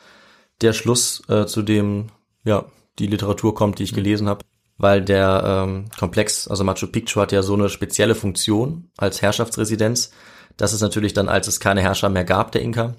der 0.62 0.74
Schluss, 0.74 1.22
äh, 1.28 1.46
zu 1.46 1.62
dem 1.62 2.08
ja 2.44 2.66
die 3.00 3.08
Literatur 3.08 3.54
kommt, 3.56 3.80
die 3.80 3.84
ich 3.84 3.94
gelesen 3.94 4.28
habe, 4.30 4.46
weil 4.80 5.04
der 5.04 5.44
ähm, 5.46 5.86
Komplex, 6.00 6.48
also 6.48 6.64
Machu 6.64 6.88
Picchu 6.88 7.20
hat 7.22 7.32
ja 7.32 7.44
so 7.44 7.54
eine 7.54 7.70
spezielle 7.70 8.16
Funktion 8.16 8.90
als 8.98 9.22
Herrschaftsresidenz, 9.22 10.12
dass 10.58 10.74
es 10.74 10.82
natürlich 10.82 11.14
dann, 11.14 11.30
als 11.30 11.48
es 11.48 11.60
keine 11.60 11.82
Herrscher 11.82 12.10
mehr 12.10 12.24
gab, 12.24 12.52
der 12.54 12.62
Inka, 12.62 12.96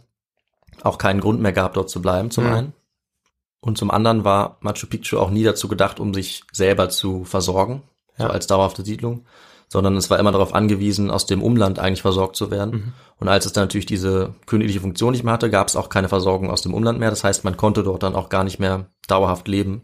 auch 0.83 0.99
keinen 0.99 1.21
Grund 1.21 1.41
mehr 1.41 1.53
gab, 1.53 1.75
dort 1.75 1.91
zu 1.91 2.01
bleiben, 2.01 2.31
zum 2.31 2.45
Mhm. 2.45 2.53
einen. 2.53 2.73
Und 3.61 3.77
zum 3.77 3.91
anderen 3.91 4.25
war 4.25 4.57
Machu 4.61 4.87
Picchu 4.87 5.19
auch 5.19 5.31
nie 5.31 5.43
dazu 5.43 5.69
gedacht, 5.69 6.01
um 6.01 6.15
sich 6.15 6.45
selber 6.53 6.89
zu 6.89 7.25
versorgen, 7.25 7.83
so 8.17 8.25
Ja. 8.25 8.31
als 8.31 8.47
dauerhafte 8.47 8.83
Siedlung, 8.85 9.25
sondern 9.69 9.97
es 9.97 10.09
war 10.11 10.19
immer 10.19 10.33
darauf 10.33 10.55
angewiesen, 10.55 11.11
aus 11.11 11.27
dem 11.27 11.43
Umland 11.43 11.79
eigentlich 11.79 12.03
versorgt 12.03 12.37
zu 12.37 12.51
werden. 12.51 12.73
Mhm. 12.75 12.93
Und 13.19 13.29
als 13.29 13.45
es 13.47 13.53
dann 13.53 13.65
natürlich 13.65 13.87
diese 13.87 14.35
königliche 14.47 14.81
Funktion 14.81 15.13
nicht 15.13 15.25
mehr 15.25 15.35
hatte, 15.35 15.51
gab 15.51 15.69
es 15.69 15.77
auch 15.77 15.91
keine 15.91 16.09
Versorgung 16.09 16.51
aus 16.51 16.63
dem 16.63 16.73
Umland 16.73 16.99
mehr. 16.99 17.11
Das 17.11 17.25
heißt, 17.25 17.45
man 17.45 17.57
konnte 17.59 17.83
dort 17.83 18.03
dann 18.03 18.15
auch 18.15 18.31
gar 18.31 18.45
nicht 18.45 18.59
mehr 18.59 18.87
dauerhaft 19.07 19.49
leben 19.49 19.83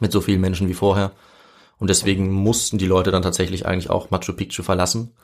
mit 0.00 0.12
so 0.12 0.20
vielen 0.20 0.40
Menschen 0.40 0.68
wie 0.68 0.74
vorher. 0.74 1.12
Und 1.78 1.90
deswegen 1.90 2.30
mussten 2.30 2.78
die 2.78 2.86
Leute 2.86 3.10
dann 3.10 3.22
tatsächlich 3.22 3.66
eigentlich 3.66 3.90
auch 3.90 4.10
Machu 4.10 4.32
Picchu 4.32 4.62
verlassen. 4.62 5.14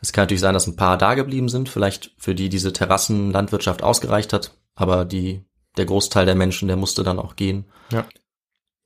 Es 0.00 0.12
kann 0.12 0.22
natürlich 0.22 0.40
sein, 0.40 0.54
dass 0.54 0.66
ein 0.66 0.76
paar 0.76 0.96
da 0.96 1.14
geblieben 1.14 1.48
sind, 1.48 1.68
vielleicht 1.68 2.12
für 2.16 2.34
die 2.34 2.48
diese 2.48 2.72
Terrassenlandwirtschaft 2.72 3.82
ausgereicht 3.82 4.32
hat, 4.32 4.52
aber 4.74 5.04
die, 5.04 5.44
der 5.76 5.84
Großteil 5.84 6.24
der 6.24 6.34
Menschen, 6.34 6.68
der 6.68 6.76
musste 6.76 7.02
dann 7.02 7.18
auch 7.18 7.36
gehen. 7.36 7.66
Ja. 7.92 8.06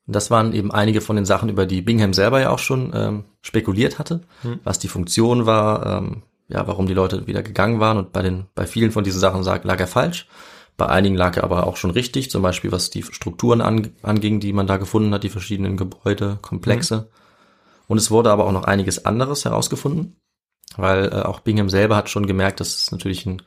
Das 0.07 0.31
waren 0.31 0.53
eben 0.53 0.70
einige 0.70 1.01
von 1.01 1.16
den 1.16 1.25
Sachen, 1.25 1.49
über 1.49 1.66
die 1.66 1.83
Bingham 1.83 2.12
selber 2.12 2.40
ja 2.40 2.51
auch 2.51 2.59
schon 2.59 2.92
ähm, 2.94 3.25
spekuliert 3.40 3.99
hatte, 3.99 4.23
Hm. 4.42 4.61
was 4.64 4.79
die 4.79 4.88
Funktion 4.88 5.47
war, 5.47 5.99
ähm, 5.99 6.23
ja, 6.49 6.66
warum 6.66 6.87
die 6.87 6.94
Leute 6.94 7.27
wieder 7.27 7.42
gegangen 7.42 7.81
waren. 7.81 7.97
Und 7.97 8.12
bei 8.12 8.20
den, 8.20 8.47
bei 8.55 8.66
vielen 8.66 8.90
von 8.90 9.05
diesen 9.05 9.20
Sachen 9.20 9.42
lag 9.42 9.81
er 9.81 9.87
falsch. 9.87 10.27
Bei 10.76 10.87
einigen 10.87 11.14
lag 11.14 11.37
er 11.37 11.44
aber 11.44 11.66
auch 11.66 11.76
schon 11.76 11.90
richtig, 11.92 12.30
zum 12.30 12.42
Beispiel 12.42 12.72
was 12.72 12.90
die 12.90 13.02
Strukturen 13.04 13.60
an, 13.60 13.92
anging, 14.02 14.40
die 14.40 14.52
man 14.52 14.66
da 14.66 14.76
gefunden 14.76 15.14
hat, 15.14 15.22
die 15.22 15.28
verschiedenen 15.28 15.76
Gebäude, 15.76 16.38
Komplexe. 16.42 17.10
Und 17.87 17.98
es 17.98 18.10
wurde 18.10 18.30
aber 18.32 18.44
auch 18.46 18.52
noch 18.52 18.64
einiges 18.64 19.04
anderes 19.04 19.44
herausgefunden, 19.44 20.16
weil 20.76 21.06
äh, 21.12 21.22
auch 21.22 21.40
Bingham 21.40 21.68
selber 21.70 21.94
hat 21.96 22.08
schon 22.10 22.26
gemerkt, 22.26 22.58
dass 22.60 22.74
es 22.74 22.90
natürlich 22.90 23.24
ein, 23.26 23.42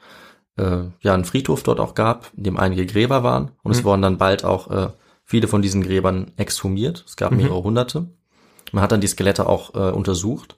äh, 0.58 0.84
ja, 1.02 1.14
einen 1.14 1.26
Friedhof 1.26 1.64
dort 1.64 1.80
auch 1.80 1.96
gab, 1.96 2.32
in 2.38 2.44
dem 2.44 2.58
einige 2.58 2.86
Gräber 2.86 3.24
waren. 3.24 3.52
Und 3.64 3.72
es 3.72 3.82
Mhm. 3.82 3.86
wurden 3.86 4.02
dann 4.04 4.18
bald 4.18 4.46
auch 4.46 4.70
äh, 4.72 4.90
viele 5.26 5.48
von 5.50 5.62
diesen 5.62 5.82
Gräbern 5.84 6.32
exhumiert. 6.38 7.04
Es 7.06 7.18
gab 7.18 7.32
Mhm. 7.32 7.38
mehrere 7.40 7.64
hunderte. 7.64 8.08
Man 8.72 8.82
hat 8.84 8.92
dann 8.92 9.02
die 9.02 9.08
Skelette 9.08 9.48
auch 9.48 9.74
äh, 9.76 9.92
untersucht. 9.92 10.58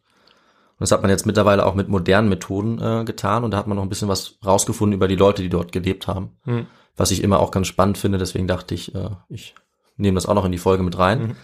Und 0.80 0.84
das 0.84 0.92
hat 0.94 1.02
man 1.02 1.12
jetzt 1.12 1.26
mittlerweile 1.26 1.66
auch 1.66 1.76
mit 1.76 1.90
modernen 1.90 2.30
Methoden 2.30 2.82
äh, 2.82 3.04
getan. 3.04 3.44
Und 3.44 3.52
da 3.52 3.58
hat 3.58 3.68
man 3.68 3.76
noch 3.76 3.84
ein 3.84 3.90
bisschen 3.90 4.08
was 4.08 4.40
rausgefunden 4.46 4.96
über 4.96 5.10
die 5.10 5.18
Leute, 5.18 5.42
die 5.42 5.50
dort 5.50 5.74
gelebt 5.74 6.08
haben. 6.08 6.38
Hm. 6.46 6.68
Was 6.96 7.12
ich 7.12 7.22
immer 7.22 7.40
auch 7.40 7.52
ganz 7.52 7.68
spannend 7.68 7.98
finde. 7.98 8.18
Deswegen 8.18 8.48
dachte 8.48 8.74
ich, 8.74 8.96
äh, 8.96 9.10
ich 9.28 9.56
nehme 9.98 10.16
das 10.16 10.26
auch 10.26 10.34
noch 10.34 10.46
in 10.46 10.52
die 10.52 10.58
Folge 10.58 10.84
mit 10.84 10.98
rein. 10.98 11.20
Mhm. 11.20 11.36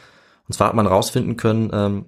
Und 0.48 0.54
zwar 0.54 0.68
hat 0.70 0.76
man 0.76 0.88
rausfinden 0.88 1.38
können, 1.38 1.70
ähm, 1.74 2.06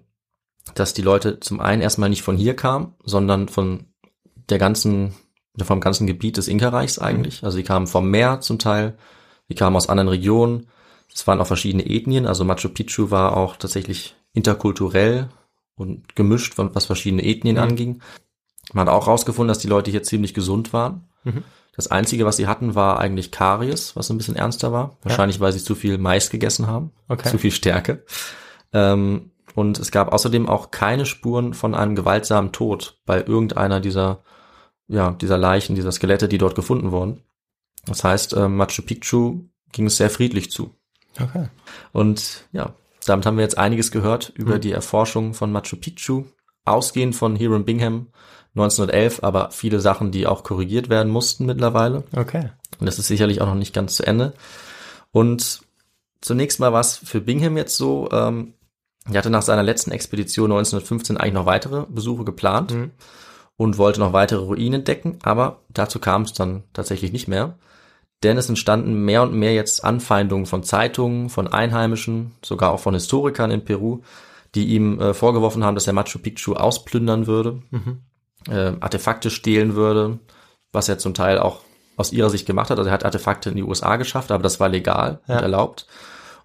dass 0.75 0.93
die 0.93 1.01
Leute 1.01 1.39
zum 1.39 1.59
einen 1.59 1.81
erstmal 1.81 2.09
nicht 2.09 2.23
von 2.23 2.37
hier 2.37 2.55
kamen, 2.55 2.93
sondern 3.03 3.49
von 3.49 3.87
der 4.49 4.57
ganzen, 4.57 5.13
vom 5.61 5.81
ganzen 5.81 6.07
Gebiet 6.07 6.37
des 6.37 6.47
Inka-Reichs 6.47 6.99
eigentlich. 6.99 7.43
Also 7.43 7.57
die 7.57 7.63
kamen 7.63 7.87
vom 7.87 8.09
Meer 8.09 8.39
zum 8.41 8.59
Teil, 8.59 8.97
die 9.49 9.55
kamen 9.55 9.75
aus 9.75 9.89
anderen 9.89 10.09
Regionen. 10.09 10.67
Es 11.13 11.25
waren 11.25 11.41
auch 11.41 11.47
verschiedene 11.47 11.85
Ethnien. 11.85 12.27
Also 12.27 12.43
Machu 12.45 12.69
Picchu 12.69 13.11
war 13.11 13.35
auch 13.35 13.55
tatsächlich 13.55 14.15
interkulturell 14.33 15.29
und 15.77 16.15
gemischt, 16.15 16.53
von, 16.55 16.75
was 16.75 16.85
verschiedene 16.85 17.23
Ethnien 17.23 17.55
Mhm. 17.55 17.61
anging. 17.61 18.01
Man 18.73 18.87
hat 18.87 18.93
auch 18.93 19.07
rausgefunden, 19.07 19.47
dass 19.47 19.59
die 19.59 19.67
Leute 19.69 19.91
hier 19.91 20.03
ziemlich 20.03 20.33
gesund 20.33 20.73
waren. 20.73 21.05
Mhm. 21.23 21.43
Das 21.75 21.87
Einzige, 21.89 22.25
was 22.25 22.37
sie 22.37 22.47
hatten, 22.47 22.73
war 22.75 22.99
eigentlich 22.99 23.31
Karies, 23.31 23.95
was 23.95 24.09
ein 24.09 24.17
bisschen 24.17 24.35
ernster 24.35 24.71
war. 24.71 24.97
Wahrscheinlich, 25.03 25.39
weil 25.39 25.53
sie 25.53 25.63
zu 25.63 25.75
viel 25.75 25.97
Mais 25.99 26.29
gegessen 26.31 26.65
haben. 26.67 26.91
Okay. 27.07 27.29
Zu 27.29 27.37
viel 27.37 27.51
Stärke. 27.51 28.03
Ähm, 28.73 29.31
und 29.53 29.79
es 29.79 29.91
gab 29.91 30.11
außerdem 30.11 30.49
auch 30.49 30.71
keine 30.71 31.05
Spuren 31.05 31.53
von 31.53 31.75
einem 31.75 31.95
gewaltsamen 31.95 32.51
Tod 32.51 32.99
bei 33.05 33.23
irgendeiner 33.23 33.79
dieser, 33.79 34.23
ja, 34.87 35.11
dieser 35.11 35.37
Leichen, 35.37 35.75
dieser 35.75 35.91
Skelette, 35.91 36.27
die 36.27 36.37
dort 36.39 36.55
gefunden 36.55 36.91
wurden. 36.91 37.21
Das 37.85 38.03
heißt, 38.03 38.33
äh, 38.33 38.47
Machu 38.47 38.81
Picchu 38.81 39.45
ging 39.71 39.85
es 39.85 39.97
sehr 39.97 40.09
friedlich 40.09 40.51
zu. 40.51 40.75
Okay. 41.21 41.47
Und 41.93 42.45
ja, 42.51 42.73
damit 43.09 43.25
haben 43.25 43.37
wir 43.37 43.43
jetzt 43.43 43.57
einiges 43.57 43.91
gehört 43.91 44.31
über 44.35 44.55
Mhm. 44.55 44.61
die 44.61 44.71
Erforschung 44.71 45.33
von 45.33 45.51
Machu 45.51 45.75
Picchu, 45.77 46.25
ausgehend 46.65 47.15
von 47.15 47.35
Hiram 47.35 47.65
Bingham 47.65 48.07
1911, 48.55 49.23
aber 49.23 49.51
viele 49.51 49.79
Sachen, 49.79 50.11
die 50.11 50.25
auch 50.27 50.43
korrigiert 50.43 50.89
werden 50.89 51.11
mussten 51.11 51.45
mittlerweile. 51.45 52.03
Okay. 52.15 52.49
Und 52.79 52.85
das 52.85 52.99
ist 52.99 53.07
sicherlich 53.07 53.41
auch 53.41 53.45
noch 53.47 53.55
nicht 53.55 53.73
ganz 53.73 53.95
zu 53.95 54.05
Ende. 54.05 54.33
Und 55.11 55.61
zunächst 56.21 56.59
mal 56.59 56.73
war 56.73 56.81
es 56.81 56.97
für 56.97 57.21
Bingham 57.21 57.57
jetzt 57.57 57.77
so, 57.77 58.09
ähm, 58.11 58.53
er 59.09 59.19
hatte 59.19 59.29
nach 59.29 59.41
seiner 59.43 59.63
letzten 59.63 59.91
Expedition 59.91 60.49
1915 60.51 61.17
eigentlich 61.17 61.33
noch 61.33 61.45
weitere 61.45 61.85
Besuche 61.87 62.25
geplant 62.25 62.73
Mhm. 62.73 62.91
und 63.55 63.77
wollte 63.77 63.99
noch 63.99 64.11
weitere 64.13 64.41
Ruinen 64.43 64.75
entdecken, 64.81 65.19
aber 65.23 65.61
dazu 65.69 65.99
kam 65.99 66.23
es 66.23 66.33
dann 66.33 66.63
tatsächlich 66.73 67.11
nicht 67.13 67.27
mehr. 67.27 67.57
Denn 68.23 68.37
es 68.37 68.49
entstanden 68.49 69.05
mehr 69.05 69.21
und 69.21 69.33
mehr 69.33 69.53
jetzt 69.53 69.83
Anfeindungen 69.83 70.45
von 70.47 70.63
Zeitungen, 70.63 71.29
von 71.29 71.47
Einheimischen, 71.47 72.31
sogar 72.43 72.71
auch 72.71 72.79
von 72.79 72.93
Historikern 72.95 73.51
in 73.51 73.63
Peru, 73.63 74.01
die 74.55 74.65
ihm 74.69 74.99
äh, 74.99 75.13
vorgeworfen 75.13 75.63
haben, 75.63 75.75
dass 75.75 75.85
er 75.87 75.93
Machu 75.93 76.17
Picchu 76.19 76.53
ausplündern 76.55 77.27
würde, 77.27 77.61
äh, 78.49 78.73
Artefakte 78.79 79.29
stehlen 79.29 79.75
würde, 79.75 80.17
was 80.71 80.89
er 80.89 80.97
zum 80.97 81.13
Teil 81.13 81.37
auch 81.37 81.61
aus 81.95 82.11
ihrer 82.11 82.29
Sicht 82.31 82.47
gemacht 82.47 82.69
hat. 82.71 82.77
Also 82.79 82.89
er 82.89 82.93
hat 82.93 83.05
Artefakte 83.05 83.49
in 83.51 83.55
die 83.55 83.63
USA 83.63 83.97
geschafft, 83.97 84.31
aber 84.31 84.41
das 84.43 84.59
war 84.59 84.69
legal 84.69 85.19
Ja. 85.27 85.37
und 85.37 85.43
erlaubt. 85.43 85.85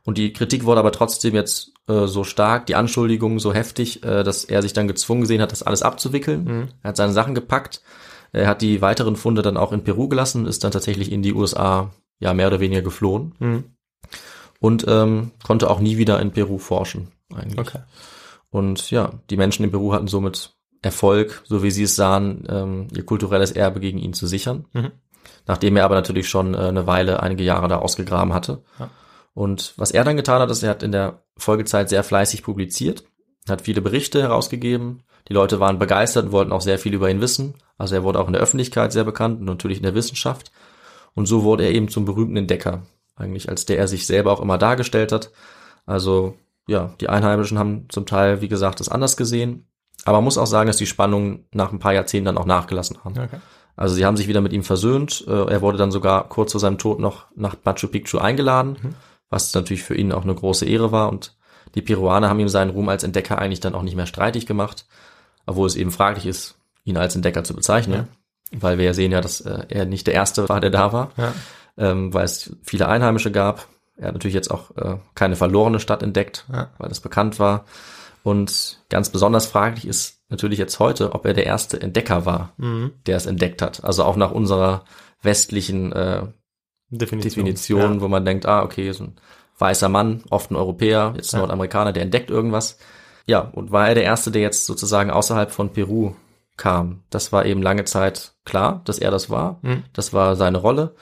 Und 0.05 0.19
die 0.19 0.33
Kritik 0.33 0.65
wurde 0.65 0.81
aber 0.81 0.93
trotzdem 0.93 1.35
jetzt 1.35 1.73
äh, 1.89 2.07
so 2.07 2.25
stark, 2.25 2.67
die 2.67 2.75
Anschuldigungen 2.75 3.39
so 3.39 3.55
heftig, 3.55 4.03
äh, 4.05 4.25
dass 4.25 4.45
er 4.45 4.61
sich 4.61 4.73
dann 4.75 4.89
gezwungen 4.89 5.23
gesehen 5.23 5.41
hat, 5.41 5.53
das 5.53 5.63
alles 5.63 5.83
abzuwickeln. 5.83 6.69
Er 6.83 6.89
hat 6.89 6.97
seine 6.97 7.13
Sachen 7.13 7.35
gepackt, 7.35 7.83
er 8.33 8.47
hat 8.49 8.63
die 8.63 8.81
weiteren 8.83 9.17
Funde 9.17 9.43
dann 9.43 9.57
auch 9.57 9.73
in 9.73 9.85
Peru 9.85 10.09
gelassen, 10.09 10.47
ist 10.47 10.65
dann 10.65 10.73
tatsächlich 10.73 11.13
in 11.13 11.23
die 11.23 11.35
USA 11.35 11.91
ja 12.19 12.35
mehr 12.35 12.47
oder 12.49 12.61
weniger 12.61 12.83
geflohen 12.83 13.35
Mhm. 13.39 13.65
und 14.61 14.85
ähm, 14.89 15.33
konnte 15.45 15.69
auch 15.71 15.81
nie 15.81 15.99
wieder 15.99 16.21
in 16.21 16.31
Peru 16.31 16.59
forschen 16.59 17.09
eigentlich. 17.35 17.59
Okay. 17.59 17.81
Und 18.51 18.91
ja, 18.91 19.11
die 19.31 19.37
Menschen 19.37 19.65
in 19.65 19.71
Peru 19.71 19.93
hatten 19.93 20.09
somit 20.09 20.55
Erfolg, 20.83 21.43
so 21.45 21.63
wie 21.63 21.71
sie 21.71 21.85
es 21.85 21.97
sahen, 21.97 22.45
ähm, 22.49 22.89
ihr 22.95 23.05
kulturelles 23.07 23.53
Erbe 23.53 23.81
gegen 23.81 23.99
ihn 23.99 24.13
zu 24.15 24.27
sichern. 24.27 24.67
Mhm. 24.73 24.91
Nachdem 25.47 25.77
er 25.77 25.85
aber 25.85 25.95
natürlich 25.95 26.29
schon 26.29 26.55
äh, 26.55 26.59
eine 26.59 26.87
Weile, 26.87 27.23
einige 27.23 27.45
Jahre 27.45 27.69
da 27.69 27.79
ausgegraben 27.79 28.33
hatte. 28.35 28.63
Ja. 28.79 28.91
Und 29.35 29.73
was 29.77 29.91
er 29.93 30.05
dann 30.05 30.17
getan 30.17 30.41
hat, 30.43 30.51
ist, 30.51 30.63
er 30.63 30.71
hat 30.71 30.83
in 30.83 30.93
der 30.93 31.23
Folgezeit 31.37 31.89
sehr 31.89 32.05
fleißig 32.05 32.43
publiziert, 32.43 33.05
hat 33.49 33.63
viele 33.63 33.81
Berichte 33.81 34.21
herausgegeben. 34.21 35.03
Die 35.29 35.33
Leute 35.33 35.59
waren 35.61 35.79
begeistert 35.79 36.27
und 36.27 36.33
wollten 36.33 36.53
auch 36.53 36.61
sehr 36.61 36.79
viel 36.79 36.95
über 36.95 37.09
ihn 37.11 37.21
wissen. 37.21 37.55
Also 37.83 37.97
er 37.97 38.05
wurde 38.05 38.21
auch 38.21 38.29
in 38.29 38.33
der 38.33 38.43
Öffentlichkeit 38.43 38.93
sehr 38.93 39.03
bekannt 39.03 39.41
und 39.41 39.47
natürlich 39.47 39.79
in 39.79 39.83
der 39.83 39.97
Wissenschaft. 39.97 40.53
Und 41.15 41.27
so 41.27 41.43
wurde 41.43 41.65
er 41.65 41.73
eben 41.73 41.89
zum 41.89 42.05
berühmten 42.05 42.37
Entdecker, 42.37 42.83
eigentlich 43.17 43.49
als 43.49 43.67
der 43.67 43.79
er 43.79 43.89
sich 43.89 44.07
selber 44.07 44.31
auch 44.33 44.41
immer 44.41 44.57
dargestellt 44.57 45.11
hat. 45.11 45.31
Also 45.85 46.37
ja, 46.69 46.95
die 47.01 47.09
Einheimischen 47.09 47.59
haben 47.59 47.87
zum 47.89 48.07
Teil, 48.07 48.41
wie 48.41 48.47
gesagt, 48.49 48.79
das 48.79 48.89
anders 48.89 49.17
gesehen. 49.17 49.67
Aber 50.05 50.19
man 50.19 50.25
muss 50.25 50.39
auch 50.39 50.47
sagen, 50.47 50.69
dass 50.69 50.77
die 50.77 50.87
Spannungen 50.87 51.45
nach 51.53 51.73
ein 51.73 51.81
paar 51.81 51.93
Jahrzehnten 51.93 52.27
dann 52.27 52.39
auch 52.39 52.47
nachgelassen 52.47 52.99
haben. 53.05 53.19
Okay. 53.19 53.41
Also 53.75 53.97
sie 53.97 54.05
haben 54.07 54.17
sich 54.17 54.29
wieder 54.29 54.41
mit 54.43 54.53
ihm 54.53 54.63
versöhnt. 54.63 55.25
Äh, 55.27 55.51
Er 55.53 55.61
wurde 55.61 55.77
dann 55.79 55.91
sogar 55.91 56.29
kurz 56.29 56.53
vor 56.53 56.61
seinem 56.61 56.79
Tod 56.79 57.01
noch 57.01 57.27
nach 57.35 57.57
Machu 57.65 57.89
Picchu 57.89 58.19
eingeladen, 58.19 58.77
Mhm. 58.81 58.95
was 59.29 59.53
natürlich 59.55 59.83
für 59.83 59.97
ihn 59.97 60.13
auch 60.13 60.23
eine 60.23 60.35
große 60.37 60.67
Ehre 60.67 60.93
war. 60.93 61.09
Und 61.09 61.37
die 61.75 61.83
Peruaner 61.83 62.29
haben 62.29 62.39
ihm 62.39 62.49
seinen 62.49 62.71
Ruhm 62.71 62.89
als 62.89 63.03
Entdecker 63.03 63.39
eigentlich 63.39 63.61
dann 63.61 63.75
auch 63.75 63.83
nicht 63.83 63.97
mehr 63.97 64.07
streitig 64.07 64.47
gemacht, 64.47 64.87
obwohl 65.47 65.67
es 65.67 65.75
eben 65.75 65.91
fraglich 65.91 66.27
ist, 66.27 66.55
ihn 66.85 66.97
als 66.97 67.15
Entdecker 67.17 67.45
zu 67.45 67.55
bezeichnen. 67.55 68.09
Weil 68.55 68.77
wir 68.79 68.85
ja 68.85 68.95
sehen 68.95 69.13
ja, 69.13 69.21
dass 69.21 69.41
äh, 69.41 69.65
er 69.69 69.87
nicht 69.87 70.07
der 70.07 70.15
Erste 70.15 70.49
war, 70.49 70.61
der 70.61 70.71
da 70.71 70.93
war, 70.93 71.11
Ja. 71.17 71.33
ähm, 71.79 72.13
weil 72.13 72.25
es 72.25 72.55
viele 72.63 72.87
Einheimische 72.89 73.31
gab. 73.31 73.67
Er 73.97 74.09
hat 74.09 74.15
natürlich 74.15 74.35
jetzt 74.35 74.51
auch 74.51 74.77
äh, 74.77 74.97
keine 75.15 75.37
verlorene 75.37 75.81
Stadt 75.81 76.03
entdeckt, 76.03 76.45
Ja. 76.53 76.71
weil 76.79 76.89
das 76.89 77.01
bekannt 77.01 77.39
war. 77.39 77.65
Und 78.25 78.79
ganz 78.89 79.11
besonders 79.11 79.47
fraglich 79.47 79.87
ist 79.87 80.21
natürlich 80.29 80.59
jetzt 80.59 80.79
heute, 80.79 81.13
ob 81.15 81.25
er 81.27 81.35
der 81.35 81.47
erste 81.47 81.81
Entdecker 81.81 82.25
war, 82.27 82.53
Mhm. 82.57 82.93
der 83.07 83.17
es 83.17 83.27
entdeckt 83.27 83.63
hat. 83.63 83.85
Also 83.85 84.05
auch 84.05 84.17
nach 84.17 84.31
unserer 84.33 84.85
westlichen 85.23 85.93
äh, 85.93 86.27
Definition. 86.91 87.45
Definition, 87.45 87.95
Ja. 87.95 88.01
wo 88.01 88.09
man 88.09 88.25
denkt, 88.25 88.45
ah, 88.47 88.63
okay, 88.63 88.93
so 88.93 89.05
ein 89.05 89.17
weißer 89.59 89.89
Mann, 89.89 90.25
oft 90.31 90.51
ein 90.51 90.57
Europäer, 90.57 91.15
jetzt 91.17 91.33
ein 91.33 91.37
Ja. 91.39 91.41
Nordamerikaner, 91.43 91.93
der 91.93 92.03
entdeckt 92.03 92.31
irgendwas. 92.31 92.77
Ja, 93.27 93.41
und 93.41 93.71
war 93.71 93.89
er 93.89 93.95
der 93.95 94.05
Erste, 94.05 94.31
der 94.31 94.43
jetzt 94.43 94.67
sozusagen 94.67 95.11
außerhalb 95.11 95.51
von 95.53 95.73
Peru 95.73 96.15
kam. 96.57 97.03
Das 97.11 97.33
war 97.33 97.47
eben 97.47 97.63
lange 97.63 97.85
Zeit 97.85 98.35
klar, 98.45 98.83
dass 98.85 98.99
er 98.99 99.11
das 99.11 99.31
war. 99.31 99.59
Mhm. 99.63 99.85
Das 99.93 100.13
war 100.13 100.37
seine 100.37 100.59
Rolle. 100.59 100.95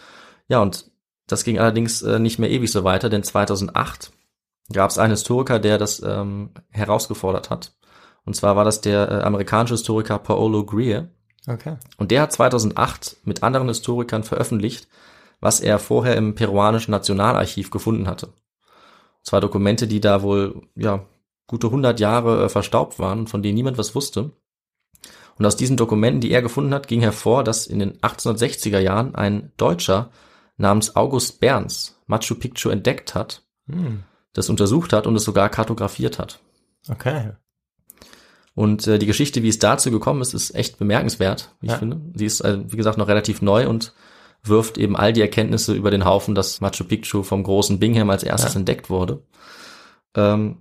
Ja, 0.49 0.61
und 0.61 0.91
das 1.27 1.45
ging 1.45 1.59
allerdings 1.59 2.03
äh, 2.03 2.19
nicht 2.19 2.39
mehr 2.39 2.51
ewig 2.51 2.71
so 2.71 2.85
weiter, 2.85 3.09
denn 3.09 3.23
2008 3.23 4.13
gab 4.73 4.91
es 4.91 4.99
einen 4.99 5.13
Historiker, 5.13 5.59
der 5.59 5.79
das 5.79 6.03
ähm, 6.03 6.51
herausgefordert 6.71 7.51
hat. 7.51 7.73
Und 8.25 8.35
zwar 8.35 8.57
war 8.57 8.65
das 8.65 8.81
der 8.81 9.11
äh, 9.11 9.23
amerikanische 9.23 9.75
Historiker 9.75 10.19
Paolo 10.19 10.65
Greer. 10.65 11.09
Okay. 11.47 11.77
Und 11.97 12.11
der 12.11 12.23
hat 12.23 12.33
2008 12.33 13.19
mit 13.25 13.43
anderen 13.43 13.69
Historikern 13.69 14.25
veröffentlicht, 14.25 14.89
was 15.41 15.61
er 15.61 15.79
vorher 15.79 16.17
im 16.17 16.35
peruanischen 16.35 16.93
Nationalarchiv 16.93 17.71
gefunden 17.71 18.07
hatte. 18.07 18.33
Zwei 19.23 19.41
Dokumente, 19.41 19.87
die 19.87 20.01
da 20.01 20.23
wohl, 20.23 20.63
ja, 20.75 21.05
gute 21.47 21.69
100 21.69 21.99
Jahre 21.99 22.45
äh, 22.45 22.49
verstaubt 22.49 22.99
waren, 22.99 23.27
von 23.27 23.43
denen 23.43 23.55
niemand 23.55 23.79
was 23.79 23.95
wusste. 23.95 24.33
Und 25.41 25.47
aus 25.47 25.57
diesen 25.57 25.79
Dokumenten, 25.79 26.21
die 26.21 26.31
er 26.33 26.43
gefunden 26.43 26.75
hat, 26.75 26.87
ging 26.87 27.01
hervor, 27.01 27.43
dass 27.45 27.67
in 27.67 27.79
den 27.79 27.97
1860er 28.01 28.79
Jahren 28.79 29.15
ein 29.15 29.53
Deutscher 29.57 30.11
namens 30.59 30.97
August 30.97 31.41
Berns 31.41 31.99
Machu 32.07 32.35
Picchu 32.35 32.69
entdeckt 32.69 33.15
hat, 33.15 33.43
Hm. 33.67 34.03
das 34.35 34.51
untersucht 34.51 34.93
hat 34.93 35.07
und 35.07 35.17
es 35.17 35.25
sogar 35.25 35.49
kartografiert 35.49 36.19
hat. 36.19 36.41
Okay. 36.91 37.31
Und 38.55 38.87
äh, 38.87 38.99
die 38.99 39.07
Geschichte, 39.07 39.43
wie 39.43 39.49
es 39.49 39.59
dazu 39.59 39.91
gekommen 39.91 40.21
ist, 40.21 40.35
ist 40.35 40.55
echt 40.55 40.79
bemerkenswert, 40.79 41.55
wie 41.63 41.69
Ja. 41.69 41.73
ich 41.73 41.79
finde. 41.79 42.01
Sie 42.15 42.27
ist, 42.27 42.43
äh, 42.43 42.59
wie 42.71 42.77
gesagt, 42.77 42.99
noch 42.99 43.09
relativ 43.09 43.41
neu 43.41 43.67
und 43.67 43.95
wirft 44.43 44.77
eben 44.77 44.95
all 44.95 45.15
die 45.15 45.23
Erkenntnisse 45.23 45.73
über 45.73 45.91
den 45.91 46.05
Haufen, 46.05 46.35
dass 46.35 46.61
Machu 46.61 46.85
Picchu 46.85 47.23
vom 47.23 47.43
großen 47.45 47.79
Bingham 47.79 48.11
als 48.11 48.25
erstes 48.25 48.53
Ja. 48.55 48.59
entdeckt 48.61 48.91
wurde. 48.91 49.23
Ähm, 50.15 50.59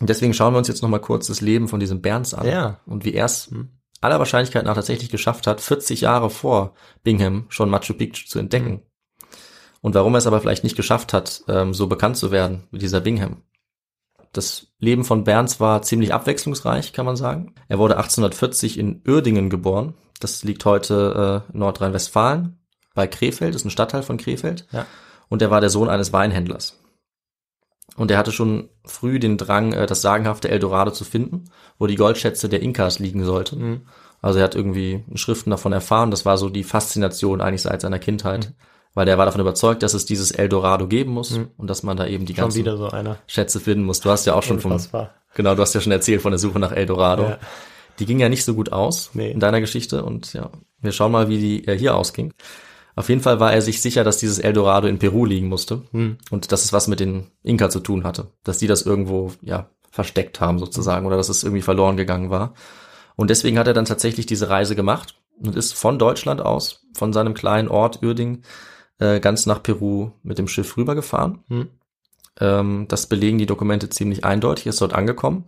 und 0.00 0.08
deswegen 0.08 0.34
schauen 0.34 0.54
wir 0.54 0.58
uns 0.58 0.68
jetzt 0.68 0.82
nochmal 0.82 1.00
kurz 1.00 1.26
das 1.26 1.40
Leben 1.40 1.66
von 1.66 1.80
diesem 1.80 2.00
Berns 2.00 2.32
an 2.34 2.46
Ja. 2.46 2.78
und 2.86 3.04
wie 3.04 3.14
er 3.14 3.24
es 3.24 3.50
Hm. 3.50 3.70
Aller 4.04 4.18
Wahrscheinlichkeit 4.18 4.64
nach 4.64 4.74
tatsächlich 4.74 5.10
geschafft 5.10 5.46
hat, 5.46 5.60
40 5.60 6.02
Jahre 6.02 6.30
vor 6.30 6.74
Bingham 7.02 7.46
schon 7.48 7.70
Machu 7.70 7.94
Picchu 7.94 8.26
zu 8.26 8.38
entdecken. 8.38 8.82
Und 9.80 9.94
warum 9.94 10.14
er 10.14 10.18
es 10.18 10.26
aber 10.26 10.40
vielleicht 10.40 10.64
nicht 10.64 10.76
geschafft 10.76 11.12
hat, 11.12 11.42
ähm, 11.48 11.74
so 11.74 11.86
bekannt 11.86 12.16
zu 12.16 12.30
werden 12.30 12.64
wie 12.70 12.78
dieser 12.78 13.00
Bingham. 13.00 13.42
Das 14.32 14.68
Leben 14.78 15.04
von 15.04 15.24
Berns 15.24 15.60
war 15.60 15.82
ziemlich 15.82 16.12
abwechslungsreich, 16.12 16.92
kann 16.92 17.06
man 17.06 17.16
sagen. 17.16 17.54
Er 17.68 17.78
wurde 17.78 17.96
1840 17.96 18.78
in 18.78 19.02
Uerdingen 19.06 19.50
geboren. 19.50 19.94
Das 20.20 20.42
liegt 20.42 20.64
heute 20.64 21.44
äh, 21.52 21.56
Nordrhein-Westfalen 21.56 22.58
bei 22.94 23.06
Krefeld, 23.06 23.54
ist 23.54 23.64
ein 23.64 23.70
Stadtteil 23.70 24.02
von 24.02 24.16
Krefeld. 24.16 24.66
Ja. 24.72 24.86
Und 25.28 25.42
er 25.42 25.50
war 25.50 25.60
der 25.60 25.70
Sohn 25.70 25.88
eines 25.88 26.12
Weinhändlers. 26.12 26.80
Und 27.96 28.10
er 28.10 28.18
hatte 28.18 28.32
schon 28.32 28.68
früh 28.84 29.18
den 29.18 29.36
Drang, 29.38 29.72
äh, 29.72 29.86
das 29.86 30.02
sagenhafte 30.02 30.48
Eldorado 30.50 30.90
zu 30.90 31.04
finden, 31.04 31.44
wo 31.78 31.86
die 31.86 31.94
Goldschätze 31.96 32.48
der 32.48 32.60
Inkas 32.62 32.98
liegen 32.98 33.24
sollten. 33.24 33.62
Mhm. 33.68 33.80
Also 34.20 34.38
er 34.38 34.44
hat 34.44 34.54
irgendwie 34.54 35.04
in 35.08 35.16
Schriften 35.16 35.50
davon 35.50 35.72
erfahren. 35.72 36.10
Das 36.10 36.24
war 36.24 36.38
so 36.38 36.48
die 36.48 36.64
Faszination 36.64 37.40
eigentlich 37.40 37.62
seit 37.62 37.80
seiner 37.82 37.98
Kindheit. 37.98 38.52
Weil 38.94 39.06
der 39.06 39.18
war 39.18 39.24
davon 39.26 39.40
überzeugt, 39.40 39.82
dass 39.82 39.92
es 39.92 40.06
dieses 40.06 40.30
Eldorado 40.30 40.86
geben 40.86 41.12
muss 41.12 41.32
Mhm. 41.32 41.48
und 41.56 41.68
dass 41.68 41.82
man 41.82 41.96
da 41.96 42.06
eben 42.06 42.26
die 42.26 42.34
Schon 42.34 42.44
ganzen 42.44 42.64
so. 42.64 42.90
Schätze 43.26 43.58
finden 43.60 43.84
muss. 43.84 44.00
Du 44.00 44.10
hast 44.10 44.24
ja 44.24 44.34
auch 44.34 44.42
schon 44.44 44.60
vom, 44.60 44.72
Unfassbar. 44.72 45.14
genau, 45.34 45.54
du 45.56 45.62
hast 45.62 45.74
ja 45.74 45.80
schon 45.80 45.92
erzählt 45.92 46.22
von 46.22 46.30
der 46.32 46.38
Suche 46.38 46.58
nach 46.60 46.72
Eldorado. 46.72 47.24
Ja. 47.24 47.38
Die 47.98 48.06
ging 48.06 48.18
ja 48.20 48.28
nicht 48.28 48.44
so 48.44 48.54
gut 48.54 48.72
aus 48.72 49.10
Nee. 49.14 49.30
in 49.32 49.40
deiner 49.40 49.60
Geschichte 49.60 50.04
und 50.04 50.32
ja, 50.32 50.50
wir 50.80 50.92
schauen 50.92 51.12
mal, 51.12 51.28
wie 51.28 51.38
die 51.38 51.66
äh, 51.68 51.76
hier 51.78 51.96
ausging. 51.96 52.32
Auf 52.96 53.08
jeden 53.08 53.20
Fall 53.20 53.40
war 53.40 53.52
er 53.52 53.60
sich 53.62 53.82
sicher, 53.82 54.04
dass 54.04 54.18
dieses 54.18 54.38
Eldorado 54.38 54.86
in 54.86 54.98
Peru 54.98 55.24
liegen 55.24 55.48
musste 55.48 55.82
Hm. 55.92 56.18
und 56.30 56.52
dass 56.52 56.64
es 56.64 56.72
was 56.72 56.86
mit 56.88 57.00
den 57.00 57.26
Inka 57.42 57.68
zu 57.70 57.80
tun 57.80 58.04
hatte, 58.04 58.28
dass 58.44 58.58
die 58.58 58.66
das 58.66 58.82
irgendwo 58.82 59.32
ja 59.42 59.68
versteckt 59.90 60.40
haben 60.40 60.58
sozusagen 60.58 61.06
oder 61.06 61.16
dass 61.16 61.28
es 61.28 61.42
irgendwie 61.44 61.62
verloren 61.62 61.96
gegangen 61.96 62.30
war. 62.30 62.54
Und 63.16 63.30
deswegen 63.30 63.58
hat 63.58 63.66
er 63.68 63.74
dann 63.74 63.84
tatsächlich 63.84 64.26
diese 64.26 64.48
Reise 64.48 64.74
gemacht 64.74 65.14
und 65.40 65.56
ist 65.56 65.74
von 65.74 65.98
Deutschland 65.98 66.40
aus, 66.40 66.86
von 66.96 67.12
seinem 67.12 67.34
kleinen 67.34 67.68
Ort 67.68 68.02
Uerding, 68.02 68.42
äh, 68.98 69.20
ganz 69.20 69.46
nach 69.46 69.62
Peru 69.62 70.10
mit 70.22 70.38
dem 70.38 70.48
Schiff 70.48 70.76
rübergefahren. 70.76 71.40
Hm. 71.48 71.68
Ähm, 72.40 72.86
das 72.88 73.06
belegen 73.06 73.38
die 73.38 73.46
Dokumente 73.46 73.88
ziemlich 73.88 74.24
eindeutig, 74.24 74.66
ist 74.66 74.80
dort 74.80 74.94
angekommen 74.94 75.44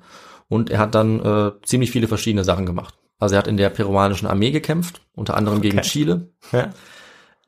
und 0.48 0.70
er 0.70 0.78
hat 0.78 0.94
dann 0.94 1.20
äh, 1.24 1.52
ziemlich 1.64 1.90
viele 1.90 2.06
verschiedene 2.08 2.44
Sachen 2.44 2.66
gemacht. 2.66 2.94
Also 3.18 3.34
er 3.34 3.38
hat 3.38 3.48
in 3.48 3.56
der 3.56 3.70
peruanischen 3.70 4.28
Armee 4.28 4.50
gekämpft, 4.50 5.00
unter 5.14 5.36
anderem 5.36 5.60
gegen 5.60 5.78
Okay. 5.78 5.88
Chile. 5.88 6.30
Ja. 6.52 6.70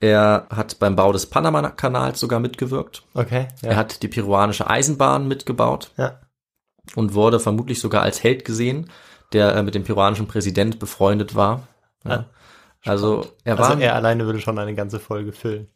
Er 0.01 0.46
hat 0.51 0.78
beim 0.78 0.94
Bau 0.96 1.12
des 1.12 1.26
Panama-Kanals 1.26 2.20
sogar 2.20 2.38
mitgewirkt. 2.40 3.03
Okay. 3.14 3.49
Ja. 3.62 3.70
Er 3.70 3.76
hat 3.76 4.03
die 4.03 4.09
peruanische 4.09 4.68
Eisenbahn 4.70 5.26
mitgebaut 5.26 5.90
ja. 5.96 6.20
und 6.94 7.14
wurde 7.14 7.40
vermutlich 7.40 7.80
sogar 7.80 8.03
als 8.03 8.22
Held 8.22 8.44
gesehen, 8.44 8.90
der 9.32 9.55
äh, 9.57 9.62
mit 9.62 9.74
dem 9.74 9.84
peruanischen 9.84 10.28
Präsident 10.28 10.78
befreundet 10.78 11.34
war. 11.34 11.66
Ja. 12.05 12.11
Ah, 12.11 12.24
also 12.84 13.26
er 13.44 13.59
war, 13.59 13.70
Also 13.70 13.80
er 13.82 13.96
alleine 13.96 14.24
würde 14.24 14.40
schon 14.40 14.59
eine 14.59 14.74
ganze 14.74 15.01
Folge 15.01 15.32
füllen. 15.32 15.66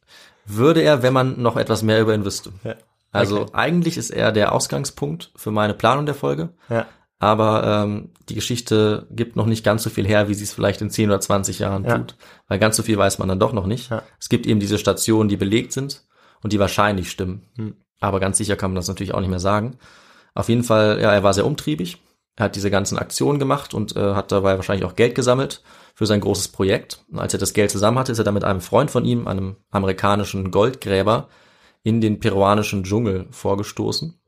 würde 0.46 0.82
er, 0.82 1.02
wenn 1.02 1.12
man 1.12 1.42
noch 1.42 1.56
etwas 1.56 1.82
mehr 1.82 2.00
über 2.00 2.14
ihn 2.14 2.24
wüsste. 2.24 2.52
Ja. 2.62 2.76
Also 3.10 3.40
Okay. 3.42 3.50
eigentlich 3.54 3.98
ist 3.98 4.10
er 4.10 4.30
der 4.32 4.52
Ausgangspunkt 4.52 5.32
für 5.36 5.50
meine 5.50 5.74
Planung 5.74 6.06
der 6.06 6.14
Folge. 6.14 6.50
Ja. 6.70 6.86
Aber 7.22 7.84
ähm, 7.84 8.10
die 8.28 8.34
Geschichte 8.34 9.06
gibt 9.12 9.36
noch 9.36 9.46
nicht 9.46 9.64
ganz 9.64 9.84
so 9.84 9.90
viel 9.90 10.04
her, 10.08 10.28
wie 10.28 10.34
sie 10.34 10.42
es 10.42 10.52
vielleicht 10.52 10.80
in 10.80 10.90
10 10.90 11.08
oder 11.08 11.20
20 11.20 11.60
Jahren 11.60 11.84
Ja. 11.84 11.98
tut. 11.98 12.16
Weil 12.48 12.58
ganz 12.58 12.76
so 12.76 12.82
viel 12.82 12.98
weiß 12.98 13.20
man 13.20 13.28
dann 13.28 13.38
doch 13.38 13.52
noch 13.52 13.66
nicht. 13.66 13.90
Ja. 13.90 14.02
Es 14.18 14.28
gibt 14.28 14.44
eben 14.44 14.58
diese 14.58 14.76
Stationen, 14.76 15.28
die 15.28 15.36
belegt 15.36 15.72
sind 15.72 16.02
und 16.42 16.52
die 16.52 16.58
wahrscheinlich 16.58 17.12
stimmen. 17.12 17.46
Hm. 17.54 17.76
Aber 18.00 18.18
ganz 18.18 18.38
sicher 18.38 18.56
kann 18.56 18.72
man 18.72 18.74
das 18.74 18.88
natürlich 18.88 19.14
auch 19.14 19.20
nicht 19.20 19.30
mehr 19.30 19.38
sagen. 19.38 19.78
Auf 20.34 20.48
jeden 20.48 20.64
Fall, 20.64 21.00
ja, 21.00 21.12
er 21.12 21.22
war 21.22 21.32
sehr 21.32 21.46
umtriebig. 21.46 22.02
Er 22.34 22.46
hat 22.46 22.56
diese 22.56 22.72
ganzen 22.72 22.98
Aktionen 22.98 23.38
gemacht 23.38 23.72
und 23.72 23.94
äh, 23.94 24.14
hat 24.14 24.32
dabei 24.32 24.56
wahrscheinlich 24.56 24.84
auch 24.84 24.96
Geld 24.96 25.14
gesammelt 25.14 25.62
für 25.94 26.06
sein 26.06 26.20
großes 26.20 26.48
Projekt. 26.48 27.04
Und 27.12 27.20
als 27.20 27.32
er 27.32 27.38
das 27.38 27.52
Geld 27.52 27.70
zusammen 27.70 28.00
hatte, 28.00 28.10
ist 28.10 28.18
er 28.18 28.24
dann 28.24 28.34
mit 28.34 28.42
einem 28.42 28.60
Freund 28.60 28.90
von 28.90 29.04
ihm, 29.04 29.28
einem 29.28 29.54
amerikanischen 29.70 30.50
Goldgräber, 30.50 31.28
in 31.84 32.00
den 32.00 32.18
peruanischen 32.18 32.82
Dschungel 32.82 33.28
vorgestoßen 33.30 34.18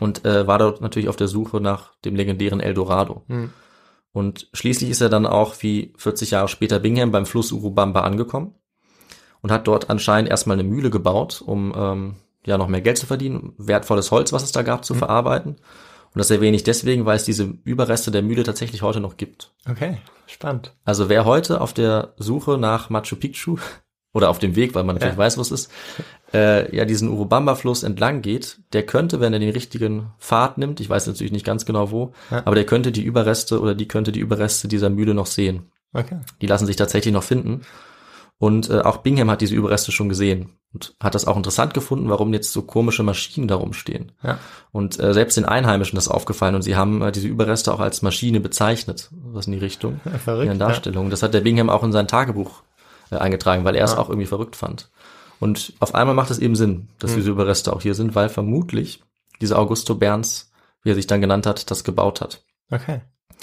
und 0.00 0.24
äh, 0.24 0.46
war 0.46 0.58
dort 0.58 0.80
natürlich 0.80 1.08
auf 1.08 1.16
der 1.16 1.28
Suche 1.28 1.60
nach 1.60 1.94
dem 2.04 2.16
legendären 2.16 2.60
Eldorado. 2.60 3.22
Hm. 3.28 3.52
Und 4.12 4.48
schließlich 4.52 4.90
ist 4.90 5.00
er 5.00 5.08
dann 5.08 5.26
auch 5.26 5.54
wie 5.60 5.94
40 5.96 6.32
Jahre 6.32 6.48
später 6.48 6.78
Bingham 6.78 7.12
beim 7.12 7.26
Fluss 7.26 7.50
Urubamba 7.50 8.02
angekommen 8.02 8.54
und 9.40 9.50
hat 9.50 9.66
dort 9.66 9.90
anscheinend 9.90 10.30
erstmal 10.30 10.58
eine 10.58 10.68
Mühle 10.68 10.90
gebaut, 10.90 11.42
um 11.44 11.72
ähm, 11.76 12.16
ja 12.44 12.58
noch 12.58 12.68
mehr 12.68 12.82
Geld 12.82 12.98
zu 12.98 13.06
verdienen, 13.06 13.54
wertvolles 13.56 14.10
Holz, 14.10 14.32
was 14.32 14.42
es 14.42 14.52
da 14.52 14.62
gab, 14.62 14.84
zu 14.84 14.94
verarbeiten. 14.94 15.56
Und 16.14 16.18
das 16.18 16.30
erwähne 16.30 16.56
ich 16.56 16.62
deswegen, 16.62 17.06
weil 17.06 17.16
es 17.16 17.24
diese 17.24 17.44
Überreste 17.64 18.10
der 18.10 18.22
Mühle 18.22 18.42
tatsächlich 18.42 18.82
heute 18.82 19.00
noch 19.00 19.16
gibt. 19.16 19.54
Okay. 19.68 19.96
Spannend. 20.26 20.74
Also 20.84 21.08
wer 21.08 21.24
heute 21.24 21.60
auf 21.60 21.72
der 21.72 22.12
Suche 22.18 22.58
nach 22.58 22.90
Machu 22.90 23.16
Picchu 23.16 23.56
oder 24.12 24.30
auf 24.30 24.38
dem 24.38 24.56
Weg, 24.56 24.74
weil 24.74 24.84
man 24.84 24.96
natürlich 24.96 25.14
Ja. 25.14 25.18
weiß, 25.18 25.38
wo 25.38 25.40
es 25.42 25.50
ist, 25.50 25.70
äh, 26.34 26.74
ja 26.74 26.84
diesen 26.84 27.08
Urubamba-Fluss 27.08 27.82
entlang 27.82 28.22
geht, 28.22 28.58
der 28.72 28.84
könnte, 28.84 29.20
wenn 29.20 29.32
er 29.32 29.38
den 29.38 29.50
richtigen 29.50 30.10
Pfad 30.18 30.58
nimmt, 30.58 30.80
ich 30.80 30.88
weiß 30.90 31.06
natürlich 31.06 31.32
nicht 31.32 31.46
ganz 31.46 31.64
genau 31.66 31.90
wo, 31.90 32.12
Ja. 32.30 32.42
aber 32.44 32.54
der 32.54 32.64
könnte 32.66 32.92
die 32.92 33.02
Überreste 33.02 33.60
oder 33.60 33.74
die 33.74 33.88
könnte 33.88 34.12
die 34.12 34.20
Überreste 34.20 34.68
dieser 34.68 34.90
Mühle 34.90 35.14
noch 35.14 35.26
sehen. 35.26 35.70
Okay. 35.94 36.20
Die 36.40 36.46
lassen 36.46 36.66
sich 36.66 36.76
tatsächlich 36.76 37.12
noch 37.12 37.22
finden. 37.22 37.62
Und 38.38 38.70
äh, 38.70 38.80
auch 38.80 38.96
Bingham 38.98 39.30
hat 39.30 39.40
diese 39.40 39.54
Überreste 39.54 39.92
schon 39.92 40.08
gesehen 40.08 40.50
und 40.74 40.94
hat 41.00 41.14
das 41.14 41.26
auch 41.28 41.36
interessant 41.36 41.74
gefunden, 41.74 42.08
warum 42.08 42.32
jetzt 42.34 42.52
so 42.52 42.62
komische 42.62 43.04
Maschinen 43.04 43.46
da 43.46 43.54
rumstehen. 43.54 44.10
Ja. 44.24 44.38
Und 44.72 44.98
äh, 44.98 45.14
selbst 45.14 45.36
den 45.36 45.44
Einheimischen 45.44 45.96
ist 45.96 46.08
aufgefallen 46.08 46.56
und 46.56 46.62
sie 46.62 46.74
haben 46.74 47.02
äh, 47.02 47.12
diese 47.12 47.28
Überreste 47.28 47.72
auch 47.72 47.78
als 47.78 48.02
Maschine 48.02 48.40
bezeichnet, 48.40 49.10
was 49.12 49.46
in 49.46 49.52
die 49.52 49.58
Richtung 49.60 50.00
Verrückt. 50.24 50.42
in 50.44 50.48
ihren 50.52 50.58
Darstellungen. 50.58 51.10
Das 51.10 51.22
hat 51.22 51.34
der 51.34 51.42
Bingham 51.42 51.70
auch 51.70 51.84
in 51.84 51.92
sein 51.92 52.08
Tagebuch 52.08 52.62
äh, 53.12 53.16
eingetragen, 53.18 53.64
weil 53.64 53.76
er 53.76 53.84
es 53.84 53.92
Ja. 53.92 53.98
auch 53.98 54.08
irgendwie 54.08 54.26
verrückt 54.26 54.56
fand. 54.56 54.90
Und 55.40 55.72
auf 55.80 55.94
einmal 55.94 56.14
macht 56.14 56.30
es 56.30 56.38
eben 56.38 56.54
Sinn, 56.56 56.88
dass 56.98 57.10
Hm. 57.12 57.16
diese 57.18 57.30
Überreste 57.30 57.72
auch 57.72 57.82
hier 57.82 57.94
sind, 57.94 58.14
weil 58.14 58.28
vermutlich 58.28 59.02
dieser 59.40 59.58
Augusto 59.58 59.94
Berns, 59.94 60.50
wie 60.82 60.90
er 60.90 60.94
sich 60.94 61.06
dann 61.06 61.20
genannt 61.20 61.46
hat, 61.46 61.70
das 61.70 61.84
gebaut 61.84 62.20
hat. 62.20 62.44
Okay. 62.70 63.00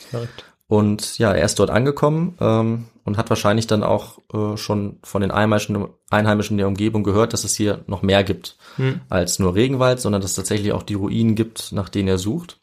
Verrückt. 0.09 0.45
Und 0.67 1.17
ja, 1.17 1.33
er 1.33 1.43
ist 1.45 1.57
dort 1.59 1.71
angekommen 1.71 2.37
ähm, 2.39 2.85
und 3.03 3.17
hat 3.17 3.29
wahrscheinlich 3.29 3.65
dann 3.67 3.83
auch 3.83 4.19
äh, 4.33 4.55
schon 4.55 4.99
von 5.03 5.21
den 5.21 5.31
Einheimischen, 5.31 5.87
Einheimischen 6.11 6.57
der 6.57 6.67
Umgebung 6.67 7.03
gehört, 7.03 7.33
dass 7.33 7.43
es 7.43 7.55
hier 7.55 7.83
noch 7.87 8.01
mehr 8.03 8.23
gibt 8.23 8.55
Hm. 8.77 9.01
als 9.09 9.39
nur 9.39 9.55
Regenwald, 9.55 9.99
sondern 9.99 10.21
dass 10.21 10.31
es 10.31 10.35
tatsächlich 10.37 10.71
auch 10.73 10.83
die 10.83 10.93
Ruinen 10.93 11.35
gibt, 11.35 11.71
nach 11.71 11.89
denen 11.89 12.07
er 12.07 12.17
sucht. 12.19 12.59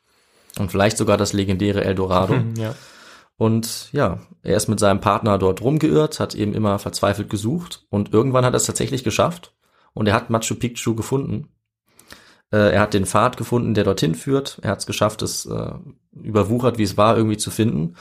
Und 0.59 0.71
vielleicht 0.71 0.97
sogar 0.97 1.19
das 1.19 1.33
legendäre 1.35 1.85
Eldorado. 1.85 2.35
Hm, 2.35 2.55
Ja. 2.59 2.75
Und 3.39 3.93
ja, 3.93 4.21
er 4.43 4.57
ist 4.57 4.69
mit 4.69 4.81
seinem 4.81 5.01
Partner 5.01 5.39
dort 5.39 5.61
rumgeirrt, 5.61 6.21
hat 6.21 6.35
eben 6.35 6.55
immer 6.55 6.79
verzweifelt 6.79 7.29
gesucht 7.29 7.85
und 7.91 8.13
irgendwann 8.13 8.45
hat 8.45 8.55
er 8.55 8.59
es 8.59 8.65
tatsächlich 8.65 9.05
geschafft 9.05 9.55
und 9.93 10.07
er 10.07 10.15
hat 10.15 10.31
Machu 10.31 10.55
Picchu 10.55 10.95
gefunden. 10.95 11.49
Äh, 12.51 12.73
er 12.73 12.81
hat 12.81 12.95
den 12.95 13.05
Pfad 13.05 13.37
gefunden, 13.37 13.75
der 13.75 13.85
dorthin 13.85 14.15
führt. 14.15 14.59
Er 14.63 14.71
hat 14.71 14.79
es 14.79 14.87
geschafft, 14.87 15.21
es 15.21 15.45
äh, 15.47 15.73
überwuchert, 16.15 16.79
wie 16.79 16.85
es 16.85 16.97
war, 16.97 17.17
irgendwie 17.17 17.37
zu 17.37 17.51
finden 17.51 17.97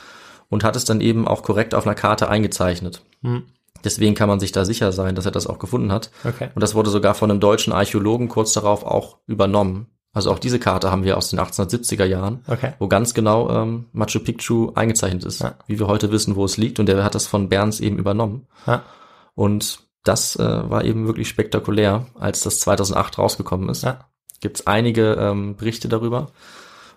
und 0.48 0.64
hat 0.64 0.76
es 0.76 0.84
dann 0.84 1.00
eben 1.00 1.28
auch 1.28 1.42
korrekt 1.42 1.74
auf 1.74 1.86
einer 1.86 1.94
Karte 1.94 2.28
eingezeichnet. 2.28 3.02
Hm. 3.22 3.44
Deswegen 3.84 4.14
kann 4.14 4.28
man 4.28 4.40
sich 4.40 4.52
da 4.52 4.64
sicher 4.64 4.90
sein, 4.92 5.14
dass 5.14 5.26
er 5.26 5.32
das 5.32 5.46
auch 5.46 5.58
gefunden 5.58 5.92
hat. 5.92 6.10
Okay. 6.24 6.48
Und 6.54 6.62
das 6.62 6.74
wurde 6.74 6.90
sogar 6.90 7.14
von 7.14 7.30
einem 7.30 7.40
deutschen 7.40 7.72
Archäologen 7.72 8.28
kurz 8.28 8.52
darauf 8.52 8.84
auch 8.84 9.18
übernommen. 9.26 9.86
Also 10.16 10.30
auch 10.32 10.38
diese 10.38 10.58
Karte 10.58 10.90
haben 10.90 11.04
wir 11.04 11.18
aus 11.18 11.28
den 11.28 11.38
1870er 11.38 12.06
Jahren 12.06 12.40
Okay. 12.48 12.72
wo 12.78 12.88
ganz 12.88 13.12
genau 13.12 13.50
ähm, 13.50 13.84
Machu 13.92 14.18
Picchu 14.20 14.72
eingezeichnet 14.74 15.24
ist, 15.24 15.42
Ja. 15.42 15.56
wie 15.66 15.78
wir 15.78 15.88
heute 15.88 16.10
wissen, 16.10 16.36
wo 16.36 16.44
es 16.46 16.56
liegt. 16.56 16.80
Und 16.80 16.86
der 16.86 17.04
hat 17.04 17.14
das 17.14 17.26
von 17.26 17.50
Berns 17.50 17.80
eben 17.80 17.98
übernommen. 17.98 18.46
Ja. 18.66 18.82
Und 19.34 19.80
das 20.04 20.36
äh, 20.36 20.70
war 20.70 20.84
eben 20.84 21.06
wirklich 21.06 21.28
spektakulär, 21.28 22.06
als 22.18 22.40
das 22.40 22.60
2008 22.60 23.18
rausgekommen 23.18 23.68
ist. 23.68 23.82
Ja. 23.84 24.06
Gibt 24.40 24.60
es 24.60 24.66
einige 24.66 25.12
ähm, 25.20 25.54
Berichte 25.56 25.88
darüber. 25.88 26.28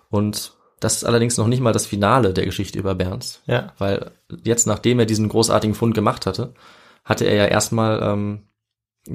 Und 0.08 0.52
das 0.80 0.96
ist 0.96 1.04
allerdings 1.04 1.36
noch 1.36 1.46
nicht 1.46 1.60
mal 1.60 1.74
das 1.74 1.84
Finale 1.84 2.32
der 2.32 2.46
Geschichte 2.46 2.78
über 2.78 2.94
Berns. 2.94 3.42
Ja. 3.44 3.74
Weil 3.76 4.12
jetzt, 4.44 4.66
nachdem 4.66 4.98
er 4.98 5.04
diesen 5.04 5.28
großartigen 5.28 5.74
Fund 5.74 5.94
gemacht 5.94 6.24
hatte, 6.24 6.54
hatte 7.04 7.26
er 7.26 7.34
ja 7.34 7.44
erstmal 7.44 8.00
ähm, 8.02 8.44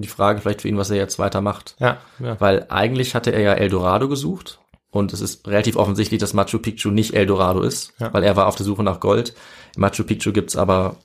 die 0.01 0.07
Frage 0.07 0.41
vielleicht 0.41 0.61
für 0.61 0.67
ihn, 0.67 0.77
was 0.77 0.89
er 0.89 0.97
jetzt 0.97 1.19
weitermacht. 1.19 1.75
Ja. 1.79 1.97
Ja. 2.19 2.39
Weil 2.39 2.65
eigentlich 2.69 3.15
hatte 3.15 3.31
er 3.31 3.41
ja 3.41 3.53
Eldorado 3.53 4.07
gesucht 4.07 4.59
und 4.91 5.13
es 5.13 5.21
ist 5.21 5.47
relativ 5.47 5.75
offensichtlich, 5.75 6.19
dass 6.19 6.33
Machu 6.33 6.59
Picchu 6.59 6.89
nicht 6.91 7.13
Eldorado 7.13 7.61
ist, 7.61 7.93
Ja. 7.99 8.13
weil 8.13 8.23
er 8.23 8.35
war 8.35 8.47
auf 8.47 8.55
der 8.55 8.65
Suche 8.65 8.83
nach 8.83 8.99
Gold. 8.99 9.33
In 9.75 9.81
Machu 9.81 10.03
Picchu 10.03 10.31
gibt's 10.31 10.55
aber 10.55 10.97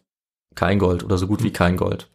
kein 0.54 0.78
Gold 0.78 1.04
oder 1.04 1.18
so 1.18 1.26
gut 1.26 1.40
Hm. 1.40 1.46
wie 1.46 1.52
kein 1.52 1.76
Gold. 1.76 2.08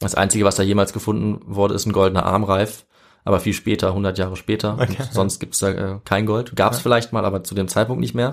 Das 0.00 0.14
Einzige, 0.14 0.44
was 0.44 0.56
da 0.56 0.62
jemals 0.62 0.92
gefunden 0.92 1.40
wurde, 1.44 1.74
ist 1.74 1.86
ein 1.86 1.92
goldener 1.92 2.24
Armreif, 2.24 2.86
aber 3.24 3.40
viel 3.40 3.52
später, 3.52 3.88
100 3.88 4.16
Jahre 4.18 4.36
später. 4.36 4.74
Okay. 4.80 4.96
Und 5.00 5.12
sonst 5.12 5.40
gibt's 5.40 5.58
da 5.58 5.70
äh, 5.70 5.98
kein 6.04 6.24
Gold. 6.26 6.54
Gab's 6.56 6.78
vielleicht 6.78 7.12
mal, 7.12 7.24
aber 7.24 7.42
zu 7.42 7.54
dem 7.54 7.66
Zeitpunkt 7.68 8.00
nicht 8.00 8.14
mehr. 8.14 8.30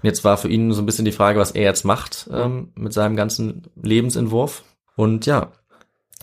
Und 0.00 0.04
jetzt 0.04 0.22
war 0.22 0.36
für 0.36 0.48
ihn 0.48 0.70
so 0.72 0.80
ein 0.82 0.86
bisschen 0.86 1.06
die 1.06 1.12
Frage, 1.12 1.40
was 1.40 1.50
er 1.52 1.62
jetzt 1.64 1.84
macht 1.84 2.28
ähm, 2.32 2.72
mit 2.76 2.92
seinem 2.92 3.16
ganzen 3.16 3.62
Lebensentwurf. 3.82 4.62
Und 4.96 5.26
ja, 5.26 5.48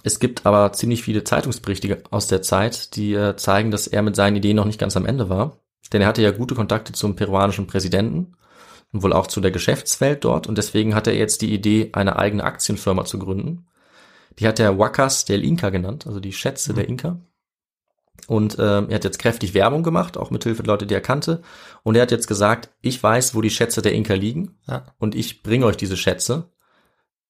es 0.05 0.19
gibt 0.19 0.45
aber 0.45 0.71
ziemlich 0.73 1.01
viele 1.03 1.23
Zeitungsberichte 1.23 2.03
aus 2.11 2.27
der 2.27 2.43
Zeit, 2.43 2.95
die 2.95 3.13
äh, 3.15 3.35
zeigen, 3.35 3.71
dass 3.71 3.87
er 3.87 4.03
mit 4.03 4.15
seinen 4.15 4.35
Ideen 4.35 4.55
noch 4.55 4.65
nicht 4.65 4.79
ganz 4.79 4.95
am 4.95 5.05
Ende 5.05 5.29
war. 5.29 5.57
Denn 5.91 6.01
er 6.01 6.07
hatte 6.07 6.21
ja 6.21 6.29
gute 6.31 6.53
Kontakte 6.53 6.93
zum 6.93 7.15
peruanischen 7.15 7.65
Präsidenten 7.65 8.35
und 8.93 9.01
wohl 9.01 9.13
auch 9.13 9.27
zu 9.27 9.41
der 9.41 9.51
Geschäftswelt 9.51 10.23
dort. 10.23 10.45
Und 10.47 10.57
deswegen 10.57 10.93
hatte 10.93 11.09
er 11.09 11.17
jetzt 11.17 11.41
die 11.41 11.51
Idee, 11.53 11.89
eine 11.93 12.17
eigene 12.17 12.43
Aktienfirma 12.43 13.05
zu 13.05 13.17
gründen. 13.17 13.67
Die 14.37 14.47
hat 14.47 14.59
er 14.59 14.77
Wacas 14.77 15.25
del 15.25 15.43
Inca 15.43 15.69
genannt, 15.71 16.05
also 16.05 16.19
die 16.19 16.33
Schätze 16.33 16.73
der 16.73 16.87
Inka. 16.87 17.19
Und 18.27 18.57
ähm, 18.59 18.89
er 18.89 18.95
hat 18.95 19.03
jetzt 19.03 19.19
kräftig 19.19 19.53
Werbung 19.53 19.81
gemacht, 19.83 20.17
auch 20.17 20.29
mit 20.29 20.43
Hilfe 20.43 20.63
der 20.63 20.73
Leute, 20.73 20.85
die 20.85 20.93
er 20.93 21.01
kannte. 21.01 21.41
Und 21.83 21.95
er 21.95 22.03
hat 22.03 22.11
jetzt 22.11 22.27
gesagt, 22.27 22.69
ich 22.81 23.01
weiß, 23.01 23.35
wo 23.35 23.41
die 23.41 23.49
Schätze 23.49 23.81
der 23.81 23.93
Inka 23.93 24.13
liegen 24.13 24.57
Ja. 24.67 24.85
und 24.99 25.15
ich 25.15 25.43
bringe 25.43 25.65
euch 25.65 25.77
diese 25.77 25.97
Schätze. 25.97 26.49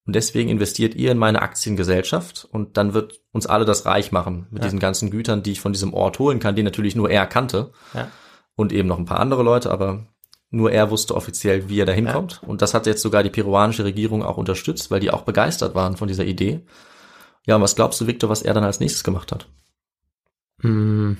Und 0.06 0.14
deswegen 0.14 0.48
investiert 0.50 0.94
ihr 0.94 1.10
in 1.10 1.18
meine 1.18 1.42
Aktiengesellschaft 1.42 2.46
und 2.50 2.76
dann 2.76 2.94
wird 2.94 3.20
uns 3.32 3.46
alle 3.46 3.64
das 3.64 3.86
reich 3.86 4.12
machen 4.12 4.46
mit 4.50 4.62
Ja. 4.62 4.68
diesen 4.68 4.78
ganzen 4.78 5.10
Gütern, 5.10 5.42
die 5.42 5.52
ich 5.52 5.60
von 5.60 5.72
diesem 5.72 5.92
Ort 5.94 6.18
holen 6.20 6.38
kann, 6.38 6.54
den 6.54 6.64
natürlich 6.64 6.94
nur 6.94 7.10
er 7.10 7.26
kannte 7.26 7.72
Ja. 7.92 8.08
und 8.54 8.72
eben 8.72 8.88
noch 8.88 8.98
ein 8.98 9.04
paar 9.04 9.18
andere 9.20 9.42
Leute, 9.42 9.70
aber 9.72 10.06
nur 10.50 10.70
er 10.70 10.90
wusste 10.92 11.14
offiziell, 11.16 11.68
wie 11.68 11.80
er 11.80 11.86
da 11.86 11.92
hinkommt. 11.92 12.40
Und 12.46 12.62
das 12.62 12.72
hat 12.72 12.86
jetzt 12.86 13.02
sogar 13.02 13.24
die 13.24 13.30
peruanische 13.30 13.84
Regierung 13.84 14.22
auch 14.22 14.36
unterstützt, 14.36 14.92
weil 14.92 15.00
die 15.00 15.10
auch 15.10 15.22
begeistert 15.22 15.74
waren 15.74 15.96
von 15.96 16.06
dieser 16.06 16.24
Idee. 16.24 16.60
Ja, 17.44 17.56
und 17.56 17.62
was 17.62 17.74
glaubst 17.74 18.00
du, 18.00 18.06
Victor, 18.06 18.30
was 18.30 18.42
er 18.42 18.54
dann 18.54 18.64
als 18.64 18.78
nächstes 18.78 19.02
gemacht 19.02 19.32
hat? 19.32 19.48
Hm. 20.60 21.18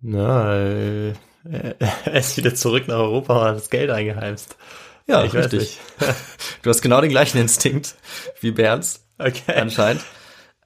Na, 0.00 0.54
äh, 0.56 1.14
er 1.44 2.14
ist 2.14 2.36
wieder 2.36 2.54
zurück 2.54 2.86
nach 2.88 2.98
Europa 2.98 3.40
und 3.40 3.48
hat 3.48 3.56
das 3.56 3.70
Geld 3.70 3.90
eingeheimst. 3.90 4.56
Ja, 5.06 5.24
ich 5.24 5.34
richtig. 5.34 5.78
Du 6.62 6.70
hast 6.70 6.80
genau 6.82 7.00
den 7.00 7.10
gleichen 7.10 7.38
Instinkt 7.38 7.96
wie 8.40 8.52
Berns 8.52 9.04
Okay. 9.18 9.54
anscheinend. 9.56 10.02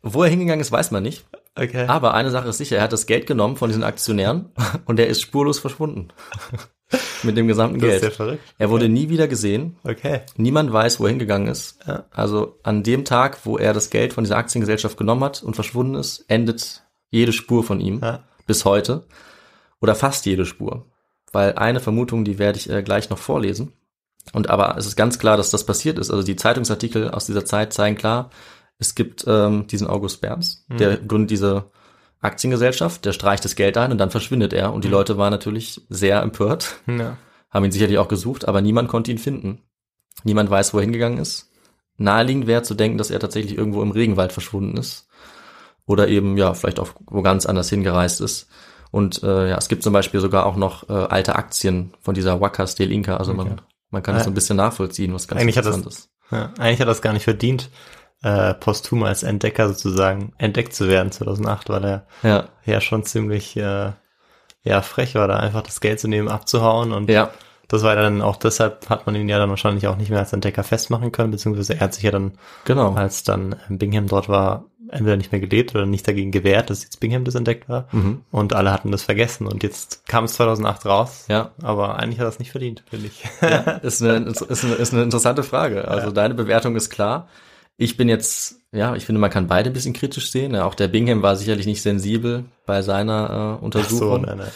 Wo 0.03 0.22
er 0.22 0.28
hingegangen 0.30 0.61
ist, 0.61 0.70
weiß 0.72 0.91
man 0.91 1.03
nicht. 1.03 1.24
Okay. 1.59 1.87
Aber 1.87 2.12
eine 2.14 2.30
Sache 2.30 2.49
ist 2.49 2.59
sicher, 2.59 2.76
er 2.76 2.82
hat 2.82 2.93
das 2.93 3.07
Geld 3.07 3.26
genommen 3.26 3.57
von 3.57 3.70
diesen 3.70 3.82
Aktionären 3.82 4.51
und 4.84 5.01
er 5.01 5.07
ist 5.07 5.22
spurlos 5.22 5.59
verschwunden. 5.59 6.09
Mit 7.22 7.37
dem 7.37 7.49
gesamten 7.49 7.80
das 7.80 7.89
ist 7.89 7.95
ja 7.95 8.01
Geld. 8.01 8.14
verrückt. 8.14 8.55
Er 8.59 8.70
wurde 8.70 8.89
nie 8.89 9.09
wieder 9.09 9.26
gesehen. 9.26 9.76
Okay. 9.82 10.20
Niemand 10.37 10.72
weiß, 10.72 11.01
wo 11.01 11.05
er 11.05 11.11
hingegangen 11.11 11.49
ist. 11.49 11.78
Ja. 11.87 12.05
Also 12.12 12.59
an 12.62 12.82
dem 12.84 13.05
Tag, 13.05 13.39
wo 13.45 13.59
er 13.59 13.72
das 13.72 13.91
Geld 13.91 14.12
von 14.12 14.22
dieser 14.22 14.37
Aktiengesellschaft 14.37 14.97
genommen 14.97 15.24
hat 15.24 15.43
und 15.43 15.55
verschwunden 15.55 15.97
ist, 15.97 16.24
endet 16.28 16.82
jede 17.11 17.32
Spur 17.32 17.64
von 17.64 17.80
ihm. 17.80 18.01
Ja. 18.03 18.22
Bis 18.47 18.64
heute. 18.64 19.05
Oder 19.80 19.95
fast 19.97 20.26
jede 20.26 20.47
Spur. 20.47 20.84
Weil 21.32 21.55
eine 21.55 21.80
Vermutung, 21.80 22.24
die 22.24 22.39
werde 22.39 22.59
ich 22.59 22.70
äh, 22.70 22.82
gleich 22.82 23.11
noch 23.11 23.18
vorlesen. 23.18 23.72
Und 24.32 24.50
aber 24.50 24.76
es 24.76 24.86
ist 24.86 24.96
ganz 24.96 25.18
klar, 25.18 25.36
dass 25.36 25.50
das 25.50 25.64
passiert 25.64 25.98
ist. 25.98 26.10
Also 26.10 26.22
die 26.22 26.36
Zeitungsartikel 26.36 27.10
aus 27.10 27.26
dieser 27.26 27.44
Zeit 27.44 27.72
zeigen 27.72 27.96
klar, 27.96 28.30
Es 28.78 28.94
gibt 28.94 29.24
ähm, 29.26 29.66
diesen 29.68 29.86
August 29.86 30.20
Berns, 30.20 30.66
der 30.68 30.98
gründet 30.98 31.30
diese 31.30 31.70
Aktiengesellschaft, 32.20 33.04
der 33.04 33.12
streicht 33.12 33.44
das 33.44 33.56
Geld 33.56 33.76
ein 33.78 33.92
und 33.92 33.98
dann 33.98 34.10
verschwindet 34.10 34.52
er. 34.52 34.72
Und 34.72 34.84
die 34.84 34.88
Leute 34.88 35.16
waren 35.16 35.30
natürlich 35.30 35.80
sehr 35.88 36.20
empört, 36.22 36.76
Ja. 36.86 37.16
haben 37.50 37.64
ihn 37.64 37.72
sicherlich 37.72 37.98
auch 37.98 38.08
gesucht, 38.08 38.46
aber 38.48 38.60
niemand 38.60 38.88
konnte 38.88 39.10
ihn 39.10 39.18
finden. 39.18 39.62
Niemand 40.24 40.50
weiß, 40.50 40.74
wo 40.74 40.78
er 40.78 40.82
hingegangen 40.84 41.18
ist. 41.18 41.50
Naheliegend 41.98 42.46
wäre 42.46 42.62
zu 42.62 42.74
denken, 42.74 42.98
dass 42.98 43.10
er 43.10 43.20
tatsächlich 43.20 43.56
irgendwo 43.56 43.82
im 43.82 43.90
Regenwald 43.92 44.32
verschwunden 44.32 44.76
ist. 44.76 45.08
Oder 45.86 46.08
eben, 46.08 46.36
ja, 46.36 46.52
vielleicht 46.54 46.80
auch 46.80 46.88
wo 47.06 47.22
ganz 47.22 47.46
anders 47.46 47.70
hingereist 47.70 48.20
ist. 48.20 48.48
Und 48.90 49.22
äh, 49.22 49.50
ja, 49.50 49.56
es 49.56 49.68
gibt 49.68 49.82
zum 49.82 49.92
Beispiel 49.92 50.20
sogar 50.20 50.46
auch 50.46 50.56
noch 50.56 50.88
äh, 50.88 50.92
alte 50.92 51.36
Aktien 51.36 51.94
von 52.00 52.14
dieser 52.14 52.40
Waka 52.40 52.66
Steel 52.66 52.90
Inca. 52.92 53.16
Also 53.18 53.34
man, 53.34 53.60
man 53.97 54.03
kann 54.03 54.14
das 54.14 54.24
so 54.24 54.30
ein 54.30 54.34
bisschen 54.34 54.57
nachvollziehen, 54.59 55.12
was 55.14 55.26
ganz 55.26 55.40
Eigentlich 55.40 55.57
hat 55.57 55.64
das- 55.64 55.76
interessant 55.76 56.07
ist. 56.07 56.11
Ja, 56.30 56.51
eigentlich 56.59 56.80
hat 56.80 56.86
er 56.86 56.92
das 56.92 57.03
gar 57.03 57.12
nicht 57.12 57.24
verdient, 57.24 57.70
äh, 58.22 58.53
posthum 58.55 59.03
als 59.05 59.22
Entdecker 59.22 59.68
sozusagen 59.68 60.32
entdeckt 60.38 60.74
zu 60.74 60.88
werden 60.88 61.11
2008, 61.12 61.68
weil 61.70 61.84
er 61.84 62.07
Ja, 62.22 62.49
ja 62.64 62.80
schon 62.80 63.05
ziemlich 63.05 63.57
äh, 63.57 63.92
ja 64.62 64.82
frech 64.82 65.14
war, 65.14 65.28
da 65.28 65.36
einfach 65.38 65.62
das 65.62 65.80
Geld 65.80 66.01
zu 66.01 66.09
nehmen, 66.09 66.28
abzuhauen 66.28 66.92
und 66.92 67.09
ja, 67.09 67.30
das 67.68 67.82
war 67.82 67.94
dann 67.97 68.22
auch 68.22 68.36
deshalb 68.36 68.88
hat 68.90 69.07
man 69.07 69.14
ihn 69.14 69.28
ja 69.28 69.38
dann 69.38 69.51
wahrscheinlich 69.51 69.86
auch 69.86 69.97
nicht 69.97 70.11
mehr 70.11 70.18
als 70.20 70.32
Entdecker 70.32 70.62
festmachen 70.64 71.11
können, 71.12 71.30
beziehungsweise 71.30 71.74
er 71.74 71.80
hat 71.80 71.94
sich 71.94 72.03
ja 72.05 72.11
dann, 72.11 72.32
genau. 72.64 72.94
als 72.94 73.22
dann 73.24 73.57
Bingham 73.68 74.07
dort 74.09 74.28
war, 74.28 74.64
entweder 74.91 75.16
nicht 75.16 75.32
mehr 75.32 75.41
gelebt 75.41 75.74
oder 75.74 75.87
nicht 75.87 76.07
dagegen 76.07 76.30
gewehrt, 76.32 76.70
dass 76.70 76.82
jetzt 76.82 77.01
Bingham 77.01 77.24
das 77.24 77.34
entdeckt 77.34 77.68
war 77.68 77.89
Mhm. 77.93 78.22
und 78.30 78.53
alle 78.55 78.72
hatten 78.72 78.91
das 78.93 79.03
vergessen 79.03 79.47
und 79.47 79.62
jetzt 79.62 80.07
kam 80.07 80.24
es 80.24 80.34
2008 80.34 80.87
raus, 80.87 81.24
Ja. 81.28 81.51
aber 81.62 81.99
eigentlich 81.99 82.18
hat 82.20 82.26
er 82.26 82.30
es 82.30 82.39
nicht 82.39 82.51
verdient, 82.53 82.82
finde 82.89 83.07
ich. 83.09 83.24
ist 83.82 84.03
eine, 84.03 84.28
ist 84.28 84.64
eine, 84.64 84.74
ist 84.74 84.93
eine 84.93 85.03
interessante 85.03 85.43
Frage. 85.43 85.89
Also 85.89 86.11
deine 86.11 86.34
Bewertung 86.34 86.76
ist 86.76 86.91
klar. 86.91 87.28
Ich 87.78 87.97
bin 87.99 88.09
jetzt, 88.09 88.57
ja, 88.72 88.95
ich 88.97 89.05
finde, 89.05 89.20
man 89.20 89.30
kann 89.30 89.49
beide 89.49 89.68
ein 89.70 89.74
bisschen 89.74 89.93
kritisch 89.93 90.30
sehen. 90.30 90.55
Ja, 90.55 90.64
auch 90.64 90.74
der 90.74 90.89
Bingham 90.89 91.20
war 91.22 91.37
sicherlich 91.37 91.66
nicht 91.66 91.82
sensibel 91.82 92.45
bei 92.64 92.80
seiner 92.80 93.59
äh, 93.61 93.64
Untersuchung. 93.64 93.99
so, 93.99 94.16
nein, 94.18 94.39
nein. 94.39 94.49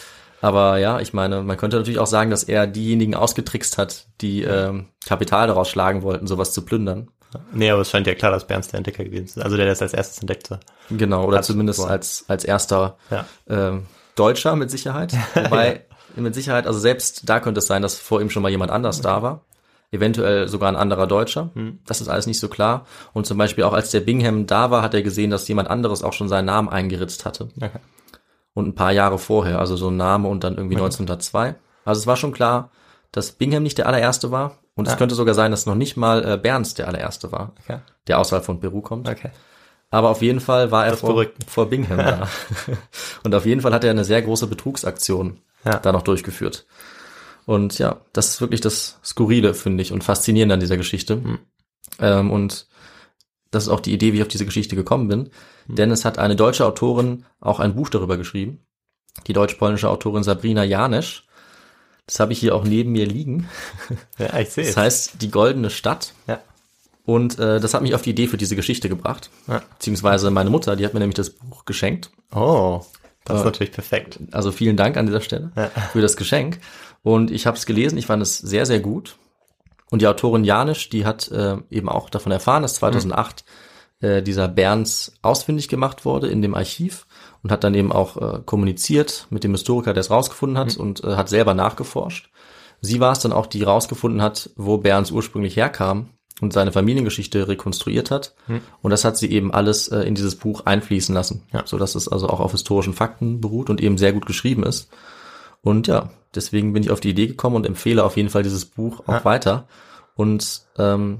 Aber 0.43 0.79
ja, 0.79 0.99
ich 0.99 1.13
meine, 1.13 1.43
man 1.43 1.55
könnte 1.55 1.77
natürlich 1.77 1.99
auch 1.99 2.07
sagen, 2.07 2.31
dass 2.31 2.43
er 2.43 2.65
diejenigen 2.65 3.13
ausgetrickst 3.13 3.77
hat, 3.77 4.07
die 4.21 4.41
ähm, 4.41 4.85
Kapital 5.05 5.45
daraus 5.45 5.69
schlagen 5.69 6.01
wollten, 6.01 6.25
sowas 6.25 6.51
zu 6.51 6.63
plündern. 6.65 7.09
Nee, 7.53 7.69
aber 7.71 7.81
es 7.81 7.89
scheint 7.89 8.07
ja 8.07 8.15
klar, 8.15 8.31
dass 8.31 8.45
Berns 8.47 8.67
der 8.69 8.77
Entdecker 8.79 9.03
gewesen 9.03 9.25
ist. 9.25 9.43
Also 9.43 9.55
der, 9.55 9.65
der 9.65 9.73
es 9.73 9.81
als 9.81 9.93
erstes 9.93 10.19
entdeckte. 10.19 10.59
Genau, 10.89 11.25
oder 11.25 11.37
Hat- 11.37 11.45
zumindest 11.45 11.79
als, 11.85 12.25
als 12.27 12.43
erster 12.43 12.97
Ja. 13.09 13.25
ähm, 13.49 13.85
Deutscher 14.15 14.55
mit 14.55 14.69
Sicherheit. 14.71 15.13
Wobei, 15.35 15.85
mit 16.15 16.35
Sicherheit, 16.35 16.67
also 16.67 16.79
selbst 16.79 17.29
da 17.29 17.39
könnte 17.39 17.59
es 17.59 17.67
sein, 17.67 17.81
dass 17.81 17.95
vor 17.97 18.21
ihm 18.21 18.29
schon 18.29 18.43
mal 18.43 18.49
jemand 18.49 18.71
anders 18.71 18.99
da 19.01 19.21
war. 19.21 19.45
Eventuell 19.93 20.47
sogar 20.47 20.69
ein 20.69 20.75
anderer 20.77 21.05
Deutscher. 21.07 21.49
Hm. 21.53 21.79
Das 21.85 21.99
ist 22.01 22.07
alles 22.07 22.25
nicht 22.27 22.39
so 22.39 22.47
klar. 22.47 22.85
Und 23.13 23.25
zum 23.25 23.37
Beispiel 23.37 23.65
auch 23.65 23.73
als 23.73 23.91
der 23.91 23.99
Bingham 23.99 24.45
da 24.47 24.71
war, 24.71 24.81
hat 24.83 24.93
er 24.93 25.01
gesehen, 25.01 25.31
dass 25.31 25.47
jemand 25.49 25.69
anderes 25.69 26.01
auch 26.03 26.13
schon 26.13 26.29
seinen 26.29 26.45
Namen 26.45 26.69
eingeritzt 26.69 27.25
hatte. 27.25 27.49
Okay. 27.57 27.79
Und 28.53 28.67
ein 28.69 28.75
paar 28.75 28.91
Jahre 28.91 29.17
vorher, 29.17 29.59
also 29.59 29.75
so 29.75 29.89
ein 29.89 29.97
Name 29.97 30.27
und 30.29 30.43
dann 30.43 30.55
irgendwie 30.57 30.75
1902. 30.75 31.55
Also 31.85 31.99
es 31.99 32.07
war 32.07 32.15
schon 32.17 32.31
klar, 32.33 32.71
dass 33.11 33.33
Bingham 33.33 33.63
nicht 33.63 33.77
der 33.77 33.87
allererste 33.87 34.31
war. 34.31 34.57
Und 34.75 34.87
es 34.87 34.93
Ah. 34.93 34.97
könnte 34.97 35.15
sogar 35.15 35.33
sein, 35.35 35.51
dass 35.51 35.65
noch 35.65 35.75
nicht 35.75 35.97
mal 35.97 36.23
äh, 36.25 36.37
Berns 36.37 36.73
der 36.73 36.87
allererste 36.87 37.31
war, 37.31 37.53
Okay. 37.63 37.79
der 38.07 38.19
außerhalb 38.19 38.45
von 38.45 38.59
Peru 38.59 38.81
kommt. 38.81 39.09
Okay. 39.09 39.31
Aber 39.89 40.09
auf 40.09 40.21
jeden 40.21 40.39
Fall 40.39 40.71
war 40.71 40.85
er 40.85 40.95
vor, 40.95 41.25
vor 41.47 41.65
Bingham 41.69 41.97
da. 41.97 42.29
Und 43.23 43.35
auf 43.35 43.45
jeden 43.45 43.59
Fall 43.61 43.73
hat 43.73 43.83
er 43.83 43.91
eine 43.91 44.05
sehr 44.05 44.21
große 44.21 44.47
Betrugsaktion 44.47 45.39
Ja. 45.65 45.79
da 45.79 45.91
noch 45.91 46.03
durchgeführt. 46.03 46.65
Und 47.45 47.77
ja, 47.79 47.99
das 48.13 48.29
ist 48.29 48.41
wirklich 48.41 48.61
das 48.61 48.99
Skurrile, 49.03 49.53
finde 49.53 49.81
ich, 49.81 49.91
und 49.91 50.03
Faszinierende 50.03 50.53
an 50.53 50.59
dieser 50.61 50.77
Geschichte. 50.77 51.15
Hm. 51.15 51.39
Ähm, 51.99 52.31
und 52.31 52.67
das 53.49 53.63
ist 53.63 53.69
auch 53.69 53.81
die 53.81 53.91
Idee, 53.93 54.13
wie 54.13 54.17
ich 54.17 54.21
auf 54.21 54.27
diese 54.29 54.45
Geschichte 54.45 54.77
gekommen 54.77 55.09
bin. 55.09 55.29
Hm. 55.67 55.75
Denn 55.75 55.91
es 55.91 56.05
hat 56.05 56.17
eine 56.19 56.37
deutsche 56.37 56.65
Autorin 56.65 57.25
auch 57.41 57.59
ein 57.59 57.75
Buch 57.75 57.89
darüber 57.89 58.15
geschrieben. 58.15 58.65
Die 59.27 59.33
deutsch-polnische 59.33 59.89
Autorin 59.89 60.23
Sabrina 60.23 60.63
Janesch. 60.63 61.27
Das 62.07 62.19
habe 62.19 62.33
ich 62.33 62.39
hier 62.39 62.55
auch 62.55 62.63
neben 62.63 62.91
mir 62.91 63.05
liegen. 63.05 63.49
Ja, 64.17 64.37
ich 64.39 64.49
sehe 64.49 64.63
Das 64.65 64.71
es. 64.71 64.77
heißt 64.77 65.21
Die 65.21 65.31
Goldene 65.31 65.69
Stadt. 65.69 66.13
Ja. 66.27 66.39
Und 67.05 67.39
äh, 67.39 67.59
das 67.59 67.73
hat 67.73 67.81
mich 67.81 67.95
auf 67.95 68.01
die 68.01 68.11
Idee 68.11 68.27
für 68.27 68.37
diese 68.37 68.55
Geschichte 68.55 68.89
gebracht. 68.89 69.29
Ja. 69.47 69.61
Beziehungsweise 69.77 70.29
meine 70.31 70.49
Mutter, 70.49 70.75
die 70.75 70.85
hat 70.85 70.93
mir 70.93 70.99
nämlich 70.99 71.15
das 71.15 71.29
Buch 71.31 71.65
geschenkt. 71.65 72.11
Oh, 72.33 72.81
das 73.25 73.37
ist 73.37 73.41
Ja. 73.41 73.45
natürlich 73.45 73.71
perfekt. 73.73 74.19
Also 74.31 74.51
vielen 74.51 74.77
Dank 74.77 74.97
an 74.97 75.05
dieser 75.05 75.21
Stelle 75.21 75.51
Ja. 75.55 75.69
für 75.91 76.01
das 76.01 76.17
Geschenk. 76.17 76.59
Und 77.03 77.31
ich 77.31 77.47
habe 77.47 77.57
es 77.57 77.65
gelesen, 77.65 77.97
ich 77.97 78.05
fand 78.05 78.21
es 78.21 78.37
sehr, 78.37 78.65
sehr 78.65 78.79
gut. 78.79 79.15
Und 79.89 80.01
die 80.01 80.07
Autorin 80.07 80.43
Janisch, 80.43 80.89
die 80.89 81.05
hat 81.05 81.29
äh, 81.31 81.57
eben 81.69 81.89
auch 81.89 82.09
davon 82.09 82.31
erfahren, 82.31 82.61
dass 82.61 82.75
2008 82.75 83.43
äh, 84.01 84.21
dieser 84.21 84.47
Berns 84.47 85.13
ausfindig 85.21 85.67
gemacht 85.69 86.05
wurde 86.05 86.27
in 86.29 86.41
dem 86.41 86.55
Archiv 86.55 87.05
und 87.43 87.51
hat 87.51 87.63
dann 87.63 87.73
eben 87.73 87.91
auch 87.91 88.17
äh, 88.17 88.39
kommuniziert 88.45 89.27
mit 89.29 89.43
dem 89.43 89.51
Historiker, 89.51 89.93
der 89.93 90.01
es 90.01 90.11
rausgefunden 90.11 90.57
hat 90.57 90.77
und 90.77 91.03
äh, 91.03 91.15
hat 91.15 91.29
selber 91.29 91.53
nachgeforscht. 91.53 92.29
Sie 92.81 92.99
war 92.99 93.11
es 93.11 93.19
dann 93.19 93.33
auch, 93.33 93.45
die 93.47 93.63
rausgefunden 93.63 94.21
hat, 94.21 94.49
wo 94.55 94.77
Berns 94.77 95.11
ursprünglich 95.11 95.55
herkam 95.55 96.09
und 96.41 96.53
seine 96.53 96.71
Familiengeschichte 96.71 97.47
rekonstruiert 97.47 98.09
hat. 98.09 98.33
Und 98.81 98.89
das 98.89 99.05
hat 99.05 99.17
sie 99.17 99.29
eben 99.31 99.53
alles 99.53 99.87
äh, 99.89 99.99
in 100.01 100.15
dieses 100.15 100.35
Buch 100.35 100.65
einfließen 100.65 101.13
lassen, 101.13 101.43
Ja. 101.53 101.61
so 101.65 101.77
dass 101.77 101.93
es 101.93 102.07
also 102.07 102.27
auch 102.29 102.39
auf 102.39 102.51
historischen 102.53 102.93
Fakten 102.93 103.39
beruht 103.41 103.69
und 103.69 103.79
eben 103.81 103.97
sehr 103.99 104.13
gut 104.13 104.25
geschrieben 104.25 104.63
ist. 104.63 104.89
Und 105.61 105.85
ja, 105.87 106.09
deswegen 106.33 106.73
bin 106.73 106.81
ich 106.81 106.89
auf 106.89 106.99
die 106.99 107.11
Idee 107.11 107.27
gekommen 107.27 107.55
und 107.57 107.67
empfehle 107.67 108.03
auf 108.03 108.17
jeden 108.17 108.29
Fall 108.29 108.41
dieses 108.41 108.65
Buch 108.65 109.01
auch 109.01 109.13
Ja. 109.13 109.25
weiter. 109.25 109.67
Und 110.15 110.63
ähm, 110.79 111.19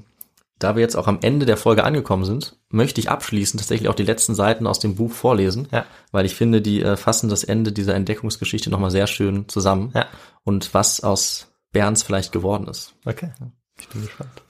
da 0.63 0.75
wir 0.75 0.81
jetzt 0.81 0.95
auch 0.95 1.07
am 1.07 1.19
Ende 1.21 1.45
der 1.45 1.57
Folge 1.57 1.83
angekommen 1.83 2.25
sind, 2.25 2.57
möchte 2.69 2.99
ich 3.01 3.09
abschließend 3.09 3.59
tatsächlich 3.59 3.89
auch 3.89 3.95
die 3.95 4.03
letzten 4.03 4.35
Seiten 4.35 4.67
aus 4.67 4.79
dem 4.79 4.95
Buch 4.95 5.11
vorlesen, 5.11 5.67
Ja. 5.71 5.85
weil 6.11 6.25
ich 6.25 6.35
finde, 6.35 6.61
die 6.61 6.81
äh, 6.81 6.97
fassen 6.97 7.29
das 7.29 7.43
Ende 7.43 7.71
dieser 7.71 7.95
Entdeckungsgeschichte 7.95 8.69
nochmal 8.69 8.91
sehr 8.91 9.07
schön 9.07 9.47
zusammen 9.49 9.91
Ja. 9.95 10.07
und 10.43 10.73
was 10.73 11.01
aus 11.01 11.47
Berns 11.71 12.03
vielleicht 12.03 12.31
geworden 12.31 12.67
ist. 12.67 12.93
Okay. 13.05 13.31
Ich 13.79 13.87
bin 13.89 14.01
gespannt. 14.03 14.41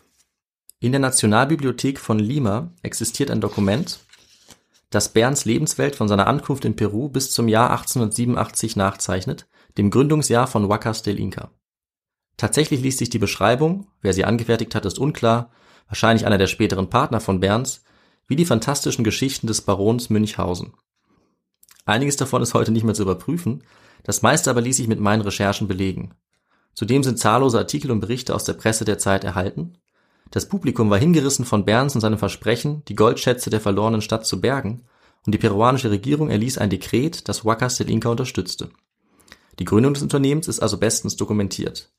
In 0.79 0.91
der 0.91 0.99
Nationalbibliothek 0.99 1.99
von 1.99 2.17
Lima 2.19 2.71
existiert 2.81 3.29
ein 3.29 3.39
Dokument, 3.41 3.99
das 4.89 5.09
Berns 5.09 5.45
Lebenswelt 5.45 5.95
von 5.95 6.07
seiner 6.07 6.27
Ankunft 6.27 6.65
in 6.65 6.75
Peru 6.75 7.07
bis 7.07 7.31
zum 7.31 7.47
Jahr 7.47 7.69
1887 7.69 8.75
nachzeichnet, 8.75 9.47
dem 9.77 9.89
Gründungsjahr 9.91 10.47
von 10.47 10.65
Huacas 10.67 11.03
del 11.03 11.17
Inca. 11.19 11.51
Tatsächlich 12.35 12.81
liest 12.81 12.97
sich 12.97 13.09
die 13.09 13.19
Beschreibung, 13.19 13.87
wer 14.01 14.13
sie 14.13 14.25
angefertigt 14.25 14.73
hat, 14.75 14.85
ist 14.85 14.99
unklar, 14.99 15.51
wahrscheinlich 15.91 16.25
einer 16.25 16.39
der 16.39 16.47
späteren 16.47 16.89
Partner 16.89 17.19
von 17.19 17.39
Berns, 17.39 17.83
wie 18.27 18.35
die 18.35 18.45
fantastischen 18.45 19.03
Geschichten 19.03 19.45
des 19.45 19.61
Barons 19.61 20.09
Münchhausen. 20.09 20.73
Einiges 21.85 22.15
davon 22.15 22.41
ist 22.41 22.55
heute 22.55 22.71
nicht 22.71 22.83
mehr 22.83 22.95
zu 22.95 23.03
überprüfen, 23.03 23.63
das 24.03 24.23
meiste 24.23 24.49
aber 24.49 24.61
ließ 24.61 24.77
sich 24.77 24.87
mit 24.87 24.99
meinen 24.99 25.21
Recherchen 25.21 25.67
belegen. 25.67 26.15
Zudem 26.73 27.03
sind 27.03 27.19
zahllose 27.19 27.59
Artikel 27.59 27.91
und 27.91 27.99
Berichte 27.99 28.33
aus 28.33 28.45
der 28.45 28.53
Presse 28.53 28.85
der 28.85 28.97
Zeit 28.97 29.23
erhalten, 29.23 29.77
das 30.31 30.47
Publikum 30.47 30.89
war 30.89 30.97
hingerissen 30.97 31.43
von 31.43 31.65
Berns 31.65 31.93
und 31.93 32.01
seinem 32.01 32.17
Versprechen, 32.17 32.83
die 32.87 32.95
Goldschätze 32.95 33.49
der 33.49 33.59
verlorenen 33.59 34.01
Stadt 34.01 34.25
zu 34.25 34.39
bergen, 34.39 34.83
und 35.25 35.33
die 35.33 35.37
peruanische 35.37 35.91
Regierung 35.91 36.29
erließ 36.29 36.57
ein 36.57 36.71
Dekret, 36.71 37.27
das 37.27 37.43
Huacas 37.43 37.77
del 37.77 37.91
Inca 37.91 38.09
unterstützte. 38.09 38.71
Die 39.59 39.65
Gründung 39.65 39.93
des 39.93 40.01
Unternehmens 40.01 40.47
ist 40.47 40.61
also 40.61 40.77
bestens 40.77 41.15
dokumentiert. 41.17 41.91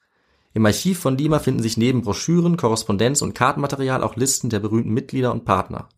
Im 0.55 0.67
Archiv 0.67 0.99
von 0.99 1.17
Lima 1.17 1.39
finden 1.39 1.63
sich 1.63 1.77
neben 1.77 2.03
Broschüren, 2.03 2.57
Korrespondenz 2.57 3.23
und 3.23 3.35
Kartenmaterial 3.35 4.03
auch 4.03 4.17
Listen 4.17 4.51
der 4.51 4.61
berühmten 4.61 4.93
Mitglieder 4.93 5.33
und 5.33 5.45
Partner. 5.45 5.89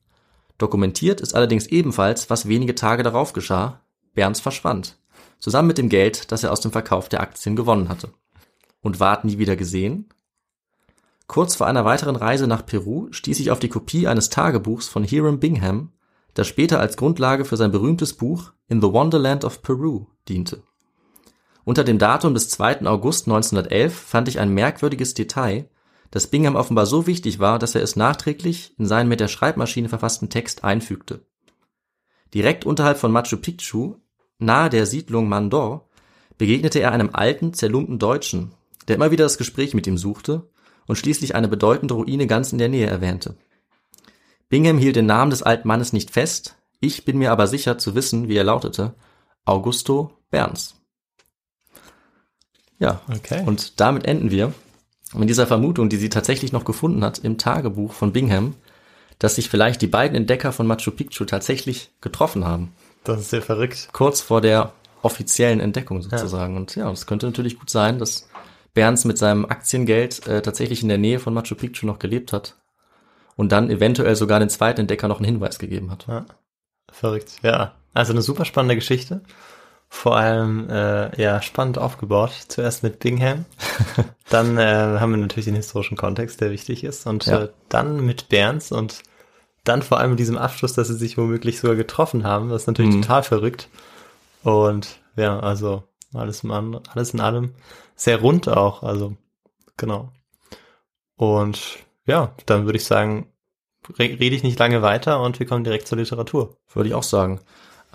Dokumentiert 0.59 1.21
ist 1.21 1.35
allerdings 1.35 1.67
ebenfalls, 1.67 2.31
was 2.31 2.49
wenige 2.49 2.75
Tage 2.75 3.03
darauf 3.03 3.33
geschah. 3.33 3.81
Berns 4.15 4.41
verschwand. 4.41 4.99
Zusammen 5.41 5.69
mit 5.69 5.79
dem 5.79 5.89
Geld, 5.89 6.31
das 6.31 6.45
er 6.45 6.53
aus 6.53 6.61
dem 6.61 6.71
Verkauf 6.71 7.09
der 7.09 7.21
Aktien 7.21 7.57
gewonnen 7.57 7.89
hatte. 7.89 8.13
Und 8.81 9.01
ward 9.01 9.25
nie 9.25 9.39
wieder 9.39 9.57
gesehen? 9.57 10.09
Kurz 11.27 11.57
vor 11.57 11.67
einer 11.67 11.85
weiteren 11.85 12.17
Reise 12.17 12.47
nach 12.47 12.65
Peru 12.65 13.09
stieß 13.11 13.41
ich 13.41 13.51
auf 13.51 13.59
die 13.59 13.69
Kopie 13.69 14.07
eines 14.07 14.29
Tagebuchs 14.29 14.89
von 14.89 15.03
Hiram 15.03 15.41
Bingham, 15.41 15.91
das 16.35 16.47
später 16.47 16.81
als 16.81 16.97
Grundlage 16.97 17.45
für 17.45 17.57
sein 17.57 17.73
berühmtes 17.73 18.15
Buch 18.15 18.53
In 18.69 18.81
the 18.81 18.93
Wonderland 18.93 19.45
of 19.45 19.63
Peru 19.63 20.07
diente. 20.29 20.63
Unter 21.65 21.85
dem 21.85 21.99
Datum 21.99 22.35
des 22.35 22.49
2. 22.51 22.87
August 22.87 23.27
1911 23.27 23.95
fand 23.95 24.29
ich 24.29 24.39
ein 24.39 24.53
merkwürdiges 24.53 25.15
Detail, 25.15 25.69
das 26.11 26.27
Bingham 26.27 26.57
offenbar 26.57 26.87
so 26.87 27.07
wichtig 27.07 27.39
war, 27.39 27.59
dass 27.59 27.75
er 27.75 27.83
es 27.83 27.97
nachträglich 27.97 28.75
in 28.79 28.87
seinen 28.87 29.09
mit 29.09 29.21
der 29.21 29.29
Schreibmaschine 29.29 29.89
verfassten 29.89 30.29
Text 30.29 30.63
einfügte. 30.63 31.27
Direkt 32.35 32.67
unterhalb 32.67 32.99
von 32.99 33.11
Machu 33.11 33.37
Picchu, 33.39 33.97
nahe 34.39 34.69
der 34.71 34.87
Siedlung 34.87 35.29
Mandor, 35.29 35.89
begegnete 36.37 36.81
er 36.81 36.93
einem 36.93 37.11
alten, 37.13 37.55
zerlumpten 37.55 37.99
Deutschen, 37.99 38.53
der 38.87 38.97
immer 38.97 39.11
wieder 39.11 39.25
das 39.25 39.39
Gespräch 39.39 39.73
mit 39.73 39.87
ihm 39.87 39.97
suchte 39.97 40.49
und 40.87 40.97
schließlich 40.97 41.35
eine 41.35 41.49
bedeutende 41.49 41.95
Ruine 41.95 42.27
ganz 42.27 42.53
in 42.53 42.59
der 42.59 42.69
Nähe 42.69 42.87
erwähnte. 42.87 43.37
Bingham 44.49 44.79
hielt 44.79 44.97
den 44.97 45.07
Namen 45.07 45.31
des 45.31 45.43
alten 45.43 45.67
Mannes 45.67 45.93
nicht 45.93 46.11
fest, 46.11 46.57
ich 46.81 47.05
bin 47.05 47.19
mir 47.19 47.33
aber 47.33 47.47
sicher 47.47 47.79
zu 47.79 47.95
wissen, 47.95 48.29
wie 48.29 48.37
er 48.37 48.45
lautete, 48.45 48.95
Augusto 49.47 50.13
Berns. 50.31 50.84
Ja, 52.79 53.01
Okay. 53.15 53.43
und 53.47 53.81
damit 53.81 54.05
enden 54.07 54.31
wir 54.31 54.53
mit 55.15 55.29
dieser 55.29 55.47
Vermutung, 55.47 55.89
die 55.89 55.97
sie 55.97 56.09
tatsächlich 56.09 56.53
noch 56.53 56.65
gefunden 56.65 57.05
hat 57.05 57.19
im 57.19 57.39
Tagebuch 57.39 57.93
von 57.93 58.13
Bingham, 58.13 58.55
dass 59.19 59.37
sich 59.37 59.49
vielleicht 59.49 59.81
die 59.81 59.87
beiden 59.87 60.17
Entdecker 60.17 60.53
von 60.53 60.67
Machu 60.67 60.91
Picchu 60.91 61.25
tatsächlich 61.25 61.91
getroffen 62.01 62.45
haben. 62.45 62.73
Das 63.05 63.21
ist 63.21 63.31
sehr 63.31 63.43
verrückt. 63.43 63.89
Kurz 63.93 64.21
vor 64.21 64.41
der 64.41 64.73
offiziellen 65.03 65.61
Entdeckung 65.61 66.03
sozusagen. 66.03 66.57
Und 66.57 66.75
ja, 66.75 66.91
es 66.91 67.07
könnte 67.07 67.27
natürlich 67.27 67.59
gut 67.59 67.71
sein, 67.71 67.99
dass 67.99 68.29
Berns 68.73 69.05
mit 69.05 69.19
seinem 69.19 69.45
Aktiengeld 69.45 70.27
äh, 70.27 70.43
tatsächlich 70.43 70.83
in 70.83 70.89
der 70.89 70.99
Nähe 70.99 71.21
von 71.21 71.33
Machu 71.33 71.55
Picchu 71.55 71.87
noch 71.87 71.99
gelebt 72.01 72.33
hat 72.33 72.57
und 73.37 73.53
dann 73.53 73.71
eventuell 73.71 74.17
sogar 74.17 74.41
den 74.41 74.49
zweiten 74.49 74.81
Entdecker 74.81 75.07
noch 75.07 75.19
einen 75.19 75.27
Hinweis 75.27 75.59
gegeben 75.59 75.91
hat. 75.93 76.07
Ja. 76.09 76.25
Verrückt. 76.91 77.37
Ja, 77.43 77.75
also 77.93 78.13
eine 78.13 78.23
super 78.23 78.45
spannende 78.45 78.75
Geschichte. 78.75 79.21
Vor 79.97 80.17
allem 80.17 80.69
äh, 80.69 81.23
ja 81.23 81.41
spannend 81.41 81.79
aufgebaut. 81.79 82.33
Zuerst 82.49 82.83
mit 82.83 82.99
Bingham, 82.99 83.45
dann 84.29 84.59
äh, 84.59 84.99
haben 84.99 85.13
wir 85.13 85.19
natürlich 85.19 85.45
den 85.45 85.55
historischen 85.55 85.97
Kontext, 85.97 86.41
der 86.41 86.51
wichtig 86.51 86.83
ist, 86.83 87.07
und 87.07 87.25
Ja. 87.27 87.45
äh, 87.45 87.49
dann 87.69 88.05
mit 88.05 88.29
Berns 88.29 88.73
und 88.73 89.05
dann 89.63 89.83
vor 89.83 89.99
allem 90.01 90.11
mit 90.11 90.19
diesem 90.19 90.37
Abschluss, 90.37 90.73
dass 90.75 90.89
sie 90.89 90.97
sich 90.97 91.17
womöglich 91.17 91.61
sogar 91.61 91.77
getroffen 91.77 92.25
haben. 92.25 92.49
Das 92.51 92.63
ist 92.63 92.67
natürlich 92.67 92.97
Mhm. 92.97 93.03
total 93.03 93.23
verrückt. 93.23 93.69
Und 94.43 94.99
ja, 95.17 95.39
also 95.39 95.85
alles 96.13 96.43
in, 96.43 96.51
allem, 96.51 96.81
alles 96.93 97.15
in 97.15 97.21
allem 97.21 97.55
sehr 97.95 98.19
rund 98.21 98.49
auch. 98.49 98.83
Also 98.83 99.17
genau. 99.77 100.11
Und 101.17 101.79
ja, 102.05 102.35
dann 102.47 102.65
würde 102.67 102.79
ich 102.79 102.85
sagen, 102.85 103.29
re 103.97 104.05
rede 104.21 104.35
ich 104.37 104.43
nicht 104.43 104.59
lange 104.59 104.83
weiter 104.83 105.23
und 105.23 105.39
wir 105.39 105.47
kommen 105.47 105.63
direkt 105.65 105.87
zur 105.87 105.99
Literatur. 105.99 106.57
Würde 106.75 106.89
ich 106.89 106.95
auch 106.95 107.05
sagen. 107.05 107.41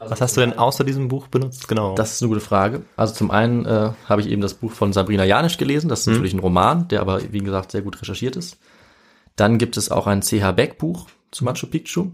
Was 0.07 0.21
hast 0.21 0.37
du 0.37 0.41
denn 0.41 0.57
außer 0.57 0.83
diesem 0.83 1.07
Buch 1.07 1.27
benutzt? 1.27 1.67
Genau. 1.67 1.95
Das 1.95 2.13
ist 2.13 2.21
eine 2.21 2.29
gute 2.29 2.41
Frage. 2.41 2.81
Also 2.95 3.13
zum 3.13 3.31
einen 3.31 3.65
äh, 3.65 3.91
habe 4.07 4.21
ich 4.21 4.29
eben 4.29 4.41
das 4.41 4.53
Buch 4.53 4.71
von 4.71 4.93
Sabrina 4.93 5.23
Janisch 5.25 5.57
gelesen. 5.57 5.89
Das 5.89 6.01
ist 6.01 6.07
natürlich 6.07 6.33
ein 6.33 6.39
Roman, 6.39 6.87
der 6.87 7.01
aber, 7.01 7.21
wie 7.31 7.39
gesagt, 7.39 7.71
sehr 7.71 7.81
gut 7.81 8.01
recherchiert 8.01 8.35
ist. 8.35 8.57
Dann 9.35 9.57
gibt 9.57 9.77
es 9.77 9.91
auch 9.91 10.07
ein 10.07 10.21
C.H. 10.21 10.51
Beck 10.53 10.77
Buch 10.77 11.07
zu 11.31 11.43
Machu 11.45 11.67
Picchu. 11.67 12.11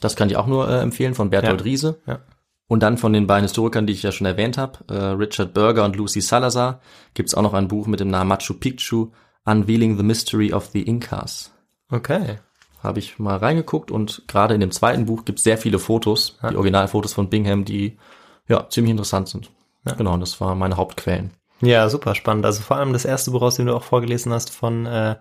Das 0.00 0.16
kann 0.16 0.28
ich 0.30 0.36
auch 0.36 0.46
nur 0.46 0.68
äh, 0.68 0.80
empfehlen 0.80 1.14
von 1.14 1.30
Bertolt 1.30 1.60
Ja. 1.60 1.64
Riese. 1.64 2.00
Ja. 2.06 2.20
Und 2.68 2.82
dann 2.82 2.98
von 2.98 3.12
den 3.12 3.26
beiden 3.26 3.44
Historikern, 3.44 3.86
die 3.86 3.94
ich 3.94 4.02
ja 4.02 4.12
schon 4.12 4.26
erwähnt 4.26 4.58
habe, 4.58 4.78
äh, 4.88 4.94
Richard 4.94 5.54
Berger 5.54 5.84
und 5.84 5.96
Lucy 5.96 6.20
Salazar, 6.20 6.80
gibt 7.14 7.30
es 7.30 7.34
auch 7.34 7.42
noch 7.42 7.54
ein 7.54 7.68
Buch 7.68 7.86
mit 7.86 8.00
dem 8.00 8.08
Namen 8.08 8.28
Machu 8.28 8.54
Picchu, 8.54 9.10
Unveiling 9.44 9.96
the 9.96 10.02
Mystery 10.02 10.52
of 10.52 10.66
the 10.72 10.82
Incas. 10.82 11.50
okay. 11.90 12.38
Habe 12.82 13.00
ich 13.00 13.18
mal 13.18 13.36
reingeguckt 13.36 13.90
und 13.90 14.22
gerade 14.28 14.54
in 14.54 14.60
dem 14.60 14.70
zweiten 14.70 15.06
Buch 15.06 15.24
gibt 15.24 15.38
es 15.38 15.44
sehr 15.44 15.58
viele 15.58 15.78
Fotos, 15.78 16.38
die 16.48 16.56
Originalfotos 16.56 17.12
von 17.12 17.28
Bingham, 17.28 17.64
die 17.64 17.98
ja 18.46 18.68
ziemlich 18.68 18.92
interessant 18.92 19.28
sind. 19.28 19.50
Genau, 19.96 20.14
und 20.14 20.20
das 20.20 20.40
waren 20.40 20.58
meine 20.58 20.76
Hauptquellen. 20.76 21.32
Ja, 21.60 21.88
super 21.88 22.14
spannend. 22.14 22.46
Also 22.46 22.62
vor 22.62 22.76
allem 22.76 22.92
das 22.92 23.04
erste 23.04 23.30
Buch, 23.30 23.42
aus 23.42 23.56
dem 23.56 23.66
du 23.66 23.74
auch 23.74 23.82
vorgelesen 23.82 24.32
hast, 24.32 24.50
von 24.50 24.86
äh, 24.86 25.16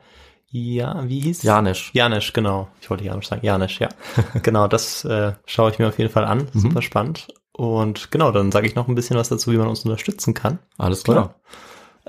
ja, 0.49 1.07
wie 1.07 1.19
hieß? 1.19 1.43
Janisch. 1.43 1.91
Janisch, 1.93 2.31
genau. 2.31 2.69
Ich 2.81 2.89
wollte 2.89 3.03
Janisch 3.03 3.27
sagen. 3.27 3.45
Janisch, 3.45 3.79
ja. 3.79 3.89
genau, 4.43 4.67
das 4.67 5.03
äh, 5.03 5.33
schaue 5.45 5.71
ich 5.71 5.79
mir 5.79 5.87
auf 5.87 5.97
jeden 5.97 6.11
Fall 6.11 6.25
an. 6.25 6.47
Super 6.53 6.81
spannend. 6.81 7.27
Und 7.51 8.11
genau, 8.11 8.31
dann 8.31 8.51
sage 8.51 8.67
ich 8.67 8.75
noch 8.75 8.87
ein 8.87 8.95
bisschen 8.95 9.17
was 9.17 9.29
dazu, 9.29 9.51
wie 9.51 9.57
man 9.57 9.67
uns 9.67 9.83
unterstützen 9.83 10.33
kann. 10.33 10.59
Alles 10.77 11.03
klar. 11.03 11.35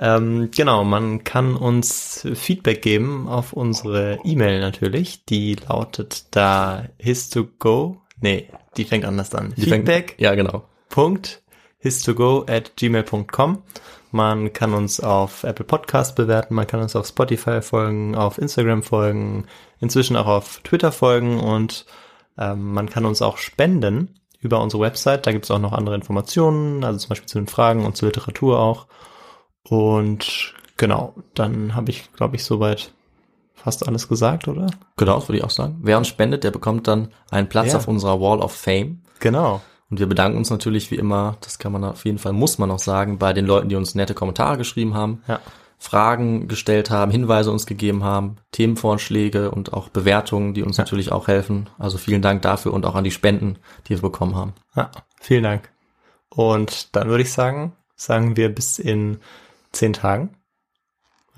Ähm, 0.01 0.51
genau, 0.55 0.85
man 0.85 1.25
kann 1.25 1.57
uns 1.57 2.27
Feedback 2.35 2.83
geben 2.83 3.27
auf 3.29 3.53
unsere 3.53 4.21
E-Mail 4.25 4.61
natürlich. 4.61 5.25
Die 5.25 5.57
lautet 5.57 6.27
da 6.37 6.85
his2go. 7.03 7.97
Nee, 8.21 8.49
die 8.77 8.85
fängt 8.85 9.05
anders 9.05 9.35
an. 9.35 9.53
Die 9.57 9.63
fängt- 9.63 9.89
Feedback. 9.89 10.15
Ja, 10.19 10.35
genau. 10.35 10.65
Punkt 10.89 11.43
his2go 11.83 12.49
at 12.51 12.77
gmail.com. 12.77 13.63
Man 14.11 14.53
kann 14.53 14.73
uns 14.73 15.01
auf 15.01 15.45
Apple 15.45 15.67
Podcast 15.67 16.17
bewerten, 16.17 16.55
man 16.55 16.67
kann 16.67 16.81
uns 16.81 16.97
auf 16.97 17.07
Spotify 17.07 17.61
folgen, 17.61 18.15
auf 18.15 18.39
Instagram 18.39 18.83
folgen, 18.83 19.45
inzwischen 19.81 20.17
auch 20.17 20.27
auf 20.27 20.61
Twitter 20.65 20.93
folgen 20.93 21.39
und 21.41 21.85
ähm, 22.39 22.73
man 22.73 22.89
kann 22.89 23.05
uns 23.05 23.21
auch 23.21 23.37
spenden 23.37 24.19
über 24.41 24.63
unsere 24.63 24.83
Website. 24.83 25.27
Da 25.27 25.33
gibt 25.33 25.45
es 25.45 25.51
auch 25.51 25.59
noch 25.59 25.73
andere 25.73 25.95
Informationen, 25.95 26.85
also 26.85 26.99
zum 27.01 27.09
Beispiel 27.11 27.29
zu 27.29 27.39
den 27.39 27.49
Fragen 27.49 27.85
und 27.85 27.97
zur 27.97 28.09
Literatur 28.09 28.59
auch. 28.61 28.87
Und 29.69 30.55
genau, 30.77 31.15
dann 31.35 31.75
habe 31.75 31.91
ich, 31.91 32.13
glaube 32.13 32.37
ich, 32.37 32.45
soweit 32.45 32.93
fast 33.55 33.87
alles 33.87 34.09
gesagt, 34.09 34.49
oder? 34.49 34.69
Genau, 34.97 35.17
das 35.17 35.29
würde 35.29 35.39
ich 35.39 35.45
auch 35.45 35.51
sagen. 35.51 35.79
Wer 35.83 35.99
uns 35.99 36.09
spendet, 36.09 36.45
der 36.45 36.51
bekommt 36.51 36.87
dann 36.89 37.09
einen 37.31 37.49
Platz 37.49 37.73
Ja. 37.73 37.79
auf 37.79 37.89
unserer 37.89 38.21
Wall 38.21 38.41
of 38.41 38.53
Fame. 38.53 39.03
Genau. 39.21 39.61
Und 39.91 39.99
wir 40.01 40.07
bedanken 40.07 40.39
uns 40.39 40.51
natürlich 40.51 40.91
wie 40.91 40.97
immer, 40.97 41.37
das 41.41 41.59
kann 41.59 41.73
man 41.73 41.83
auf 41.85 42.05
jeden 42.05 42.19
Fall, 42.19 42.33
muss 42.33 42.59
man 42.59 42.71
auch 42.71 42.79
sagen, 42.79 43.19
bei 43.19 43.33
den 43.33 43.47
Leuten, 43.47 43.69
die 43.69 43.77
uns 43.77 43.95
nette 43.95 44.15
Kommentare 44.15 44.57
geschrieben 44.59 44.95
haben, 44.95 45.23
Ja. 45.27 45.41
Fragen 45.81 46.49
gestellt 46.49 46.91
haben, 46.91 47.13
Hinweise 47.13 47.53
uns 47.53 47.65
gegeben 47.65 48.03
haben, 48.03 48.37
Themenvorschläge 48.51 49.53
und 49.53 49.73
auch 49.73 49.89
Bewertungen, 49.89 50.53
die 50.53 50.65
uns 50.65 50.77
natürlich 50.77 51.13
auch 51.13 51.29
helfen. 51.29 51.71
Also 51.79 51.99
vielen 51.99 52.21
Dank 52.21 52.43
dafür 52.43 52.75
und 52.75 52.85
auch 52.85 52.97
an 52.97 53.05
die 53.05 53.13
Spenden, 53.13 53.59
die 53.87 53.91
wir 53.91 54.03
bekommen 54.03 54.35
haben. 54.35 54.55
Ja, 54.75 54.91
vielen 55.21 55.45
Dank. 55.45 55.71
Und 56.31 56.97
dann 56.97 57.09
würde 57.09 57.23
ich 57.23 57.33
sagen, 57.33 57.73
sagen 57.95 58.37
wir 58.37 58.53
bis 58.53 58.79
in 58.81 59.19
zehn 59.79 59.93
Tagen. 59.93 60.37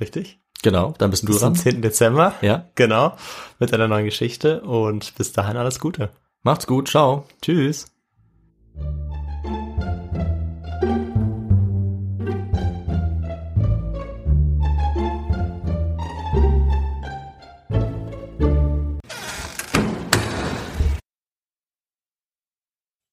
Richtig? 0.00 0.40
Genau, 0.62 0.94
dann 0.98 1.10
bist 1.10 1.22
du 1.22 1.28
Bis 1.28 1.38
zum 1.38 1.54
dran. 1.54 1.62
10. 1.62 1.82
Dezember. 1.82 2.34
Ja, 2.42 2.68
Genau. 2.74 3.16
Mit 3.58 3.72
einer 3.72 3.88
neuen 3.88 4.04
Geschichte. 4.04 4.60
Und 4.62 5.14
bis 5.14 5.32
dahin 5.32 5.56
alles 5.56 5.78
Gute. 5.80 6.10
macht's 6.42 6.66
gut, 6.66 6.88
ciao. 6.88 7.26
Tschüss. 7.42 7.86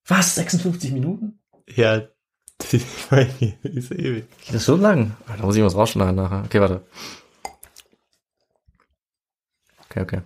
Was? 0.07 0.35
56 0.35 0.91
Minuten? 0.93 1.39
Ja, 1.67 2.07
die 2.71 2.79
Folge 3.07 3.57
ist 3.63 3.91
ewig. 3.91 4.25
Geht 4.45 4.55
das 4.55 4.65
so 4.65 4.75
lang? 4.75 5.15
Ah, 5.27 5.37
Da 5.37 5.45
muss 5.45 5.55
ich 5.55 5.63
was 5.63 5.75
rausschneiden 5.75 6.15
nachher. 6.15 6.43
Okay, 6.45 6.59
warte. 6.59 6.81
Okay, 9.89 10.01
okay. 10.01 10.21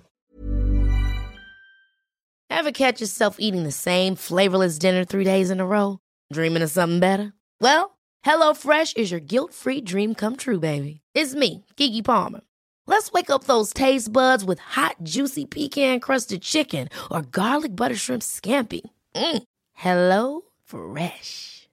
Ever 2.50 2.72
catch 2.72 3.00
yourself 3.02 3.38
eating 3.40 3.64
the 3.64 3.72
same 3.72 4.16
flavorless 4.16 4.78
dinner 4.78 5.06
three 5.06 5.24
days 5.24 5.50
in 5.50 5.60
a 5.60 5.66
row? 5.66 6.00
Dreaming 6.34 6.62
of 6.64 6.70
something 6.70 7.00
better? 7.00 7.34
Well, 7.60 7.98
HelloFresh 8.26 8.98
is 8.98 9.10
your 9.12 9.20
guilt-free 9.20 9.82
dream 9.82 10.14
come 10.16 10.36
true, 10.36 10.60
baby. 10.60 11.02
It's 11.16 11.34
me, 11.34 11.66
Kiki 11.78 12.02
Palmer. 12.02 12.42
Let's 12.88 13.12
wake 13.12 13.30
up 13.30 13.46
those 13.46 13.74
taste 13.74 14.12
buds 14.12 14.44
with 14.44 14.60
hot, 14.60 14.96
juicy 15.04 15.46
pecan-crusted 15.46 16.42
chicken 16.42 16.90
or 17.10 17.22
garlic 17.22 17.76
butter 17.76 17.96
shrimp 17.96 18.22
scampi. 18.22 18.82
Mm. 19.16 19.44
Hello 19.74 20.42
Fresh. 20.66 21.61